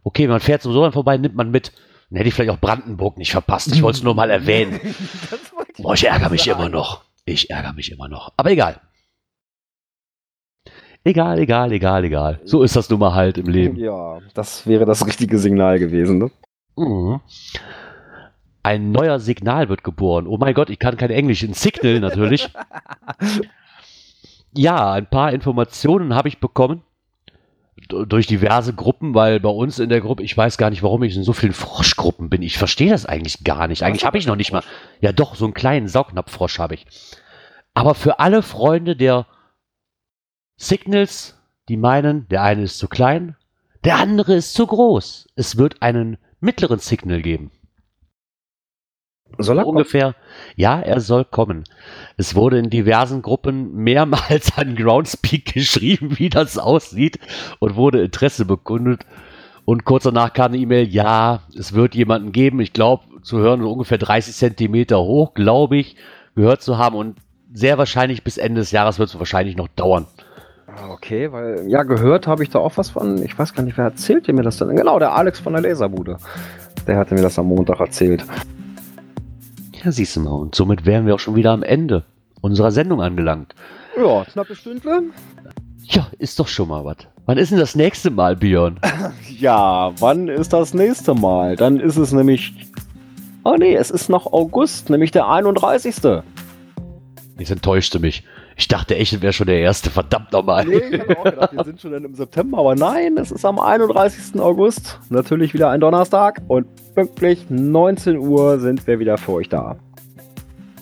okay, 0.04 0.26
man 0.28 0.40
fährt 0.40 0.62
so 0.62 0.80
dann 0.80 0.92
vorbei, 0.92 1.16
nimmt 1.16 1.34
man 1.34 1.50
mit. 1.50 1.72
Dann 2.10 2.18
hätte 2.18 2.28
ich 2.28 2.34
vielleicht 2.34 2.50
auch 2.50 2.60
Brandenburg 2.60 3.16
nicht 3.16 3.32
verpasst. 3.32 3.72
Ich 3.72 3.82
wollte 3.82 3.98
es 3.98 4.04
nur 4.04 4.14
mal 4.14 4.30
erwähnen. 4.30 4.80
Boah, 5.78 5.94
ich 5.94 6.06
ärgere 6.06 6.28
mich 6.28 6.46
immer 6.46 6.68
noch. 6.68 7.04
Ich 7.24 7.50
ärgere 7.50 7.72
mich 7.72 7.90
immer 7.90 8.08
noch. 8.08 8.32
Aber 8.36 8.50
egal. 8.50 8.80
Egal, 11.04 11.38
egal, 11.38 11.72
egal, 11.72 12.04
egal. 12.04 12.40
So 12.44 12.62
ist 12.62 12.76
das 12.76 12.88
nun 12.90 13.00
mal 13.00 13.14
halt 13.14 13.38
im 13.38 13.46
Leben. 13.46 13.76
Ja, 13.76 14.20
das 14.34 14.66
wäre 14.66 14.84
das 14.84 15.06
richtige 15.06 15.38
Signal 15.38 15.78
gewesen, 15.78 16.18
ne? 16.18 16.30
Mhm. 16.76 17.20
Ein 18.62 18.92
neuer 18.92 19.18
Signal 19.18 19.68
wird 19.68 19.82
geboren. 19.82 20.26
Oh 20.26 20.38
mein 20.38 20.54
Gott, 20.54 20.70
ich 20.70 20.78
kann 20.78 20.96
kein 20.96 21.10
Englisch. 21.10 21.42
Ein 21.42 21.54
Signal 21.54 22.00
natürlich. 22.00 22.48
ja, 24.54 24.92
ein 24.92 25.06
paar 25.08 25.32
Informationen 25.32 26.14
habe 26.14 26.28
ich 26.28 26.38
bekommen 26.38 26.82
durch 27.88 28.26
diverse 28.26 28.74
Gruppen, 28.74 29.14
weil 29.14 29.40
bei 29.40 29.48
uns 29.48 29.78
in 29.78 29.88
der 29.88 30.00
Gruppe, 30.00 30.22
ich 30.22 30.36
weiß 30.36 30.56
gar 30.58 30.70
nicht, 30.70 30.82
warum 30.82 31.02
ich 31.02 31.16
in 31.16 31.24
so 31.24 31.32
vielen 31.32 31.52
Froschgruppen 31.52 32.30
bin. 32.30 32.42
Ich 32.42 32.58
verstehe 32.58 32.90
das 32.90 33.06
eigentlich 33.06 33.44
gar 33.44 33.66
nicht. 33.66 33.82
Eigentlich 33.82 34.04
habe 34.04 34.18
ich 34.18 34.26
noch 34.26 34.36
nicht 34.36 34.52
mal. 34.52 34.62
Ja, 35.00 35.12
doch, 35.12 35.34
so 35.34 35.44
einen 35.44 35.54
kleinen 35.54 35.88
Saugnapffrosch 35.88 36.58
habe 36.58 36.74
ich. 36.74 36.86
Aber 37.74 37.94
für 37.94 38.20
alle 38.20 38.42
Freunde 38.42 38.96
der 38.96 39.26
Signals, 40.56 41.38
die 41.68 41.76
meinen, 41.76 42.28
der 42.28 42.42
eine 42.42 42.62
ist 42.62 42.78
zu 42.78 42.88
klein, 42.88 43.36
der 43.84 43.96
andere 43.96 44.34
ist 44.34 44.54
zu 44.54 44.66
groß. 44.66 45.28
Es 45.34 45.56
wird 45.56 45.82
einen 45.82 46.18
mittleren 46.40 46.78
Signal 46.78 47.22
geben. 47.22 47.50
Soll 49.38 49.58
er 49.58 49.66
ungefähr? 49.66 50.14
Ja, 50.56 50.80
er 50.80 51.00
soll 51.00 51.24
kommen. 51.24 51.64
Es 52.16 52.34
wurde 52.34 52.58
in 52.58 52.70
diversen 52.70 53.22
Gruppen 53.22 53.74
mehrmals 53.74 54.56
an 54.56 54.76
Groundspeak 54.76 55.44
geschrieben, 55.54 56.18
wie 56.18 56.28
das 56.28 56.58
aussieht 56.58 57.18
und 57.58 57.76
wurde 57.76 58.02
Interesse 58.02 58.44
bekundet. 58.44 59.06
Und 59.64 59.84
kurz 59.84 60.04
danach 60.04 60.32
kam 60.32 60.52
eine 60.52 60.58
E-Mail, 60.58 60.88
ja, 60.88 61.40
es 61.56 61.72
wird 61.72 61.94
jemanden 61.94 62.32
geben, 62.32 62.60
ich 62.60 62.72
glaube, 62.72 63.04
zu 63.22 63.38
hören, 63.38 63.62
ungefähr 63.62 63.98
30 63.98 64.34
Zentimeter 64.34 65.00
hoch, 65.00 65.34
glaube 65.34 65.76
ich, 65.76 65.96
gehört 66.34 66.62
zu 66.62 66.78
haben. 66.78 66.96
Und 66.96 67.16
sehr 67.52 67.78
wahrscheinlich 67.78 68.24
bis 68.24 68.38
Ende 68.38 68.60
des 68.60 68.72
Jahres 68.72 68.98
wird 68.98 69.10
es 69.10 69.18
wahrscheinlich 69.18 69.56
noch 69.56 69.68
dauern. 69.68 70.06
Okay, 70.90 71.30
weil, 71.32 71.68
ja, 71.68 71.82
gehört 71.82 72.26
habe 72.26 72.42
ich 72.42 72.50
da 72.50 72.58
auch 72.58 72.76
was 72.76 72.90
von, 72.90 73.22
ich 73.22 73.38
weiß 73.38 73.54
gar 73.54 73.62
nicht, 73.62 73.76
wer 73.76 73.84
erzählt 73.84 74.26
mir 74.28 74.42
das 74.42 74.56
denn? 74.56 74.74
Genau, 74.74 74.98
der 74.98 75.12
Alex 75.12 75.38
von 75.38 75.52
der 75.52 75.62
Laserbude. 75.62 76.16
Der 76.86 76.96
hatte 76.96 77.14
mir 77.14 77.22
das 77.22 77.38
am 77.38 77.46
Montag 77.46 77.78
erzählt. 77.80 78.24
Ja, 79.84 79.90
siehst 79.90 80.16
du 80.16 80.20
mal, 80.20 80.30
und 80.30 80.54
somit 80.54 80.86
wären 80.86 81.06
wir 81.06 81.14
auch 81.14 81.18
schon 81.20 81.34
wieder 81.34 81.50
am 81.50 81.62
Ende 81.62 82.04
unserer 82.40 82.70
Sendung 82.70 83.02
angelangt. 83.02 83.54
Ja, 83.96 84.24
knappe 84.24 84.54
Stündle. 84.54 85.04
Ja, 85.84 86.06
ist 86.18 86.38
doch 86.38 86.48
schon 86.48 86.68
mal 86.68 86.84
was. 86.84 86.98
Wann 87.26 87.38
ist 87.38 87.50
denn 87.50 87.58
das 87.58 87.74
nächste 87.74 88.10
Mal, 88.10 88.36
Björn? 88.36 88.78
Ja, 89.38 89.92
wann 89.98 90.28
ist 90.28 90.52
das 90.52 90.72
nächste 90.72 91.14
Mal? 91.14 91.56
Dann 91.56 91.80
ist 91.80 91.96
es 91.96 92.12
nämlich. 92.12 92.54
Oh 93.42 93.56
nee, 93.58 93.74
es 93.74 93.90
ist 93.90 94.08
noch 94.08 94.32
August, 94.32 94.88
nämlich 94.88 95.10
der 95.10 95.28
31. 95.28 95.96
Jetzt 97.38 97.50
enttäuschte 97.50 97.98
mich. 97.98 98.22
Ich 98.56 98.68
dachte 98.68 98.96
echt, 98.96 99.20
wäre 99.22 99.32
schon 99.32 99.46
der 99.46 99.60
erste. 99.60 99.90
Verdammt 99.90 100.32
nochmal. 100.32 100.64
Nee, 100.64 100.76
ich 100.90 101.00
habe 101.00 101.18
auch 101.18 101.24
gedacht, 101.24 101.52
wir 101.52 101.64
sind 101.64 101.80
schon 101.80 101.92
im 101.92 102.14
September, 102.14 102.58
aber 102.58 102.74
nein, 102.74 103.16
es 103.16 103.30
ist 103.30 103.44
am 103.44 103.58
31. 103.58 104.40
August. 104.40 104.98
Natürlich 105.08 105.54
wieder 105.54 105.70
ein 105.70 105.80
Donnerstag 105.80 106.42
und 106.48 106.66
pünktlich 106.94 107.46
19 107.48 108.18
Uhr 108.18 108.58
sind 108.58 108.86
wir 108.86 108.98
wieder 108.98 109.18
für 109.18 109.32
euch 109.32 109.48
da. 109.48 109.76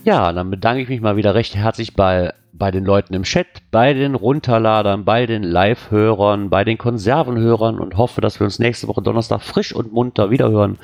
Ja, 0.05 0.33
dann 0.33 0.51
bedanke 0.51 0.83
ich 0.83 0.89
mich 0.89 1.01
mal 1.01 1.17
wieder 1.17 1.35
recht 1.35 1.55
herzlich 1.55 1.95
bei, 1.95 2.33
bei 2.53 2.71
den 2.71 2.85
Leuten 2.85 3.15
im 3.15 3.23
Chat, 3.23 3.47
bei 3.71 3.93
den 3.93 4.15
Runterladern, 4.15 5.05
bei 5.05 5.27
den 5.27 5.43
Live-Hörern, 5.43 6.49
bei 6.51 6.65
den 6.65 6.79
Konservenhörern 6.79 7.79
und 7.79 7.97
hoffe, 7.97 8.21
dass 8.21 8.41
wir 8.41 8.47
uns 8.47 8.59
nächste 8.59 8.89
Woche 8.89 9.03
Donnerstag 9.03 9.43
frisch 9.43 9.75
und 9.75 9.93
munter 9.93 10.31
wiederhören. 10.31 10.79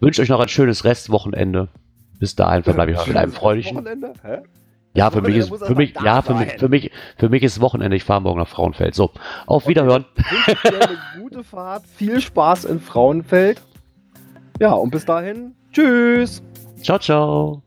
Wünsche 0.00 0.22
euch 0.22 0.28
noch 0.28 0.40
ein 0.40 0.48
schönes 0.48 0.84
Restwochenende. 0.84 1.68
Bis 2.18 2.36
dahin 2.36 2.62
verbleibe 2.62 2.92
ich 2.92 2.98
mal 2.98 3.08
mit 3.08 3.16
einem 3.16 3.32
freudigen. 3.32 3.76
Wochenende? 3.76 4.12
Hä? 4.22 4.38
Ja, 4.92 5.10
für 5.10 5.22
mich 5.22 5.36
ist, 5.36 5.54
für 5.64 5.74
mich, 5.74 5.94
ja, 6.02 6.20
für 6.20 6.34
mich, 6.34 6.52
für 6.58 6.68
mich, 6.68 6.90
für 7.16 7.28
mich 7.28 7.42
ist 7.44 7.60
Wochenende. 7.60 7.96
Ich 7.96 8.04
fahre 8.04 8.22
morgen 8.22 8.40
nach 8.40 8.48
Frauenfeld. 8.48 8.94
So, 8.94 9.10
auf 9.46 9.68
Wiederhören. 9.68 10.04
Eine 10.64 10.98
gute 11.20 11.44
Fahrt, 11.44 11.86
viel 11.86 12.20
Spaß 12.20 12.64
in 12.64 12.80
Frauenfeld. 12.80 13.62
Ja, 14.58 14.72
und 14.72 14.90
bis 14.90 15.04
dahin, 15.04 15.54
tschüss. 15.72 16.42
Ciao, 16.82 16.98
ciao. 16.98 17.62